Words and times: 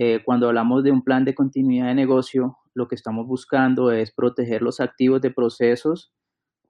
Eh, 0.00 0.22
cuando 0.24 0.46
hablamos 0.46 0.84
de 0.84 0.92
un 0.92 1.02
plan 1.02 1.24
de 1.24 1.34
continuidad 1.34 1.88
de 1.88 1.94
negocio, 1.96 2.56
lo 2.72 2.86
que 2.86 2.94
estamos 2.94 3.26
buscando 3.26 3.90
es 3.90 4.12
proteger 4.12 4.62
los 4.62 4.78
activos 4.78 5.20
de 5.20 5.32
procesos 5.32 6.12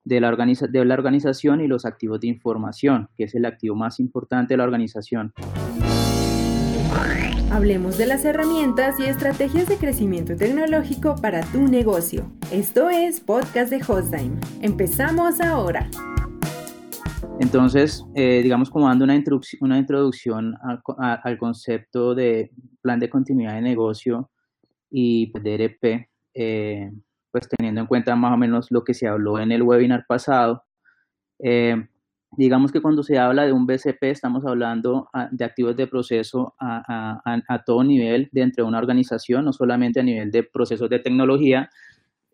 de 0.03 0.19
la, 0.23 0.35
de 0.35 0.85
la 0.87 0.95
organización 0.95 1.61
y 1.61 1.67
los 1.67 1.85
activos 1.85 2.21
de 2.21 2.29
información, 2.29 3.11
que 3.19 3.25
es 3.25 3.35
el 3.35 3.45
activo 3.45 3.77
más 3.77 4.01
importante 4.01 4.55
de 4.55 4.59
la 4.59 4.65
organización. 4.65 5.35
Hablemos 7.51 7.99
de 7.99 8.07
las 8.07 8.25
herramientas 8.25 8.99
y 8.99 9.05
estrategias 9.05 9.69
de 9.69 9.77
crecimiento 9.77 10.35
tecnológico 10.35 11.17
para 11.21 11.43
tu 11.43 11.69
negocio. 11.69 12.33
Esto 12.51 12.89
es 12.89 13.21
Podcast 13.21 13.71
de 13.71 13.83
Hostime. 13.87 14.41
Empezamos 14.63 15.43
ahora. 15.43 15.91
Entonces, 17.41 18.05
eh, 18.15 18.41
digamos 18.43 18.69
como 18.69 18.89
dando 18.89 19.05
una 19.05 19.15
introducción, 19.15 19.61
una 19.63 19.79
introducción 19.79 20.57
al 20.99 21.39
concepto 21.39 22.15
de 22.15 22.51
plan 22.83 22.99
de 22.99 23.09
continuidad 23.09 23.55
de 23.55 23.63
negocio 23.63 24.31
y 24.91 25.33
DRP, 25.33 26.09
eh, 26.35 26.91
pues 27.31 27.49
teniendo 27.49 27.81
en 27.81 27.87
cuenta 27.87 28.17
más 28.17 28.35
o 28.35 28.37
menos 28.37 28.67
lo 28.71 28.83
que 28.83 28.95
se 28.95 29.07
habló 29.07 29.39
en 29.39 29.53
el 29.53 29.63
webinar 29.63 30.05
pasado. 30.09 30.65
Eh, 31.39 31.77
digamos 32.37 32.73
que 32.73 32.83
cuando 32.83 33.03
se 33.03 33.19
habla 33.19 33.47
de 33.47 33.53
un 33.53 33.67
BCP 33.67 34.03
estamos 34.05 34.45
hablando 34.45 35.09
ah, 35.13 35.29
de 35.31 35.45
activos 35.45 35.77
de 35.77 35.87
proceso 35.87 36.55
a, 36.59 37.63
todo 37.65 37.85
nivel 37.85 38.29
dentro 38.33 38.65
de 38.65 38.69
una 38.69 38.79
organización, 38.79 39.45
no 39.45 39.53
solamente 39.53 40.01
a 40.01 40.03
nivel 40.03 40.31
de 40.33 40.43
procesos 40.43 40.91
de 40.91 40.99
tecnología, 40.99 41.71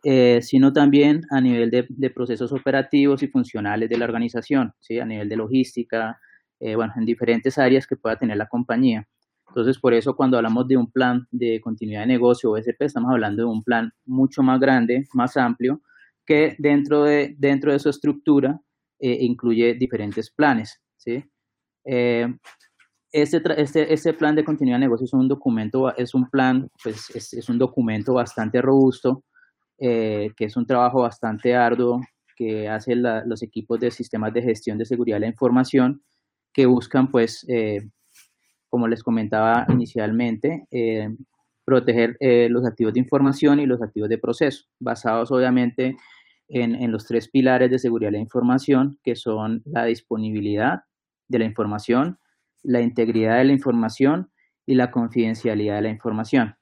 eh, 0.05 0.41
sino 0.43 0.73
también 0.73 1.23
a 1.31 1.41
nivel 1.41 1.71
de, 1.71 2.11
procesos 2.11 2.53
operativos 2.53 3.23
y 3.23 3.29
funcionales 3.29 3.89
de 3.89 3.99
la 3.99 4.05
organización, 4.05 4.73
¿sí? 4.81 4.99
a 5.01 5.05
nivel 5.05 5.29
de 5.29 5.37
logística, 5.37 6.21
eh, 6.61 6.75
bueno, 6.77 6.93
en 6.97 7.05
diferentes 7.05 7.59
áreas 7.59 7.87
que 7.87 7.97
pueda 7.97 8.17
tener 8.17 8.37
la 8.37 8.47
compañía. 8.47 9.07
Entonces, 9.49 9.79
por 9.79 9.95
eso 9.95 10.17
cuando 10.17 10.37
hablamos 10.37 10.67
de 10.69 10.77
un 10.77 10.91
plan 10.91 11.27
de 11.31 11.61
continuidad 11.61 12.01
de 12.01 12.09
negocio 12.09 12.51
o 12.51 12.57
SP, 12.59 12.85
estamos 12.85 13.11
hablando 13.11 13.43
de 13.45 13.49
un 13.49 13.63
plan 13.63 13.93
mucho 14.05 14.43
más 14.43 14.61
grande, 14.61 15.07
más 15.13 15.37
amplio, 15.37 15.81
que 16.27 16.57
dentro 16.59 17.05
de, 17.05 17.35
dentro 17.39 17.73
de 17.73 17.79
su 17.79 17.89
estructura 17.89 18.61
eh, 18.99 19.19
incluye 19.21 19.75
diferentes 19.75 20.31
planes. 20.31 20.81
¿sí? 20.97 21.25
Eh, 21.85 22.27
este, 23.13 23.41
este, 23.63 23.93
este, 23.93 24.13
plan 24.15 24.35
de 24.35 24.45
continuidad 24.45 24.79
de 24.79 24.87
negocio 24.87 25.05
es 25.05 25.13
un 25.13 25.29
documento, 25.29 25.95
es 25.97 26.15
un 26.15 26.29
plan, 26.29 26.69
pues 26.83 27.11
es, 27.15 27.49
un 27.49 27.59
documento 27.59 28.15
bastante 28.15 28.61
robusto, 28.61 29.23
eh, 29.79 30.31
que 30.37 30.47
es 30.47 30.57
un 30.57 30.67
trabajo 30.67 31.03
bastante 31.03 31.55
arduo 31.55 32.01
que 32.37 32.69
hacen 32.69 33.03
los 33.27 33.43
equipos 33.43 33.79
de 33.79 33.91
sistemas 33.91 34.33
de 34.33 34.43
gestión 34.43 34.77
de 34.79 34.85
seguridad 34.85 35.17
de 35.17 35.21
la 35.21 35.27
información 35.29 36.03
que 36.53 36.67
buscan 36.67 37.11
pues 37.11 37.47
como 38.75 38.89
les 38.89 39.05
comentaba 39.05 39.67
inicialmente, 39.69 40.67
eh, 40.73 41.09
proteger 41.65 42.17
eh, 42.19 42.49
los 42.51 42.67
activos 42.67 42.93
de 42.93 42.99
información 42.99 43.61
y 43.61 43.67
los 43.67 43.81
activos 43.81 44.09
de 44.09 44.19
proceso, 44.19 44.65
basados 44.81 45.31
obviamente 45.31 45.97
en, 46.49 46.91
los 46.91 47.07
tres 47.07 47.31
pilares 47.31 47.71
de 47.71 47.79
seguridad 47.79 48.09
de 48.09 48.17
la 48.17 48.25
información, 48.25 48.99
que 49.05 49.15
son 49.15 49.63
la 49.65 49.85
disponibilidad 49.85 50.81
de 51.29 51.39
la 51.39 51.45
información, 51.45 52.19
la 52.65 52.81
integridad 52.81 53.39
de 53.39 53.45
la 53.45 53.53
información 53.53 54.33
y 54.67 54.75
la 54.75 54.91
confidencialidad 54.91 55.77
de 55.77 55.83
la 55.83 55.91
información. 55.91 56.57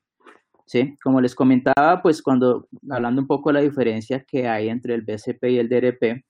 ¿Sí? 0.73 0.97
Como 1.03 1.21
les 1.21 1.35
comentaba, 1.35 2.01
pues 2.01 2.23
cuando 2.23 2.67
hablando 2.91 3.21
un 3.21 3.27
poco 3.27 3.51
de 3.51 3.55
la 3.55 3.61
diferencia 3.61 4.25
que 4.27 4.49
hay 4.49 4.71
entre 4.71 4.95
el 4.95 5.03
BCP 5.03 5.45
y 5.51 5.59
el 5.59 5.69
DRP, 5.69 6.25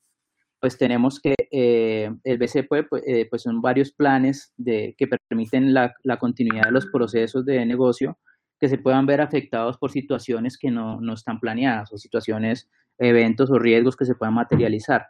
pues 0.59 0.77
tenemos 0.77 1.21
que 1.21 1.37
eh, 1.53 2.11
el 2.25 2.39
BCP 2.39 2.89
pues, 2.91 3.05
eh, 3.07 3.29
pues, 3.31 3.43
son 3.43 3.61
varios 3.61 3.93
planes 3.93 4.53
de, 4.57 4.97
que 4.99 5.07
permiten 5.07 5.73
la, 5.73 5.95
continuidad 6.19 6.65
de 6.65 6.73
los 6.73 6.87
procesos 6.87 7.45
de 7.45 7.65
negocio 7.65 8.19
que 8.59 8.69
se 8.69 8.79
puedan 8.79 9.07
ver 9.07 9.21
afectados 9.21 9.79
por 9.79 9.93
situaciones 9.93 10.59
que 10.59 10.73
no, 10.73 10.99
están 11.15 11.39
planeadas 11.39 11.93
o 11.93 11.97
situaciones, 11.97 12.69
eventos 12.99 13.49
o 13.49 13.61
riesgos 13.61 13.95
que 13.97 14.07
se 14.07 14.17
puedan 14.17 14.35
materializar. 14.35 15.07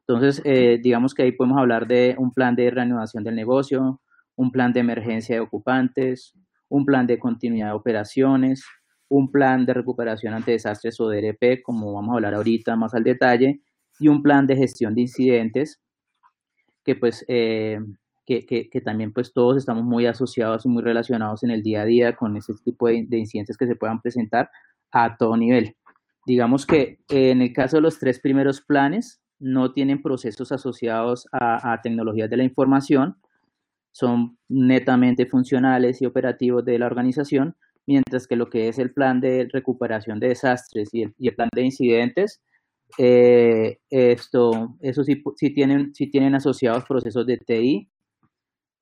Entonces, 0.00 0.42
eh, 0.44 0.78
digamos 0.82 1.14
que 1.14 1.22
ahí 1.22 1.32
podemos 1.32 1.56
hablar 1.58 1.86
de 1.86 2.14
un 2.18 2.30
plan 2.30 2.54
de 2.54 2.70
reanudación 2.70 3.24
del 3.24 3.36
negocio, 3.36 4.02
un 4.34 4.52
plan 4.52 4.74
de 4.74 4.80
emergencia 4.80 5.36
de 5.36 5.40
ocupantes, 5.40 6.34
un 6.68 6.84
plan 6.84 7.06
de 7.06 7.18
continuidad 7.18 7.68
de 7.68 7.74
operaciones, 7.74 8.64
un 9.08 9.30
plan 9.30 9.66
de 9.66 9.74
recuperación 9.74 10.34
ante 10.34 10.52
desastres 10.52 11.00
o 11.00 11.08
DRP, 11.08 11.62
como 11.62 11.92
vamos 11.92 12.12
a 12.12 12.14
hablar 12.16 12.34
ahorita 12.34 12.76
más 12.76 12.94
al 12.94 13.04
detalle, 13.04 13.60
y 13.98 14.08
un 14.08 14.22
plan 14.22 14.46
de 14.46 14.56
gestión 14.56 14.94
de 14.94 15.02
incidentes 15.02 15.80
que 16.84 16.96
pues 16.96 17.24
eh, 17.28 17.78
que, 18.26 18.44
que, 18.46 18.80
también 18.80 19.12
pues 19.12 19.32
todos 19.32 19.56
estamos 19.56 19.84
muy 19.84 20.06
asociados 20.06 20.66
y 20.66 20.68
muy 20.68 20.82
relacionados 20.82 21.44
en 21.44 21.50
el 21.52 21.62
día 21.62 21.82
a 21.82 21.84
día 21.84 22.16
con 22.16 22.36
ese 22.36 22.52
tipo 22.64 22.88
de, 22.88 23.06
incidentes 23.12 23.56
que 23.56 23.68
se 23.68 23.76
puedan 23.76 24.00
presentar 24.00 24.50
a 24.90 25.16
todo 25.16 25.36
nivel. 25.36 25.76
Digamos 26.26 26.66
que 26.66 26.98
en 27.08 27.40
el 27.40 27.52
caso 27.52 27.76
de 27.76 27.82
los 27.82 28.00
tres 28.00 28.18
primeros 28.18 28.60
planes 28.60 29.20
no 29.38 29.72
tienen 29.72 30.02
procesos 30.02 30.50
asociados 30.50 31.28
a, 31.30 31.72
a 31.72 31.80
tecnologías 31.82 32.28
de 32.28 32.36
la 32.36 32.42
información, 32.42 33.16
son 33.96 34.36
netamente 34.46 35.24
funcionales 35.24 36.02
y 36.02 36.06
operativos 36.06 36.62
de 36.66 36.78
la 36.78 36.84
organización, 36.84 37.56
mientras 37.86 38.26
que 38.26 38.36
lo 38.36 38.50
que 38.50 38.68
es 38.68 38.78
el 38.78 38.92
plan 38.92 39.22
de 39.22 39.48
recuperación 39.50 40.20
de 40.20 40.28
desastres 40.28 40.92
y 40.92 41.04
el, 41.04 41.14
y 41.18 41.28
el 41.28 41.34
plan 41.34 41.48
de 41.54 41.62
incidentes 41.62 42.42
eh, 42.98 43.78
esto, 43.88 44.76
eso 44.80 45.02
sí, 45.02 45.24
sí, 45.36 45.54
tienen, 45.54 45.94
sí 45.94 46.10
tienen 46.10 46.34
asociados 46.34 46.84
procesos 46.84 47.26
de 47.26 47.38
TI, 47.38 47.88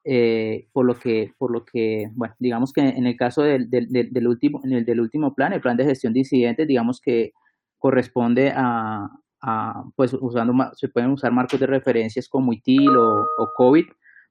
eh, 0.03 0.67
por 0.73 0.85
lo 0.85 0.99
que, 0.99 1.33
por 1.39 1.53
lo 1.53 1.65
que, 1.65 2.11
bueno, 2.15 2.35
digamos 2.41 2.73
que 2.73 2.81
en 2.81 3.07
el 3.07 3.17
caso 3.17 3.43
del, 3.43 3.71
del, 3.71 3.87
del, 3.89 4.27
último, 4.27 4.63
en 4.65 4.73
el 4.73 4.85
del 4.85 4.99
último 4.99 5.33
plan, 5.33 5.53
el 5.53 5.61
plan 5.61 5.77
de 5.77 5.85
gestión 5.85 6.13
de 6.13 6.21
incidentes, 6.21 6.67
digamos 6.67 7.01
que 7.01 7.31
corresponde 7.79 8.53
a, 8.53 9.09
a 9.43 9.85
pues 9.95 10.13
usando, 10.13 10.55
se 10.75 10.89
pueden 10.89 11.13
usar 11.13 11.31
marcos 11.31 11.61
de 11.61 11.69
referencias 11.69 12.29
como 12.29 12.53
ITIL 12.53 12.89
o, 12.89 13.21
o 13.39 13.53
COVID 13.57 13.85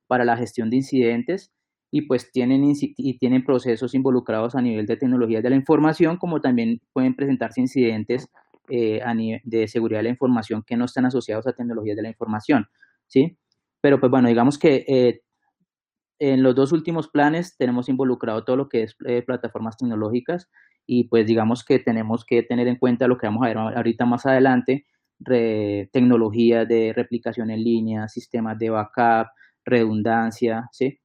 para 0.07 0.25
la 0.25 0.37
gestión 0.37 0.69
de 0.69 0.77
incidentes 0.77 1.51
y 1.91 2.01
pues 2.07 2.31
tienen, 2.31 2.63
y 2.63 3.17
tienen 3.19 3.43
procesos 3.43 3.93
involucrados 3.93 4.55
a 4.55 4.61
nivel 4.61 4.87
de 4.87 4.97
tecnologías 4.97 5.43
de 5.43 5.51
la 5.51 5.55
información, 5.55 6.17
como 6.17 6.41
también 6.41 6.81
pueden 6.91 7.15
presentarse 7.15 7.61
incidentes 7.61 8.29
eh, 8.69 9.01
de 9.43 9.67
seguridad 9.67 9.99
de 9.99 10.03
la 10.03 10.09
información 10.09 10.63
que 10.65 10.77
no 10.77 10.85
están 10.85 11.05
asociados 11.05 11.45
a 11.47 11.53
tecnologías 11.53 11.97
de 11.97 12.01
la 12.01 12.07
información, 12.07 12.65
¿sí? 13.07 13.37
Pero 13.81 13.99
pues 13.99 14.09
bueno, 14.09 14.29
digamos 14.29 14.57
que 14.57 14.85
eh, 14.87 15.21
en 16.17 16.41
los 16.41 16.55
dos 16.55 16.71
últimos 16.71 17.09
planes 17.09 17.57
tenemos 17.57 17.89
involucrado 17.89 18.45
todo 18.45 18.55
lo 18.55 18.69
que 18.69 18.83
es 18.83 18.95
eh, 19.05 19.21
plataformas 19.21 19.75
tecnológicas 19.75 20.49
y 20.87 21.09
pues 21.09 21.27
digamos 21.27 21.65
que 21.65 21.79
tenemos 21.79 22.25
que 22.25 22.41
tener 22.41 22.69
en 22.69 22.77
cuenta 22.77 23.07
lo 23.07 23.17
que 23.17 23.27
vamos 23.27 23.43
a 23.43 23.47
ver 23.49 23.57
ahorita 23.57 24.05
más 24.05 24.25
adelante, 24.25 24.85
tecnologías 25.91 26.67
de 26.67 26.93
replicación 26.95 27.51
en 27.51 27.63
línea, 27.63 28.07
sistemas 28.07 28.57
de 28.57 28.69
backup, 28.69 29.27
redundancia, 29.65 30.69
¿sí? 30.71 30.99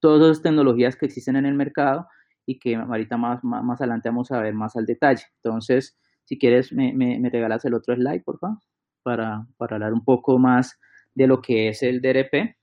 Todas 0.00 0.30
esas 0.30 0.42
tecnologías 0.42 0.96
que 0.96 1.06
existen 1.06 1.36
en 1.36 1.46
el 1.46 1.54
mercado 1.54 2.06
y 2.46 2.58
que 2.58 2.76
ahorita 2.76 3.16
más, 3.16 3.44
más, 3.44 3.62
más 3.62 3.80
adelante 3.80 4.08
vamos 4.08 4.30
a 4.32 4.40
ver 4.40 4.54
más 4.54 4.76
al 4.76 4.86
detalle. 4.86 5.24
Entonces, 5.42 5.98
si 6.24 6.38
quieres, 6.38 6.72
me, 6.72 6.92
me, 6.92 7.28
regalas 7.30 7.64
el 7.64 7.74
otro 7.74 7.94
slide, 7.94 8.22
por 8.22 8.38
favor, 8.38 8.58
para, 9.02 9.46
para, 9.56 9.76
hablar 9.76 9.92
un 9.92 10.04
poco 10.04 10.38
más 10.38 10.78
de 11.14 11.26
lo 11.26 11.42
que 11.42 11.68
es 11.68 11.82
el 11.82 12.00
DRP. 12.00 12.56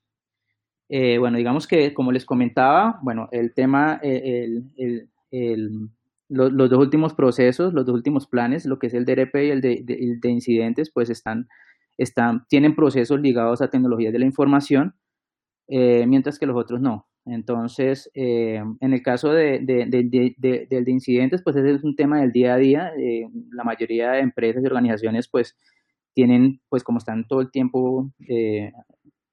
Eh, 0.89 1.17
bueno, 1.17 1.37
digamos 1.37 1.67
que, 1.67 1.93
como 1.93 2.11
les 2.11 2.25
comentaba, 2.25 2.99
bueno, 3.01 3.27
el 3.31 3.53
tema, 3.53 3.99
eh, 4.01 4.45
el, 4.77 5.09
el, 5.31 5.89
los, 6.29 6.69
dos 6.69 6.79
últimos 6.79 7.13
procesos, 7.13 7.73
los 7.73 7.85
dos 7.85 7.95
últimos 7.95 8.27
planes, 8.27 8.65
lo 8.65 8.79
que 8.79 8.87
es 8.87 8.93
el 8.93 9.05
DRP 9.05 9.35
y 9.35 9.49
el 9.49 9.61
de, 9.61 9.83
de, 10.21 10.29
incidentes, 10.29 10.91
pues 10.91 11.09
están, 11.09 11.47
están, 11.97 12.45
tienen 12.47 12.75
procesos 12.75 13.19
ligados 13.19 13.61
a 13.61 13.69
tecnologías 13.69 14.13
de 14.13 14.19
la 14.19 14.25
información, 14.25 14.95
eh, 15.67 16.05
mientras 16.07 16.39
que 16.39 16.45
los 16.45 16.57
otros 16.57 16.81
no. 16.81 17.07
Entonces, 17.27 18.09
eh, 18.13 18.63
en 18.79 18.93
el 18.93 19.01
caso 19.01 19.31
de, 19.33 19.59
de, 19.59 20.83
incidentes, 20.87 21.41
pues 21.43 21.57
ese 21.57 21.71
es 21.71 21.83
un 21.83 21.95
tema 21.95 22.21
del 22.21 22.31
día 22.31 22.53
a 22.53 22.57
día. 22.57 22.91
Eh, 22.97 23.27
la 23.51 23.63
mayoría 23.65 24.11
de 24.11 24.19
empresas 24.19 24.63
y 24.63 24.67
organizaciones, 24.67 25.27
pues, 25.27 25.57
tienen, 26.13 26.61
pues, 26.69 26.83
como 26.83 26.99
están 26.99 27.27
todo 27.27 27.41
el 27.41 27.51
tiempo, 27.51 28.11
eh, 28.29 28.71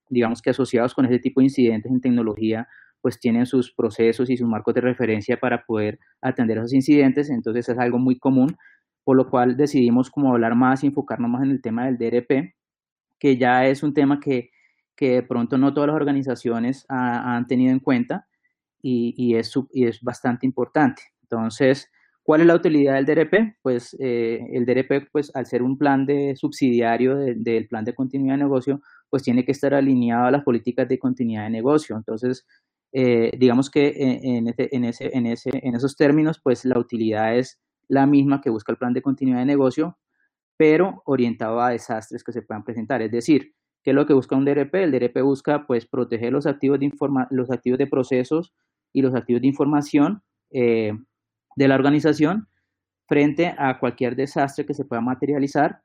digamos 0.09 0.43
que 0.43 0.51
asociados 0.51 0.95
con 0.95 1.07
ese 1.07 1.19
tipo 1.21 1.41
de 1.41 1.47
incidentes 1.47 1.91
en 1.91 2.01
tecnología, 2.01 2.69
pues 3.01 3.21
tienen 3.21 3.47
sus 3.47 3.73
procesos 3.73 4.31
y 4.31 4.37
sus 4.37 4.49
marcos 4.49 4.75
de 4.75 4.81
referencia 4.81 5.39
para 5.39 5.65
poder 5.65 5.99
atender 6.21 6.59
esos 6.59 6.73
incidentes. 6.73 7.31
Entonces, 7.31 7.69
es 7.69 7.79
algo 7.79 7.99
muy 7.99 8.19
común, 8.19 8.57
por 9.05 9.17
lo 9.17 9.31
cual 9.31 9.57
decidimos 9.57 10.11
como 10.11 10.33
hablar 10.33 10.57
más 10.57 10.83
y 10.83 10.89
enfocarnos 10.89 11.31
más 11.31 11.43
en 11.45 11.51
el 11.51 11.63
tema 11.63 11.87
del 11.87 11.99
DRP, 11.99 12.55
que 13.21 13.37
ya 13.37 13.67
es 13.67 13.83
un 13.83 13.95
tema 13.95 14.21
que 14.21 14.51
que 14.97 15.15
de 15.15 15.23
pronto 15.23 15.59
no 15.59 15.75
todas 15.75 15.89
las 15.89 15.97
organizaciones 15.97 16.87
han 16.89 17.47
tenido 17.47 17.73
en 17.73 17.81
cuenta 17.81 18.29
y, 18.83 19.35
es, 19.37 19.53
bastante 20.03 20.47
importante. 20.47 21.03
Entonces, 21.23 21.91
¿cuál 22.23 22.43
es 22.43 22.47
la 22.47 22.55
utilidad 22.55 22.95
del 22.95 23.07
DRP? 23.07 23.57
Pues 23.63 23.97
eh, 23.99 24.41
el 24.53 24.67
DRP, 24.67 25.11
pues 25.11 25.35
al 25.35 25.47
ser 25.47 25.63
un 25.63 25.79
plan 25.79 26.07
de 26.07 26.37
subsidiario 26.37 27.17
del 27.17 27.67
plan 27.67 27.85
de 27.85 27.95
continuidad 27.95 28.35
de 28.35 28.45
negocio, 28.45 28.83
pues 29.09 29.23
tiene 29.23 29.45
que 29.45 29.53
estar 29.53 29.75
alineado 29.75 30.27
a 30.27 30.31
las 30.31 30.45
políticas 30.45 30.89
de 30.89 30.99
continuidad 30.99 31.45
de 31.45 31.51
negocio. 31.51 31.97
Entonces, 31.97 32.47
digamos 32.93 33.71
que 33.71 33.93
en, 33.97 34.55
en, 34.57 34.85
ese, 34.85 35.11
en, 35.13 35.27
ese, 35.27 35.51
en 35.53 35.75
esos 35.75 35.97
términos, 35.97 36.41
pues 36.43 36.65
la 36.65 36.79
utilidad 36.79 37.37
es 37.37 37.59
la 37.89 38.07
misma 38.07 38.41
que 38.41 38.51
busca 38.51 38.73
el 38.73 38.79
plan 38.79 38.93
de 38.93 39.03
continuidad 39.03 39.41
de 39.41 39.47
negocio, 39.47 39.99
pero 40.57 41.03
orientado 41.05 41.61
a 41.61 41.71
desastres 41.71 42.23
que 42.23 42.33
se 42.33 42.43
puedan 42.43 42.65
presentar. 42.65 43.03
Es 43.03 43.11
decir, 43.11 43.55
¿qué 43.85 43.91
es 43.91 43.95
lo 43.95 44.07
que 44.07 44.15
busca 44.15 44.35
un 44.35 44.45
DRP? 44.45 44.75
El 44.77 44.93
DRP 44.93 45.23
busca 45.23 45.67
pues 45.67 45.87
proteger 45.87 46.33
los 46.33 46.47
activos 46.47 46.81
de, 46.81 46.87
informa 46.87 47.29
los 47.31 47.51
activos 47.51 47.79
de 47.79 47.87
procesos 47.87 48.55
y 48.93 49.03
los 49.03 49.15
activos 49.15 49.43
de 49.43 49.49
información 49.49 50.23
eh, 50.51 50.93
de 51.57 51.69
la 51.69 51.75
organización 51.75 52.49
frente 53.07 53.55
a 53.59 53.79
cualquier 53.79 54.17
desastre 54.17 54.65
que 54.65 54.75
se 54.75 54.87
pueda 54.87 55.03
materializar 55.03 55.83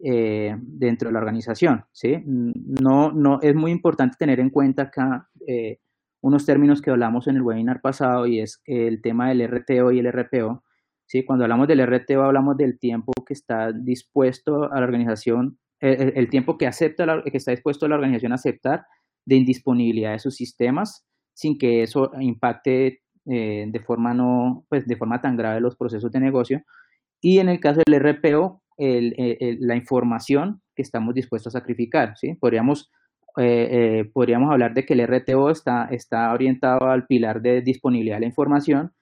eh, 0.00 0.56
dentro 0.60 1.08
de 1.08 1.12
la 1.12 1.20
organización. 1.20 1.84
¿sí? 1.92 2.22
No, 2.26 3.12
no, 3.12 3.40
es 3.40 3.54
muy 3.54 3.70
importante 3.70 4.16
tener 4.18 4.40
en 4.40 4.50
cuenta 4.50 4.82
acá 4.82 5.30
eh, 5.46 5.78
unos 6.20 6.44
términos 6.44 6.82
que 6.82 6.90
hablamos 6.90 7.28
en 7.28 7.36
el 7.36 7.42
webinar 7.42 7.80
pasado 7.80 8.26
y 8.26 8.40
es 8.40 8.60
el 8.66 9.00
tema 9.00 9.28
del 9.28 9.46
RTO 9.46 9.92
y 9.92 10.00
el 10.00 10.12
RPO. 10.12 10.64
¿sí? 11.06 11.24
Cuando 11.24 11.44
hablamos 11.44 11.68
del 11.68 11.86
RTO 11.86 12.24
hablamos 12.24 12.56
del 12.56 12.78
tiempo 12.78 13.12
que 13.24 13.34
está 13.34 13.72
dispuesto 13.72 14.70
a 14.72 14.80
la 14.80 14.86
organización, 14.86 15.58
el, 15.80 16.30
tiempo 16.30 16.56
que, 16.56 16.66
acepta 16.66 17.22
que 17.24 17.36
está 17.36 17.50
dispuesto 17.50 17.86
la 17.86 17.96
organización 17.96 18.32
a 18.32 18.36
aceptar 18.36 18.86
de 19.26 19.36
indisponibilidad 19.36 20.12
de 20.12 20.18
sus 20.18 20.36
sistemas 20.36 21.04
sin 21.34 21.58
que 21.58 21.82
eso 21.82 22.10
impacte 22.18 23.02
eh, 23.26 23.66
de 23.68 23.80
forma 23.80 24.14
no, 24.14 24.64
pues 24.68 24.86
de 24.86 24.96
forma 24.96 25.20
tan 25.20 25.36
grave 25.36 25.60
los 25.60 25.76
procesos 25.76 26.10
de 26.10 26.20
negocio. 26.20 26.62
Y 27.20 27.38
en 27.38 27.48
el 27.48 27.60
caso 27.60 27.82
del 27.84 28.00
RPO, 28.00 28.62
la 28.78 29.76
información 29.76 30.62
que 30.74 30.82
estamos 30.82 31.14
dispuestos 31.14 31.54
a 31.54 31.58
sacrificar, 31.58 32.16
¿sí? 32.16 32.34
Podríamos, 32.34 32.90
eh, 33.38 33.68
eh, 33.70 34.10
podríamos 34.12 34.52
hablar 34.52 34.74
de 34.74 34.84
que 34.84 34.94
el 34.94 35.00
RTO 35.06 35.50
está, 35.50 35.86
está 35.90 36.32
orientado 36.32 36.88
al 36.90 37.06
pilar 37.06 37.40
de 37.42 37.62
disponibilidad 37.62 38.16
de 38.16 38.20
la 38.20 38.26
información 38.26 38.92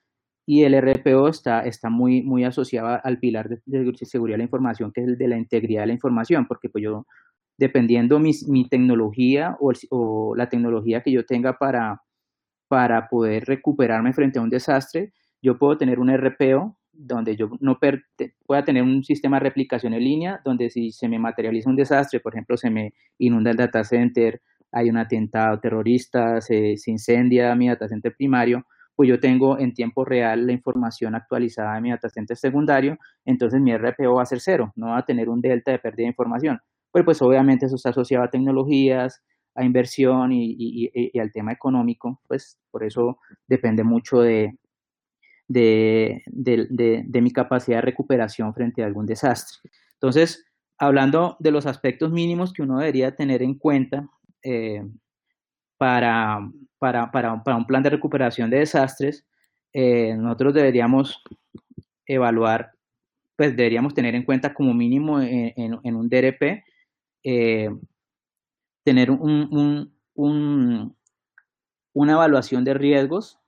y 0.46 0.62
el 0.64 0.74
RPO 0.74 1.28
está, 1.28 1.60
está 1.60 1.88
muy, 1.88 2.22
muy 2.22 2.44
asociado 2.44 3.00
al 3.02 3.18
pilar 3.18 3.48
de, 3.48 3.94
seguridad 4.04 4.34
de 4.34 4.38
la 4.38 4.44
información, 4.44 4.92
que 4.92 5.00
es 5.00 5.08
el 5.08 5.18
de 5.18 5.28
la 5.28 5.38
integridad 5.38 5.82
de 5.82 5.86
la 5.88 5.92
información, 5.94 6.46
porque 6.46 6.68
pues 6.68 6.84
yo, 6.84 7.06
dependiendo 7.56 8.18
mi, 8.18 8.32
mi 8.48 8.68
tecnología 8.68 9.56
o, 9.60 9.72
o, 9.90 10.36
la 10.36 10.48
tecnología 10.48 11.02
que 11.02 11.12
yo 11.12 11.24
tenga 11.24 11.56
para, 11.58 12.02
para 12.68 13.08
poder 13.08 13.44
recuperarme 13.46 14.12
frente 14.12 14.38
a 14.38 14.42
un 14.42 14.50
desastre, 14.50 15.12
yo 15.40 15.58
puedo 15.58 15.78
tener 15.78 15.98
un 15.98 16.10
RPO 16.10 16.76
donde 16.92 17.36
yo 17.36 17.50
no 17.60 17.78
pueda 18.46 18.64
tener 18.64 18.82
un 18.82 19.02
sistema 19.02 19.38
de 19.38 19.44
replicación 19.44 19.94
en 19.94 20.04
línea, 20.04 20.40
donde 20.44 20.70
si 20.70 20.92
se 20.92 21.08
me 21.08 21.18
materializa 21.18 21.68
un 21.68 21.76
desastre, 21.76 22.20
por 22.20 22.34
ejemplo, 22.34 22.56
se 22.56 22.70
me 22.70 22.94
inunda 23.18 23.50
el 23.50 23.56
data 23.56 23.82
center, 23.82 24.40
hay 24.70 24.90
un 24.90 24.96
atentado 24.96 25.58
terrorista, 25.58 26.40
se, 26.40 26.76
se 26.76 26.90
incendia 26.90 27.54
mi 27.54 27.68
data 27.68 27.88
center 27.88 28.14
primario, 28.16 28.64
pues 28.94 29.08
yo 29.08 29.20
tengo 29.20 29.58
en 29.58 29.74
tiempo 29.74 30.04
real 30.04 30.46
la 30.46 30.52
información 30.52 31.14
actualizada 31.14 31.74
de 31.74 31.80
mi 31.80 31.90
data 31.90 32.08
center 32.08 32.36
secundario, 32.36 32.98
entonces 33.24 33.60
mi 33.60 33.72
RPO 33.72 34.14
va 34.14 34.22
a 34.22 34.26
ser 34.26 34.40
cero, 34.40 34.72
no 34.76 34.88
va 34.88 34.98
a 34.98 35.04
tener 35.04 35.28
un 35.28 35.40
delta 35.40 35.72
de 35.72 35.78
pérdida 35.78 36.04
de 36.04 36.10
información. 36.10 36.60
Pues, 36.90 37.04
pues 37.04 37.22
obviamente 37.22 37.66
eso 37.66 37.76
está 37.76 37.90
asociado 37.90 38.24
a 38.24 38.30
tecnologías, 38.30 39.22
a 39.54 39.64
inversión 39.64 40.30
y, 40.32 41.18
al 41.18 41.32
tema 41.32 41.52
económico, 41.52 42.20
pues 42.26 42.58
por 42.70 42.84
eso 42.84 43.18
depende 43.46 43.84
mucho 43.84 44.20
de, 44.20 44.58
de, 45.48 47.20
mi 47.22 47.30
capacidad 47.30 47.78
de 47.78 47.82
recuperación 47.82 48.52
frente 48.54 48.82
a 48.82 48.86
algún 48.86 49.06
desastre. 49.06 49.70
Entonces, 49.94 50.44
hablando 50.78 51.36
de 51.38 51.50
los 51.50 51.66
aspectos 51.66 52.10
mínimos 52.10 52.52
que 52.52 52.62
uno 52.62 52.78
debería 52.78 53.14
tener 53.14 53.42
en 53.42 53.54
cuenta 53.54 54.08
eh, 54.42 54.84
para, 55.76 56.40
para, 56.84 57.10
para, 57.10 57.42
para, 57.42 57.56
un 57.56 57.64
plan 57.64 57.82
de 57.82 57.88
recuperación 57.88 58.50
de 58.50 58.58
desastres, 58.58 59.24
eh, 59.72 60.14
nosotros 60.18 60.52
deberíamos 60.52 61.18
evaluar, 62.04 62.72
pues 63.36 63.56
deberíamos 63.56 63.94
tener 63.94 64.14
en 64.14 64.22
cuenta 64.22 64.52
como 64.52 64.74
mínimo 64.74 65.18
en, 65.18 65.80
en, 65.82 65.96
un 65.96 66.10
DRP, 66.10 66.62
eh, 67.22 67.70
tener 68.84 69.10
un, 69.10 69.48
un, 69.50 69.94
un, 70.12 70.94
una 71.94 72.12
evaluación 72.12 72.64
de 72.64 72.74
riesgos 72.74 73.40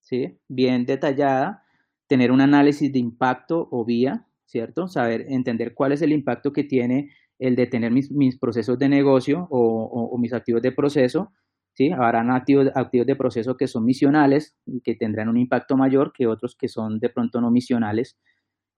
¿sí? 0.00 0.38
bien 0.46 0.86
detallada, 0.86 1.64
tener 2.06 2.30
un 2.30 2.40
análisis 2.40 2.92
de 2.92 3.00
impacto 3.00 3.66
o 3.72 3.84
vía, 3.84 4.28
¿cierto? 4.44 4.86
Saber, 4.86 5.26
entender 5.28 5.74
cuál 5.74 5.90
es 5.90 6.02
el 6.02 6.12
impacto 6.12 6.52
que 6.52 6.62
tiene 6.62 7.10
el 7.40 7.56
de 7.56 7.66
tener 7.66 7.90
mis, 7.90 8.12
mis 8.12 8.38
procesos 8.38 8.78
de 8.78 8.88
negocio 8.88 9.48
o, 9.50 9.86
o 10.12 10.18
mis 10.18 10.32
activos 10.32 10.62
de 10.62 10.70
proceso, 10.70 11.32
¿sí? 11.76 11.92
Habrán 11.92 12.30
activos, 12.30 12.68
activos 12.74 13.06
de 13.06 13.16
proceso 13.16 13.56
que 13.56 13.68
son 13.68 13.84
misionales 13.84 14.56
y 14.66 14.80
que 14.80 14.94
tendrán 14.94 15.28
un 15.28 15.36
impacto 15.36 15.76
mayor 15.76 16.12
que 16.12 16.26
otros 16.26 16.56
que 16.56 16.68
son 16.68 16.98
de 16.98 17.10
pronto 17.10 17.40
no 17.40 17.50
misionales. 17.50 18.16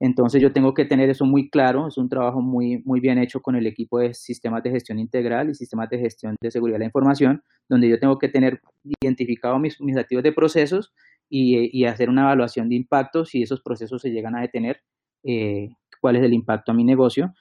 Entonces 0.01 0.41
yo 0.41 0.53
tengo 0.53 0.73
que 0.73 0.85
tener 0.85 1.09
eso 1.09 1.25
muy 1.25 1.49
claro, 1.49 1.87
es 1.87 1.97
un 1.97 2.07
trabajo 2.07 2.41
muy, 2.41 2.81
muy 2.85 3.01
bien 3.01 3.17
hecho 3.17 3.41
con 3.41 3.55
el 3.55 3.67
equipo 3.67 3.99
de 3.99 4.13
sistemas 4.13 4.63
de 4.63 4.71
gestión 4.71 4.97
integral 4.97 5.49
y 5.49 5.55
sistemas 5.55 5.89
de 5.89 5.99
gestión 5.99 6.35
de 6.41 6.51
seguridad 6.51 6.75
de 6.75 6.79
la 6.79 6.85
información, 6.85 7.43
donde 7.67 7.89
yo 7.89 7.99
tengo 7.99 8.17
que 8.17 8.29
tener 8.29 8.61
identificado 9.01 9.59
mis, 9.59 9.79
mis 9.81 9.97
activos 9.97 10.23
de 10.23 10.31
procesos 10.31 10.93
y, 11.29 11.77
y, 11.77 11.85
hacer 11.85 12.09
una 12.09 12.23
evaluación 12.23 12.69
de 12.69 12.75
impacto 12.75 13.25
si 13.25 13.43
esos 13.43 13.61
procesos 13.61 14.01
se 14.01 14.09
llegan 14.09 14.35
a 14.35 14.41
detener, 14.41 14.81
eh, 15.23 15.69
cuál 16.01 16.15
es 16.15 16.23
el 16.23 16.33
impacto 16.33 16.71
a 16.71 16.75
mi 16.75 16.83
negocio. 16.85 17.33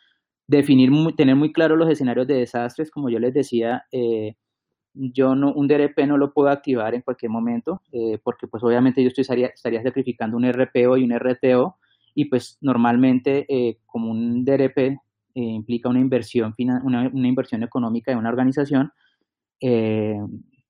Definir, 0.49 0.91
tener 1.17 1.37
muy 1.37 1.53
claro 1.53 1.77
los 1.77 1.89
escenarios 1.91 2.27
de 2.27 2.35
desastres, 2.35 2.91
como 2.91 3.09
yo 3.09 3.19
les 3.19 3.35
decía, 3.35 3.85
eh, 3.93 4.35
yo 4.99 5.35
no, 5.35 5.53
un 5.53 5.69
DRP 5.69 6.07
no 6.07 6.19
lo 6.19 6.33
puedo 6.33 6.49
activar 6.49 6.95
en 6.95 7.03
cualquier 7.03 7.31
momento, 7.31 7.83
eh, 7.93 8.19
porque 8.23 8.49
pues 8.49 8.63
obviamente 8.65 9.03
yo 9.03 9.11
estaría, 9.17 9.47
estaría, 9.47 9.83
sacrificando 9.83 10.37
un 10.37 10.45
RPO 10.45 10.97
y 10.97 11.05
un 11.05 11.13
RTO, 11.13 11.77
y 12.15 12.25
pues 12.25 12.59
normalmente 12.61 13.47
eh, 13.49 13.79
como 13.87 14.11
un 14.11 14.45
DRP 14.45 14.79
eh, 14.79 14.97
implica 15.35 15.89
una 15.89 16.01
inversión, 16.01 16.55
una, 16.59 17.11
una, 17.13 17.29
inversión 17.29 17.63
económica 17.63 18.11
de 18.11 18.17
una 18.17 18.29
organización, 18.29 18.91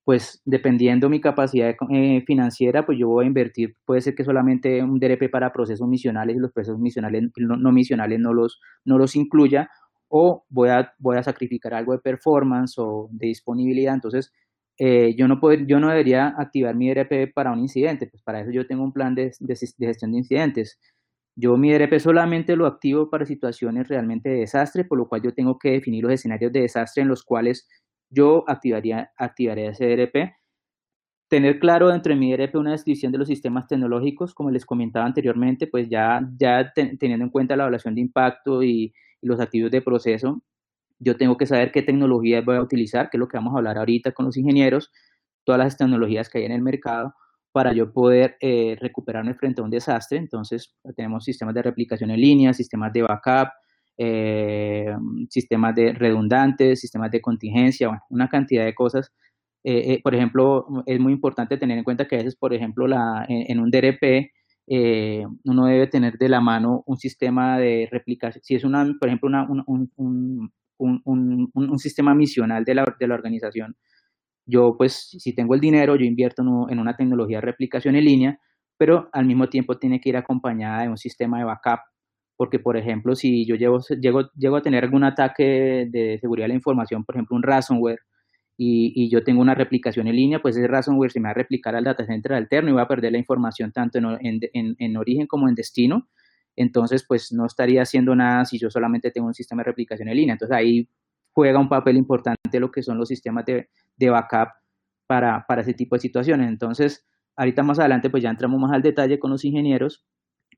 pues 0.05 0.41
dependiendo 0.45 1.11
mi 1.11 1.21
capacidad 1.21 1.75
financiera, 2.27 2.85
pues 2.85 2.99
yo 2.99 3.09
voy 3.09 3.25
a 3.25 3.29
invertir, 3.29 3.77
puede 3.85 4.01
ser 4.01 4.15
que 4.15 4.25
solamente 4.25 4.83
un 4.83 4.99
DRP 4.99 5.31
para 5.31 5.53
procesos 5.53 5.87
misionales 5.87 6.37
y 6.37 6.39
los 6.39 6.53
procesos 6.53 6.79
misionales 6.79 7.31
no, 7.37 7.57
no 7.57 7.73
misionales 7.73 8.19
no 8.19 8.33
los, 8.33 8.61
no 8.85 8.99
los 8.99 9.17
incluya, 9.17 9.71
o 10.09 10.45
voy 10.49 10.71
a, 10.71 10.93
voy 10.99 11.17
a 11.19 11.23
sacrificar 11.23 11.75
algo 11.75 11.93
de 11.93 11.99
performance 11.99 12.79
o 12.79 13.09
de 13.13 13.29
disponibilidad. 13.29 13.95
Entonces, 13.95 14.33
eh, 14.79 15.15
yo, 15.17 15.27
no 15.29 15.41
puedo, 15.41 15.65
yo 15.67 15.81
no 15.81 15.89
debería 15.89 16.29
activar 16.39 16.75
mi 16.75 16.91
ERP 16.91 17.33
para 17.35 17.53
un 17.53 17.59
incidente, 17.59 18.07
pues 18.07 18.23
para 18.23 18.41
eso 18.41 18.53
yo 18.53 18.67
tengo 18.67 18.85
un 18.85 18.93
plan 18.93 19.15
de, 19.15 19.33
de, 19.41 19.57
gestión 19.57 20.13
de 20.13 20.19
incidentes. 20.19 20.79
Yo 21.37 21.57
mi 21.57 21.73
ERP 21.73 21.99
solamente 21.99 22.57
lo 22.57 22.67
activo 22.67 23.11
para 23.11 23.27
situaciones 23.27 23.89
realmente 23.89 24.29
de 24.29 24.41
desastre, 24.41 24.85
por 24.85 24.99
lo 24.99 25.09
cual 25.09 25.23
yo 25.23 25.35
tengo 25.35 25.59
que 25.59 25.73
definir 25.73 26.05
los 26.05 26.13
escenarios 26.13 26.53
de 26.53 26.63
desastre 26.63 27.03
en 27.03 27.09
los 27.09 27.23
cuales 27.25 27.69
yo 28.11 28.45
activaría, 28.49 29.13
activaría 29.17 29.71
ese 29.71 29.93
ERP. 29.93 30.33
Tener 31.29 31.59
claro 31.59 31.89
dentro 31.89 32.15
de 32.15 32.19
mi 32.19 32.33
ERP 32.33 32.57
una 32.57 32.73
descripción 32.73 33.13
de 33.13 33.19
los 33.19 33.29
sistemas 33.29 33.67
tecnológicos, 33.67 34.33
como 34.33 34.51
les 34.51 34.65
comentaba 34.65 35.07
anteriormente, 35.07 35.67
pues 35.67 35.89
ya, 35.89 36.21
ya 36.39 36.73
teniendo 36.73 37.25
en 37.25 37.31
cuenta 37.31 37.57
la 37.57 37.65
evaluación 37.65 37.95
de 37.95 38.01
impacto 38.01 38.63
y, 38.63 38.93
los 39.23 39.41
activos 39.41 39.71
de 39.71 39.83
proceso, 39.83 40.43
yo 40.99 41.17
tengo 41.17 41.37
que 41.37 41.47
saber 41.47 41.71
qué 41.73 41.83
tecnologías 41.83 42.45
voy 42.45 42.57
a 42.57 42.63
utilizar, 42.63 43.09
que 43.11 43.17
es 43.17 43.21
lo 43.21 43.29
que 43.29 43.37
vamos 43.37 43.55
a 43.55 43.59
hablar 43.59 43.79
ahorita 43.79 44.13
con 44.13 44.27
los 44.27 44.37
ingenieros, 44.37 44.91
todas 45.45 45.59
las 45.59 45.77
tecnologías 45.77 46.29
que 46.29 46.39
hay 46.39 46.45
en 46.45 46.53
el 46.53 46.63
mercado 46.63 47.15
para 47.53 47.73
yo 47.73 47.93
poder 47.93 48.37
eh, 48.41 48.77
recuperarme 48.81 49.35
frente 49.35 49.61
a 49.61 49.65
un 49.65 49.71
desastre. 49.71 50.19
Entonces, 50.19 50.75
tenemos 50.97 51.25
sistemas 51.25 51.55
de 51.55 51.63
replicación 51.63 52.11
en 52.11 52.21
línea, 52.21 52.53
sistemas 52.53 52.93
de 52.93 53.03
backup, 53.03 53.49
eh, 53.97 54.95
sistemas 55.31 55.75
de 55.75 55.93
redundantes, 55.93 56.81
sistemas 56.81 57.11
de 57.11 57.21
contingencia, 57.21 58.03
una 58.11 58.29
cantidad 58.29 58.65
de 58.65 58.75
cosas. 58.75 59.13
Eh, 59.65 60.01
por 60.03 60.15
ejemplo, 60.15 60.67
es 60.87 61.01
muy 61.01 61.13
importante 61.13 61.57
tener 61.57 61.79
en 61.79 61.85
cuenta 61.85 62.07
que 62.07 62.17
a 62.17 62.19
veces, 62.19 62.37
por 62.37 62.53
ejemplo, 62.53 62.87
la, 62.87 63.25
en 63.29 63.59
un 63.61 63.71
DRP, 63.71 64.31
eh, 64.71 65.25
uno 65.45 65.67
debe 65.67 65.87
tener 65.87 66.19
de 66.19 66.29
la 66.29 66.41
mano 66.41 66.83
un 66.87 66.99
sistema 66.99 67.59
de 67.59 67.89
replicación. 67.91 68.43
Si 68.45 68.55
es, 68.55 68.65
una, 68.65 68.85
por 68.99 69.09
ejemplo, 69.09 69.29
una, 69.29 69.47
un, 69.49 69.91
un, 69.97 70.53
un, 70.77 71.51
un, 71.55 71.79
sistema 71.79 72.15
misional 72.15 72.65
de 72.65 72.75
la, 72.75 72.85
de 72.99 73.09
la, 73.09 73.15
organización, 73.15 73.77
yo 74.47 74.77
pues 74.77 75.09
si 75.19 75.35
tengo 75.35 75.55
el 75.55 75.61
dinero, 75.61 75.97
yo 75.97 76.05
invierto 76.05 76.43
en 76.69 76.79
una 76.79 76.97
tecnología 76.97 77.39
de 77.39 77.47
replicación 77.47 77.97
en 77.97 78.05
línea, 78.05 78.39
pero 78.77 79.09
al 79.13 79.27
mismo 79.27 79.49
tiempo 79.49 79.79
tiene 79.79 80.01
que 80.01 80.11
ir 80.11 80.17
acompañada 80.17 80.83
de 80.83 80.89
un 80.91 80.99
sistema 80.99 81.39
de 81.39 81.45
backup, 81.45 81.81
porque 82.37 82.59
por 82.59 82.77
ejemplo, 82.77 83.15
si 83.17 83.47
yo 83.47 83.57
llego, 83.57 83.81
llego, 84.01 84.31
llego 84.37 84.57
a 84.57 84.63
tener 84.63 84.85
algún 84.85 85.05
ataque 85.05 85.89
de 85.91 86.19
seguridad 86.21 86.45
de 86.45 86.49
la 86.49 86.55
información, 86.55 87.05
por 87.05 87.17
ejemplo, 87.17 87.37
un 87.37 87.43
ransomware, 87.43 88.01
y, 88.61 89.09
yo 89.09 89.23
tengo 89.23 89.41
una 89.41 89.55
replicación 89.55 90.09
en 90.09 90.17
línea, 90.17 90.43
pues 90.43 90.57
ese 90.57 90.67
ransomware 90.67 91.13
se 91.13 91.21
me 91.21 91.29
va 91.29 91.31
a 91.31 91.35
replicar 91.35 91.77
al 91.77 91.85
data 91.85 92.05
center 92.05 92.33
alterno 92.33 92.71
y 92.71 92.73
va 92.73 92.83
a 92.83 92.89
perder 92.89 93.13
la 93.13 93.19
información 93.19 93.71
tanto 93.71 93.99
en, 93.99 94.41
en, 94.53 94.77
en, 94.79 94.97
origen 94.97 95.29
como 95.29 95.49
en 95.49 95.55
destino. 95.55 96.09
Entonces, 96.57 97.05
pues 97.07 97.33
no 97.33 97.47
estaría 97.47 97.83
haciendo 97.83 98.17
nada 98.17 98.45
si 98.45 98.59
yo 98.59 98.69
solamente 98.69 99.13
tengo 99.13 99.29
un 99.29 99.35
sistema 99.35 99.63
de 99.63 99.67
replicación 99.67 100.09
en 100.09 100.17
línea. 100.17 100.33
Entonces 100.33 100.57
ahí 100.57 100.89
juega 101.31 101.61
un 101.61 101.69
papel 101.69 101.97
importante 101.97 102.59
lo 102.59 102.73
que 102.73 102.83
son 102.83 102.99
los 102.99 103.07
sistemas 103.07 103.45
de, 103.47 103.69
de 103.97 104.11
backup 104.11 104.49
para, 105.07 105.47
para 105.47 105.63
ese 105.63 105.75
tipo 105.75 105.95
de 105.95 106.01
situaciones. 106.01 106.49
Entonces, 106.49 107.07
ahorita 107.37 107.63
más 107.63 107.79
adelante, 107.79 108.11
pues 108.11 108.25
ya 108.25 108.31
entramos 108.31 108.61
más 108.61 108.73
al 108.73 108.83
detalle 108.83 109.21
con 109.21 109.31
los 109.31 109.45
ingenieros. 109.45 110.05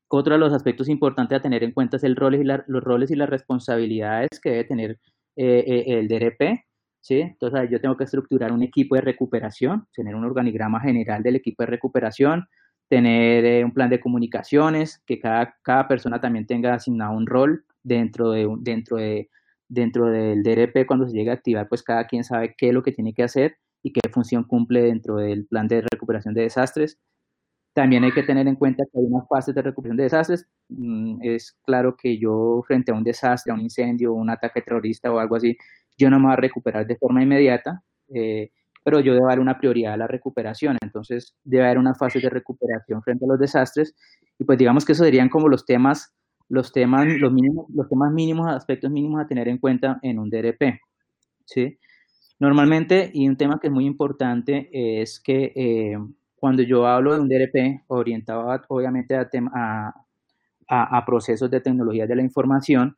Otro 0.07 0.33
de 0.33 0.39
los 0.39 0.53
aspectos 0.53 0.89
importantes 0.89 1.37
a 1.37 1.41
tener 1.41 1.63
en 1.63 1.71
cuenta 1.71 1.97
es 1.97 2.03
el 2.03 2.15
roles 2.15 2.41
y 2.41 2.45
los 2.45 2.83
roles 2.83 3.11
y 3.11 3.15
las 3.15 3.29
responsabilidades 3.29 4.39
que 4.41 4.49
debe 4.49 4.63
tener 4.63 4.99
eh, 5.35 5.63
eh, 5.67 5.99
el 5.99 6.07
DRP. 6.07 6.65
¿Sí? 7.01 7.21
Entonces, 7.21 7.69
yo 7.69 7.81
tengo 7.81 7.97
que 7.97 8.05
estructurar 8.05 8.51
un 8.51 8.63
equipo 8.63 8.95
de 8.95 9.01
recuperación, 9.01 9.87
tener 9.93 10.15
un 10.15 10.23
organigrama 10.25 10.79
general 10.79 11.23
del 11.23 11.35
equipo 11.37 11.63
de 11.63 11.67
recuperación, 11.67 12.47
tener 12.89 13.45
eh, 13.45 13.63
un 13.63 13.73
plan 13.73 13.89
de 13.89 13.99
comunicaciones, 13.99 15.01
que 15.05 15.19
cada, 15.19 15.55
cada 15.63 15.87
persona 15.87 16.21
también 16.21 16.45
tenga 16.45 16.73
asignado 16.73 17.13
un 17.13 17.25
rol 17.25 17.65
dentro, 17.83 18.31
de, 18.31 18.47
dentro, 18.59 18.97
de, 18.97 19.29
dentro 19.69 20.07
del 20.07 20.43
DRP 20.43 20.85
cuando 20.85 21.07
se 21.07 21.15
llegue 21.15 21.31
a 21.31 21.35
activar, 21.35 21.67
pues 21.69 21.83
cada 21.83 22.05
quien 22.07 22.23
sabe 22.23 22.53
qué 22.57 22.69
es 22.69 22.73
lo 22.73 22.83
que 22.83 22.91
tiene 22.91 23.13
que 23.13 23.23
hacer 23.23 23.57
y 23.83 23.93
qué 23.93 24.01
función 24.11 24.43
cumple 24.43 24.81
dentro 24.81 25.17
del 25.17 25.45
plan 25.47 25.67
de 25.67 25.81
recuperación 25.89 26.33
de 26.33 26.41
desastres. 26.43 26.99
También 27.73 28.03
hay 28.03 28.11
que 28.11 28.23
tener 28.23 28.47
en 28.47 28.55
cuenta 28.55 28.83
que 28.91 28.99
hay 28.99 29.05
unas 29.05 29.27
fases 29.29 29.55
de 29.55 29.61
recuperación 29.61 29.97
de 29.97 30.03
desastres. 30.03 30.45
Mm, 30.69 31.19
es 31.21 31.57
claro 31.63 31.95
que 31.97 32.17
yo 32.19 32.61
frente 32.67 32.91
a 32.91 32.95
un 32.95 33.03
desastre, 33.03 33.51
a 33.51 33.55
un 33.55 33.61
incendio, 33.61 34.13
un 34.13 34.29
ataque 34.29 34.61
terrorista 34.61 35.11
o 35.13 35.19
algo 35.19 35.37
así, 35.37 35.57
yo 35.97 36.09
no 36.09 36.19
me 36.19 36.25
voy 36.25 36.33
a 36.33 36.37
recuperar 36.37 36.87
de 36.87 36.97
forma 36.97 37.23
inmediata, 37.23 37.83
eh, 38.13 38.51
pero 38.83 38.99
yo 38.99 39.13
debo 39.13 39.27
dar 39.27 39.39
una 39.39 39.57
prioridad 39.57 39.93
a 39.93 39.97
la 39.97 40.07
recuperación. 40.07 40.77
Entonces, 40.81 41.35
debe 41.43 41.65
haber 41.65 41.77
una 41.77 41.93
fase 41.93 42.19
de 42.19 42.29
recuperación 42.29 43.01
frente 43.03 43.25
a 43.25 43.27
los 43.27 43.39
desastres. 43.39 43.95
Y 44.39 44.43
pues 44.43 44.57
digamos 44.57 44.85
que 44.85 44.93
esos 44.93 45.05
serían 45.05 45.29
como 45.29 45.47
los 45.47 45.65
temas, 45.65 46.15
los 46.49 46.71
temas, 46.71 47.05
los 47.05 47.31
mínimos, 47.31 47.67
los 47.73 47.87
temas 47.87 48.11
mínimos, 48.11 48.49
aspectos 48.49 48.89
mínimos 48.89 49.21
a 49.21 49.27
tener 49.27 49.47
en 49.47 49.59
cuenta 49.59 49.99
en 50.01 50.17
un 50.17 50.29
DRP. 50.29 50.79
¿sí? 51.45 51.77
Normalmente, 52.39 53.11
y 53.13 53.27
un 53.27 53.37
tema 53.37 53.59
que 53.59 53.67
es 53.67 53.73
muy 53.73 53.85
importante, 53.85 54.69
es 54.71 55.19
que 55.19 55.53
eh, 55.55 55.97
cuando 56.35 56.63
yo 56.63 56.87
hablo 56.87 57.13
de 57.13 57.19
un 57.21 57.29
DRP 57.29 57.83
orientado 57.87 58.49
obviamente 58.69 59.15
a, 59.15 59.29
a, 59.53 60.97
a, 60.97 61.05
procesos 61.05 61.51
de 61.51 61.61
tecnología 61.61 62.07
de 62.07 62.15
la 62.15 62.23
información, 62.23 62.95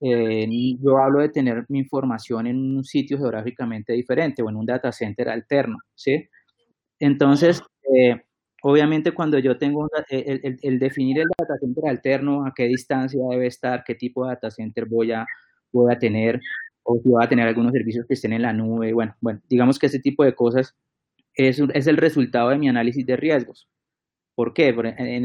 eh, 0.00 0.48
yo 0.82 0.98
hablo 0.98 1.20
de 1.20 1.28
tener 1.28 1.64
mi 1.68 1.78
información 1.80 2.46
en 2.46 2.56
un 2.76 2.84
sitio 2.84 3.18
geográficamente 3.18 3.92
diferente 3.92 4.42
o 4.42 4.48
en 4.48 4.56
un 4.56 4.66
data 4.66 4.92
center 4.92 5.28
alterno, 5.28 5.78
¿sí? 5.94 6.26
Entonces, 6.98 7.62
eh, 7.94 8.22
obviamente 8.62 9.12
cuando 9.12 9.38
yo 9.38 9.58
tengo 9.58 9.88
el, 10.08 10.58
el, 10.62 10.78
definir 10.78 11.18
el 11.20 11.28
data 11.38 11.54
center 11.60 11.86
alterno, 11.88 12.46
a 12.46 12.52
qué 12.54 12.64
distancia 12.64 13.20
debe 13.30 13.46
estar, 13.46 13.84
qué 13.84 13.94
tipo 13.94 14.24
de 14.24 14.30
data 14.30 14.50
center 14.50 14.86
voy 14.86 15.12
a, 15.12 15.26
voy 15.72 15.92
a 15.92 15.98
tener, 15.98 16.40
o 16.82 16.98
si 17.02 17.08
voy 17.08 17.24
a 17.24 17.28
tener 17.28 17.46
algunos 17.48 17.72
servicios 17.72 18.06
que 18.06 18.14
estén 18.14 18.32
en 18.32 18.42
la 18.42 18.52
nube, 18.52 18.92
bueno, 18.92 19.14
bueno, 19.20 19.40
digamos 19.48 19.78
que 19.78 19.86
ese 19.86 20.00
tipo 20.00 20.24
de 20.24 20.34
cosas 20.34 20.74
es, 21.34 21.60
es 21.74 21.86
el 21.86 21.96
resultado 21.98 22.50
de 22.50 22.58
mi 22.58 22.68
análisis 22.68 23.04
de 23.06 23.16
riesgos. 23.16 23.68
¿Por 24.34 24.54
qué? 24.54 24.72
Por, 24.72 24.84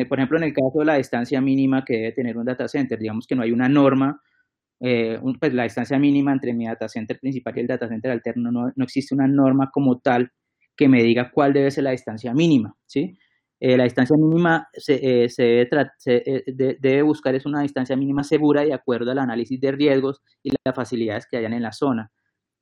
por 0.09 0.19
ejemplo, 0.19 0.37
en 0.37 0.43
el 0.43 0.53
caso 0.53 0.79
de 0.79 0.85
la 0.85 0.95
distancia 0.95 1.39
mínima 1.41 1.85
que 1.85 1.93
debe 1.93 2.11
tener 2.11 2.37
un 2.37 2.45
data 2.45 2.67
center, 2.67 2.99
digamos 2.99 3.27
que 3.27 3.35
no 3.35 3.43
hay 3.43 3.51
una 3.51 3.69
norma 3.69 4.21
eh, 4.79 5.19
pues 5.39 5.53
la 5.53 5.63
distancia 5.63 5.97
mínima 5.97 6.33
entre 6.33 6.53
mi 6.53 6.65
data 6.65 6.87
center 6.89 7.19
principal 7.19 7.53
y 7.57 7.61
el 7.61 7.67
data 7.67 7.87
center 7.87 8.11
alterno, 8.11 8.51
no, 8.51 8.71
no 8.75 8.83
existe 8.83 9.15
una 9.15 9.27
norma 9.27 9.69
como 9.71 9.99
tal 9.99 10.31
que 10.75 10.89
me 10.89 11.01
diga 11.03 11.31
cuál 11.31 11.53
debe 11.53 11.71
ser 11.71 11.85
la 11.85 11.91
distancia 11.91 12.33
mínima, 12.33 12.75
¿sí? 12.85 13.17
Eh, 13.61 13.77
la 13.77 13.85
distancia 13.85 14.17
mínima 14.19 14.67
se, 14.73 15.23
eh, 15.23 15.29
se, 15.29 15.43
debe, 15.43 15.89
se 15.97 16.43
debe, 16.47 17.01
buscar 17.03 17.33
es 17.35 17.45
una 17.45 17.61
distancia 17.61 17.95
mínima 17.95 18.23
segura 18.23 18.63
de 18.63 18.73
acuerdo 18.73 19.11
al 19.11 19.19
análisis 19.19 19.59
de 19.61 19.71
riesgos 19.71 20.21
y 20.43 20.51
las 20.51 20.75
facilidades 20.75 21.25
que 21.29 21.37
hayan 21.37 21.53
en 21.53 21.63
la 21.63 21.71
zona. 21.71 22.11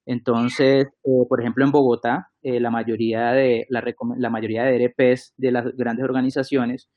Entonces, 0.06 0.86
por 1.02 1.42
ejemplo, 1.42 1.66
en 1.66 1.72
Bogotá, 1.72 2.28
la, 2.42 2.70
mayoría 2.70 3.32
de, 3.32 3.66
la, 3.70 3.84
la 4.18 4.30
mayoría 4.30 4.64
de 4.66 4.84
ERPs 4.84 5.34
de 5.38 5.52
las 5.52 5.66
grandes 5.76 6.04
organizaciones 6.04 6.90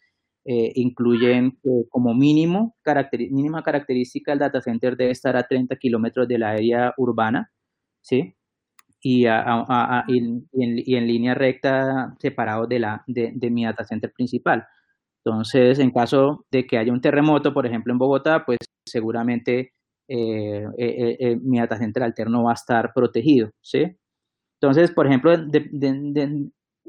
eh, 0.48 0.72
incluyen 0.76 1.58
como 1.90 2.14
mínimo, 2.14 2.76
mínima 3.30 3.64
característica 3.64 4.32
el 4.32 4.38
data 4.38 4.60
center 4.60 4.96
debe 4.96 5.10
estar 5.10 5.36
a 5.36 5.42
30 5.42 5.74
kilómetros 5.74 6.28
de 6.28 6.38
la 6.38 6.50
área 6.50 6.94
urbana, 6.98 7.50
¿sí? 8.00 8.36
Y, 9.02 9.26
en, 9.26 10.46
línea 10.84 11.34
recta 11.34 12.14
separado 12.20 12.68
de, 12.68 12.78
la, 12.78 13.02
de, 13.08 13.50
mi 13.50 13.64
data 13.64 13.84
center 13.84 14.12
principal. 14.12 14.64
Entonces, 15.24 15.80
en 15.80 15.90
caso 15.90 16.46
de 16.52 16.64
que 16.64 16.78
haya 16.78 16.92
un 16.92 17.00
terremoto, 17.00 17.52
por 17.52 17.66
ejemplo, 17.66 17.92
en 17.92 17.98
Bogotá, 17.98 18.44
pues 18.46 18.58
seguramente 18.86 19.72
eh, 20.08 20.64
eh, 20.78 21.36
mi 21.42 21.58
data 21.58 21.76
center 21.76 22.04
alterno 22.04 22.44
va 22.44 22.52
a 22.52 22.54
estar 22.54 22.92
protegido, 22.94 23.50
¿sí? 23.60 23.96
Entonces, 24.60 24.92
por 24.92 25.06
ejemplo, 25.08 25.32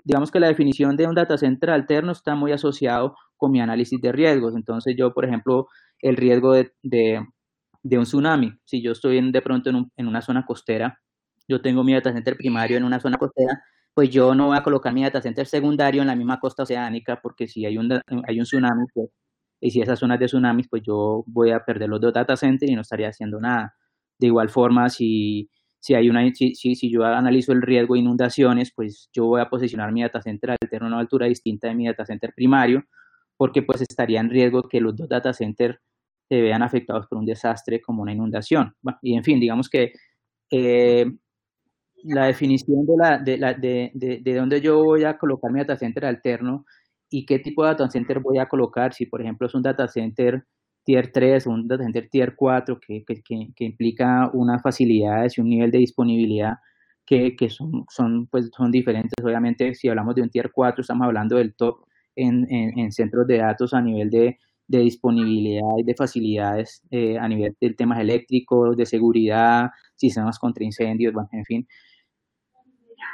digamos 0.03 0.31
que 0.31 0.39
la 0.39 0.47
definición 0.47 0.95
de 0.95 1.07
un 1.07 1.15
data 1.15 1.37
center 1.39 1.71
alterno 1.71 2.11
está 2.11 2.35
muy 2.35 2.51
asociado 2.51 3.15
con 3.37 3.51
mi 3.51 3.61
análisis 3.61 4.01
de 4.01 4.11
riesgos. 4.11 4.55
Entonces 4.55 4.95
yo, 4.97 5.13
por 5.13 5.25
ejemplo, 5.25 5.67
el 5.99 6.17
riesgo 6.17 6.53
de, 6.53 6.71
de, 6.83 7.97
un 7.97 8.03
tsunami, 8.03 8.53
si 8.65 8.81
yo 8.81 8.91
estoy 8.91 9.17
en, 9.17 9.31
de 9.31 9.41
pronto 9.41 9.69
en, 9.69 9.91
en, 9.95 10.07
una 10.07 10.21
zona 10.21 10.45
costera, 10.45 10.99
yo 11.47 11.61
tengo 11.61 11.83
mi 11.83 11.93
data 11.93 12.11
center 12.13 12.35
primario 12.35 12.77
en 12.77 12.83
una 12.83 12.99
zona 12.99 13.17
costera, 13.17 13.63
pues 13.93 14.09
yo 14.09 14.35
no 14.35 14.47
voy 14.47 14.57
a 14.57 14.63
colocar 14.63 14.93
mi 14.93 15.03
data 15.03 15.21
center 15.21 15.47
secundario 15.47 16.01
en 16.01 16.07
la 16.07 16.15
misma 16.15 16.39
costa 16.39 16.63
oceánica, 16.63 17.19
porque 17.21 17.47
si 17.47 17.65
hay 17.65 17.77
un, 17.77 17.91
hay 18.27 18.39
un 18.39 18.45
tsunami, 18.45 18.85
pues, 18.93 19.09
y 19.59 19.71
si 19.71 19.81
esas 19.81 19.99
zonas 19.99 20.19
de 20.19 20.27
tsunamis, 20.27 20.67
pues 20.69 20.83
yo 20.85 21.23
voy 21.27 21.51
a 21.51 21.63
perder 21.65 21.89
los 21.89 22.01
dos 22.01 22.13
data 22.13 22.35
centers 22.37 22.71
y 22.71 22.75
no 22.75 22.81
estaría 22.81 23.09
haciendo 23.09 23.39
nada. 23.39 23.75
De 24.19 24.27
igual 24.27 24.49
forma, 24.49 24.89
si 24.89 25.49
si, 25.79 25.93
hay 25.93 26.09
una, 26.09 26.29
si, 26.33 26.55
si, 26.55 26.91
yo 26.91 27.05
analizo 27.05 27.53
el 27.53 27.61
riesgo 27.61 27.93
de 27.93 28.01
inundaciones, 28.01 28.71
pues 28.75 29.09
yo 29.13 29.25
voy 29.25 29.41
a 29.41 29.49
posicionar 29.49 29.91
mi 29.91 30.01
data 30.01 30.21
center 30.21 30.51
a 30.51 30.85
una 30.85 30.99
altura 30.99 31.27
distinta 31.27 31.67
de 31.67 31.75
mi 31.75 31.87
data 31.87 32.05
center 32.05 32.33
primario, 32.35 32.83
porque 33.37 33.61
pues 33.61 33.81
estaría 33.81 34.19
en 34.19 34.29
riesgo 34.29 34.63
que 34.63 34.81
los 34.81 34.95
dos 34.95 35.07
data 35.07 35.33
centers 35.33 35.79
se 36.27 36.41
vean 36.41 36.63
afectados 36.63 37.07
por 37.07 37.19
un 37.19 37.25
desastre 37.25 37.81
como 37.81 38.01
una 38.01 38.13
inundación. 38.13 38.75
y 39.01 39.15
en 39.15 39.23
fin, 39.23 39.39
digamos 39.39 39.69
que 39.69 39.93
eh, 40.51 41.05
la 42.03 42.27
definición 42.27 42.85
de, 42.85 42.93
la, 42.97 43.17
de, 43.19 43.37
la, 43.37 43.53
de, 43.53 43.91
de, 43.93 44.19
de, 44.21 44.35
dónde 44.35 44.61
yo 44.61 44.83
voy 44.83 45.03
a 45.03 45.17
colocar 45.17 45.51
mi 45.51 45.59
data 45.59 45.77
center 45.77 46.05
alterno 46.05 46.65
y 47.09 47.25
qué 47.25 47.39
tipo 47.39 47.63
de 47.63 47.69
data 47.69 47.89
center 47.89 48.19
voy 48.19 48.39
a 48.39 48.47
colocar, 48.47 48.93
si 48.93 49.05
por 49.05 49.21
ejemplo 49.21 49.47
es 49.47 49.55
un 49.55 49.61
data 49.63 49.87
center 49.87 50.45
Tier 50.83 51.11
3 51.11 51.47
un 51.47 51.67
data 51.67 51.83
center 51.83 52.07
Tier 52.09 52.35
4 52.35 52.79
que, 52.79 53.03
que, 53.05 53.21
que, 53.55 53.65
implica 53.65 54.29
unas 54.33 54.61
facilidades 54.61 55.37
y 55.37 55.41
un 55.41 55.49
nivel 55.49 55.71
de 55.71 55.79
disponibilidad 55.79 56.55
que, 57.05 57.35
que 57.35 57.49
son, 57.49 57.85
son, 57.89 58.27
pues, 58.27 58.49
son 58.55 58.71
diferentes. 58.71 59.13
Obviamente, 59.23 59.73
si 59.75 59.87
hablamos 59.89 60.15
de 60.15 60.21
un 60.21 60.29
Tier 60.29 60.51
4, 60.51 60.81
estamos 60.81 61.05
hablando 61.05 61.37
del 61.37 61.55
top 61.55 61.85
en, 62.17 62.47
en, 62.51 62.91
centros 62.91 63.27
de 63.27 63.37
datos 63.37 63.73
a 63.73 63.81
nivel 63.81 64.09
de, 64.09 64.37
disponibilidad 64.67 65.77
y 65.77 65.83
de 65.83 65.95
facilidades 65.95 66.83
eh, 66.91 67.17
a 67.17 67.27
nivel 67.27 67.55
de 67.61 67.73
temas 67.73 67.99
eléctricos, 68.01 68.75
de 68.75 68.85
seguridad, 68.85 69.69
sistemas 69.95 70.37
contra 70.39 70.65
incendios, 70.65 71.13
en 71.31 71.45
fin. 71.45 71.67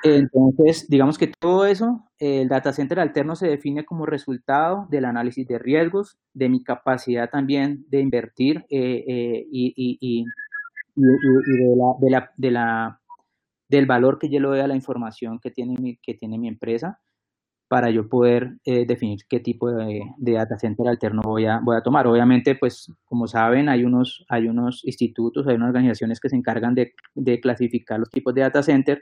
Entonces, 0.03 0.89
digamos 0.89 1.17
que 1.17 1.27
todo 1.27 1.65
eso, 1.65 2.09
el 2.19 2.49
data 2.49 2.73
center 2.73 2.99
alterno 2.99 3.35
se 3.35 3.47
define 3.47 3.85
como 3.85 4.05
resultado 4.05 4.87
del 4.89 5.05
análisis 5.05 5.47
de 5.47 5.59
riesgos, 5.59 6.17
de 6.33 6.49
mi 6.49 6.63
capacidad 6.63 7.29
también 7.29 7.85
de 7.89 8.01
invertir 8.01 8.65
eh, 8.69 9.03
eh, 9.07 9.47
y, 9.49 9.73
y, 9.75 9.97
y, 10.01 10.25
la, 10.95 11.95
de, 11.99 12.09
la, 12.09 12.31
de 12.35 12.51
la, 12.51 13.01
del 13.69 13.85
valor 13.85 14.19
que 14.19 14.29
yo 14.29 14.39
le 14.39 14.47
doy 14.47 14.59
a 14.59 14.67
la 14.67 14.75
información 14.75 15.39
que 15.39 15.51
tiene 15.51 15.75
mi, 15.79 15.97
que 15.97 16.15
tiene 16.15 16.37
mi 16.37 16.47
empresa 16.47 16.99
para 17.73 17.89
yo 17.89 18.07
poder 18.07 18.59
eh, 18.65 18.85
definir 18.85 19.21
qué 19.27 19.39
tipo 19.39 19.71
de, 19.71 20.03
de, 20.17 20.33
data 20.33 20.59
center 20.59 20.87
alterno 20.87 21.23
voy 21.23 21.47
a, 21.47 21.59
tomar. 21.83 22.05
Obviamente, 22.05 22.53
pues 22.53 22.93
como 23.03 23.25
saben, 23.25 23.67
hay 23.67 23.83
unos, 23.83 24.23
hay 24.29 24.47
unos 24.47 24.85
institutos, 24.85 25.47
hay 25.47 25.55
unas 25.55 25.69
organizaciones 25.69 26.19
que 26.19 26.29
se 26.29 26.35
encargan 26.35 26.75
de, 26.75 26.93
clasificar 27.41 27.97
los 27.97 28.11
tipos 28.11 28.31
de 28.35 28.41
data 28.41 28.61
center 28.61 29.01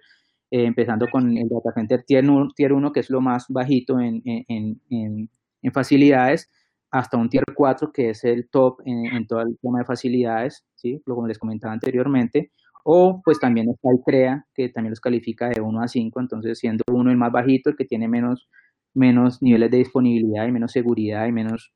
eh, 0.52 0.64
empezando 0.64 1.10
con 1.12 1.38
el 1.38 1.50
data 1.50 1.74
center 1.76 2.04
tier 2.04 2.24
1, 2.24 2.94
que 2.94 3.02
es 3.02 3.10
lo 3.10 3.20
más 3.20 3.48
bajito 3.50 4.00
en, 4.00 4.22
en, 4.24 4.80
en, 4.90 5.30
en, 5.62 5.72
facilidades, 5.74 6.50
hasta 6.92 7.18
un 7.18 7.28
tier 7.28 7.44
4, 7.54 7.92
que 7.92 8.12
es 8.12 8.24
el 8.24 8.48
top 8.48 8.80
en, 8.86 9.28
todo 9.28 9.42
el 9.42 9.58
tema 9.62 9.80
de 9.80 9.86
facilidades, 9.86 10.64
¿sí? 10.76 11.02
como 11.06 11.28
les 11.28 11.38
comentaba 11.38 11.74
anteriormente, 11.74 12.54
o 12.84 13.22
pues 13.24 13.40
también 13.40 13.70
está 13.70 13.90
el 13.92 14.00
CREA, 14.06 14.46
que 14.54 14.70
también 14.70 14.92
los 14.92 15.00
califica 15.00 15.50
de 15.50 15.62
1 15.62 15.82
a 15.82 15.88
5, 15.88 16.20
entonces 16.20 16.60
siendo 16.60 16.84
uno 16.92 17.12
el 17.12 17.18
más 17.18 17.32
bajito, 17.32 17.70
el 17.70 17.76
que 17.76 17.86
tiene 17.86 18.08
menos, 18.08 18.50
menos 18.94 19.42
niveles 19.42 19.72
de 19.72 19.78
disponibilidad 19.78 20.48
y 20.48 20.52
menos 20.52 20.72
seguridad 20.72 21.28
y 21.28 21.32
menos, 21.32 21.74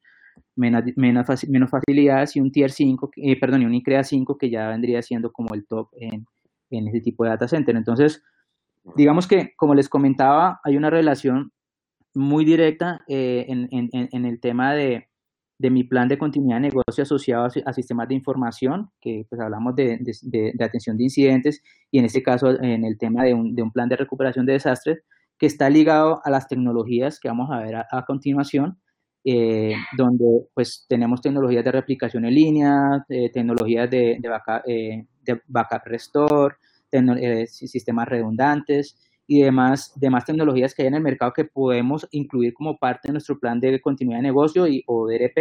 menos, 0.55 0.83
menos, 0.95 1.69
facilidades, 1.69 2.35
y 2.35 2.41
un 2.41 2.51
tier 2.51 2.71
5, 2.71 3.11
eh, 3.17 3.39
perdón, 3.39 3.63
y 3.63 3.65
un 3.65 3.73
ICREA 3.73 4.03
5, 4.03 4.37
que 4.37 4.49
ya 4.49 4.69
vendría 4.69 5.01
siendo 5.01 5.31
como 5.31 5.53
el 5.55 5.65
top 5.65 5.89
en, 5.99 6.25
en 6.69 6.87
ese 6.87 7.01
tipo 7.01 7.23
de 7.23 7.31
data 7.31 7.47
center. 7.47 7.75
Entonces, 7.75 8.23
digamos 8.95 9.27
que, 9.27 9.53
como 9.55 9.75
les 9.75 9.89
comentaba, 9.89 10.59
hay 10.63 10.77
una 10.77 10.89
relación 10.89 11.51
muy 12.13 12.45
directa 12.45 13.01
eh, 13.07 13.45
en, 13.49 14.25
el 14.25 14.39
tema 14.39 14.73
de, 14.73 15.09
mi 15.59 15.83
plan 15.83 16.07
de 16.07 16.17
continuidad 16.17 16.57
de 16.57 16.69
negocio 16.69 17.03
asociado 17.03 17.47
a, 17.65 17.73
sistemas 17.73 18.07
de 18.07 18.15
información, 18.15 18.89
que 19.01 19.25
pues 19.29 19.39
hablamos 19.41 19.75
de, 19.75 19.99
atención 20.59 20.97
de 20.97 21.03
incidentes, 21.03 21.61
y 21.91 21.99
en 21.99 22.05
este 22.05 22.21
caso 22.21 22.49
en 22.61 22.83
el 22.83 22.97
tema 22.97 23.23
de 23.23 23.33
un, 23.33 23.71
plan 23.71 23.89
de 23.89 23.95
recuperación 23.95 24.45
de 24.45 24.53
desastres, 24.53 24.99
que 25.37 25.45
está 25.45 25.69
ligado 25.69 26.21
a 26.23 26.29
las 26.29 26.47
tecnologías 26.47 27.19
que 27.19 27.27
vamos 27.27 27.49
a 27.51 27.59
ver 27.59 27.75
a, 27.75 28.05
continuación, 28.05 28.79
eh, 29.23 29.73
donde 29.97 30.25
pues 30.53 30.85
tenemos 30.87 31.21
tecnologías 31.21 31.65
de 31.65 31.71
replicación 31.71 32.25
en 32.25 32.35
línea, 32.35 33.05
eh, 33.09 33.31
tecnologías 33.31 33.89
de, 33.89 34.17
de, 34.19 34.29
backup, 34.29 34.61
eh, 34.67 35.07
de 35.23 35.41
backup 35.47 35.85
restore, 35.85 36.55
sistemas 37.47 38.07
redundantes 38.07 38.95
y 39.27 39.41
demás, 39.41 39.93
demás 39.95 40.25
tecnologías 40.25 40.73
que 40.73 40.83
hay 40.83 40.87
en 40.87 40.95
el 40.95 41.01
mercado 41.01 41.33
que 41.33 41.45
podemos 41.45 42.07
incluir 42.11 42.53
como 42.53 42.77
parte 42.77 43.07
de 43.07 43.13
nuestro 43.13 43.39
plan 43.39 43.59
de 43.59 43.81
continuidad 43.81 44.19
de 44.19 44.23
negocio 44.23 44.67
y, 44.67 44.83
o 44.87 45.07
DRP, 45.07 45.37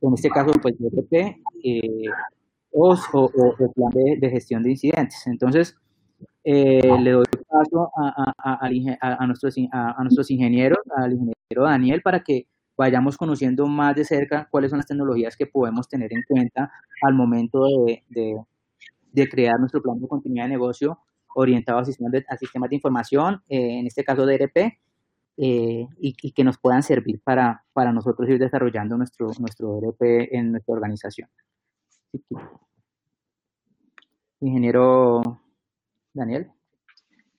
en 0.00 0.14
este 0.14 0.30
caso 0.30 0.52
pues 0.60 0.74
DRP 0.78 1.36
o, 2.70 2.96
o, 3.12 3.72
plan 3.72 3.90
de, 3.92 4.16
de, 4.18 4.30
gestión 4.30 4.62
de 4.62 4.70
incidentes. 4.70 5.26
Entonces, 5.26 5.76
eh, 6.42 6.98
le 7.00 7.12
doy 7.12 7.24
paso 7.48 7.90
a, 7.96 8.32
a, 8.36 8.66
a, 8.66 9.26
nuestros, 9.26 9.54
a, 9.72 10.02
nuestros 10.02 10.30
ingenieros, 10.30 10.78
al 10.96 11.12
ingeniero 11.12 11.64
Daniel, 11.64 12.02
para 12.02 12.20
que 12.20 12.46
vayamos 12.76 13.16
conociendo 13.16 13.66
más 13.66 13.94
de 13.94 14.04
cerca 14.04 14.48
cuáles 14.50 14.70
son 14.70 14.78
las 14.78 14.86
tecnologías 14.86 15.36
que 15.36 15.46
podemos 15.46 15.88
tener 15.88 16.12
en 16.12 16.22
cuenta 16.28 16.70
al 17.02 17.14
momento 17.14 17.64
de, 17.86 18.02
de, 19.12 19.28
crear 19.28 19.58
nuestro 19.58 19.80
plan 19.80 19.98
de 20.00 20.08
continuidad 20.08 20.46
de 20.46 20.50
negocio 20.50 20.98
orientado 21.34 21.78
a 21.78 21.84
sistemas 21.84 22.12
de, 22.12 22.24
de 22.68 22.74
información, 22.74 23.42
eh, 23.48 23.78
en 23.78 23.86
este 23.86 24.04
caso 24.04 24.26
DRP, 24.26 24.78
eh, 25.36 25.86
y, 25.98 26.32
que 26.32 26.44
nos 26.44 26.58
puedan 26.58 26.82
servir 26.82 27.20
para, 27.22 27.64
para 27.72 27.92
nosotros 27.92 28.28
ir 28.28 28.38
desarrollando 28.38 28.96
nuestro, 28.96 29.30
nuestro 29.40 29.80
DRP 29.80 30.32
en 30.32 30.52
nuestra 30.52 30.74
organización. 30.74 31.28
Ingeniero 34.40 35.22
Daniel. 36.12 36.50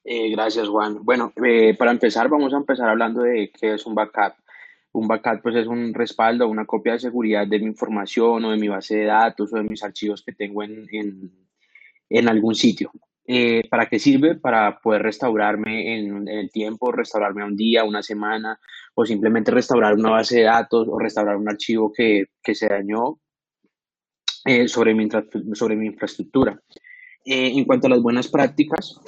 Eh, 0.03 0.29
gracias, 0.29 0.67
Juan. 0.67 1.03
Bueno, 1.03 1.33
para 1.79 1.91
empezar, 1.91 2.29
vamos 2.29 2.53
a 2.53 2.57
empezar 2.57 2.89
hablando 2.89 3.21
de 3.21 3.51
qué 3.51 3.73
es 3.73 3.85
un 3.85 3.95
backup. 3.95 4.35
Un 4.91 5.07
backup 5.07 5.41
pues, 5.41 5.55
es 5.55 5.67
un 5.67 5.93
respaldo, 5.93 6.47
una 6.47 6.65
copia 6.65 6.93
de 6.93 6.99
seguridad 6.99 7.47
de 7.47 7.59
mi 7.59 7.65
información 7.65 8.45
o 8.45 8.51
de 8.51 8.57
mi 8.57 8.67
base 8.67 8.97
de 8.97 9.05
datos 9.05 9.51
o 9.51 9.57
de 9.57 9.63
mis 9.63 9.83
archivos 9.83 10.23
que 10.23 10.33
tengo 10.33 10.61
en, 10.63 10.87
en, 12.09 12.29
algún 12.29 12.53
sitio. 12.53 12.91
Eh, 13.27 13.63
¿Para 13.69 13.87
qué 13.87 13.97
sirve? 13.99 14.35
Para 14.35 14.79
poder 14.79 15.01
restaurarme 15.01 15.97
en, 15.97 16.27
el 16.27 16.51
tiempo, 16.51 16.91
restaurarme 16.91 17.41
a 17.41 17.45
un 17.45 17.55
día, 17.55 17.83
una 17.83 18.03
semana, 18.03 18.59
o 18.93 19.05
simplemente 19.05 19.51
restaurar 19.51 19.95
una 19.95 20.11
base 20.11 20.37
de 20.37 20.43
datos 20.43 20.87
o 20.89 20.99
restaurar 20.99 21.37
un 21.37 21.49
archivo 21.49 21.91
que, 21.91 22.25
que 22.43 22.53
se 22.53 22.67
dañó 22.67 23.19
sobre, 24.67 24.93
mi, 24.93 25.09
sobre 25.53 25.75
mi 25.75 25.87
infraestructura. 25.87 26.59
Eh, 27.25 27.57
en 27.57 27.65
cuanto 27.65 27.87
a 27.87 27.89
las 27.89 28.01
buenas 28.01 28.27
prácticas, 28.27 28.99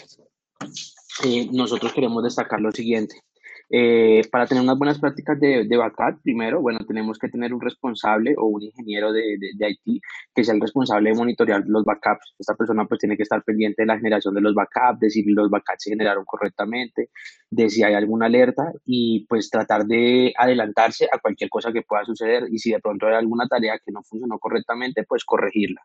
eh, 1.24 1.48
nosotros 1.52 1.94
queremos 1.94 2.24
destacar 2.24 2.60
lo 2.60 2.72
siguiente. 2.72 3.22
Eh, 3.70 4.22
para 4.32 4.48
tener 4.48 4.64
unas 4.64 4.78
buenas 4.78 4.98
prácticas 4.98 5.38
de, 5.40 5.66
de, 5.66 5.78
backup, 5.78 6.22
primero, 6.24 6.62
bueno, 6.62 6.80
tenemos 6.88 7.20
que 7.20 7.28
tener 7.28 7.54
un 7.54 7.60
responsable 7.60 8.34
o 8.38 8.46
un 8.46 8.64
ingeniero 8.64 9.12
de, 9.12 9.38
de, 9.38 9.70
IT 9.70 10.02
que 10.34 10.44
sea 10.44 10.54
el 10.54 10.62
responsable 10.62 11.10
de 11.10 11.16
monitorear 11.18 11.64
los 11.68 11.84
backups. 11.84 12.36
Esta 12.40 12.56
persona 12.56 12.86
pues 12.86 13.00
tiene 13.00 13.18
que 13.18 13.24
estar 13.24 13.44
pendiente 13.44 13.82
de 13.82 13.88
la 13.88 13.98
generación 13.98 14.34
de 14.36 14.42
los 14.42 14.54
backups, 14.56 15.02
de 15.02 15.10
si 15.10 15.24
los 15.24 15.50
backups 15.50 15.84
se 15.84 15.90
generaron 15.90 16.24
correctamente, 16.24 17.10
de 17.50 17.70
si 17.70 17.84
hay 17.84 17.94
alguna 17.94 18.28
alerta 18.28 18.72
y 18.86 19.26
pues 19.28 19.50
tratar 19.50 19.86
de 19.86 20.34
adelantarse 20.38 21.10
a 21.12 21.20
cualquier 21.20 21.50
cosa 21.50 21.74
que 21.74 21.82
pueda 21.82 22.06
suceder 22.06 22.46
y 22.50 22.60
si 22.60 22.72
de 22.72 22.80
pronto 22.80 23.08
hay 23.08 23.16
alguna 23.16 23.48
tarea 23.48 23.80
que 23.84 23.92
no 23.92 24.02
funcionó 24.04 24.40
correctamente, 24.40 25.04
pues 25.04 25.26
corregirla. 25.26 25.82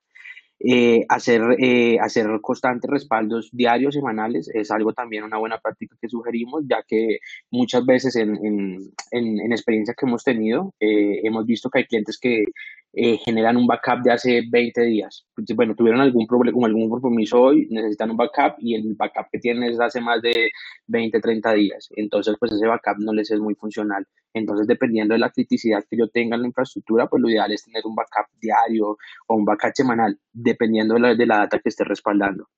Eh, 0.64 1.04
hacer, 1.08 1.42
eh, 1.58 1.98
hacer 2.00 2.28
constantes 2.40 2.88
respaldos 2.88 3.50
diarios, 3.52 3.94
semanales, 3.94 4.48
es 4.54 4.70
algo 4.70 4.92
también 4.92 5.24
una 5.24 5.38
buena 5.38 5.58
práctica 5.58 5.96
que 6.00 6.08
sugerimos, 6.08 6.62
ya 6.68 6.84
que 6.86 7.18
muchas 7.50 7.84
veces 7.84 8.14
en, 8.14 8.36
en, 8.44 8.92
en, 9.10 9.52
experiencias 9.52 9.96
que 9.96 10.06
hemos 10.06 10.22
tenido, 10.22 10.72
eh, 10.78 11.20
hemos 11.24 11.46
visto 11.46 11.68
que 11.68 11.80
hay 11.80 11.86
clientes 11.86 12.16
que 12.16 12.44
eh, 12.92 13.18
generan 13.18 13.56
un 13.56 13.66
backup 13.66 14.02
de 14.02 14.12
hace 14.12 14.42
20 14.50 14.82
días. 14.82 15.26
Bueno, 15.54 15.74
tuvieron 15.74 16.00
algún 16.00 16.26
problema, 16.26 16.66
algún 16.66 16.90
compromiso 16.90 17.40
hoy, 17.40 17.66
necesitan 17.70 18.10
un 18.10 18.16
backup 18.16 18.56
y 18.58 18.74
el 18.74 18.94
backup 18.94 19.26
que 19.32 19.38
tienen 19.38 19.70
es 19.70 19.80
hace 19.80 20.00
más 20.00 20.20
de 20.22 20.50
20, 20.88 21.20
30 21.20 21.52
días. 21.54 21.88
Entonces, 21.96 22.36
pues 22.38 22.52
ese 22.52 22.66
backup 22.66 22.98
no 22.98 23.12
les 23.12 23.30
es 23.30 23.40
muy 23.40 23.54
funcional. 23.54 24.06
Entonces, 24.34 24.66
dependiendo 24.66 25.14
de 25.14 25.20
la 25.20 25.30
criticidad 25.30 25.84
que 25.88 25.96
yo 25.96 26.08
tenga 26.08 26.36
en 26.36 26.42
la 26.42 26.48
infraestructura, 26.48 27.06
pues 27.08 27.22
lo 27.22 27.30
ideal 27.30 27.50
es 27.52 27.64
tener 27.64 27.82
un 27.86 27.94
backup 27.94 28.26
diario 28.40 28.96
o 29.26 29.34
un 29.34 29.44
backup 29.44 29.72
semanal, 29.74 30.18
dependiendo 30.32 30.94
de 30.94 31.00
la, 31.00 31.14
de 31.14 31.26
la 31.26 31.38
data 31.38 31.58
que 31.58 31.68
esté 31.68 31.84
respaldando. 31.84 32.48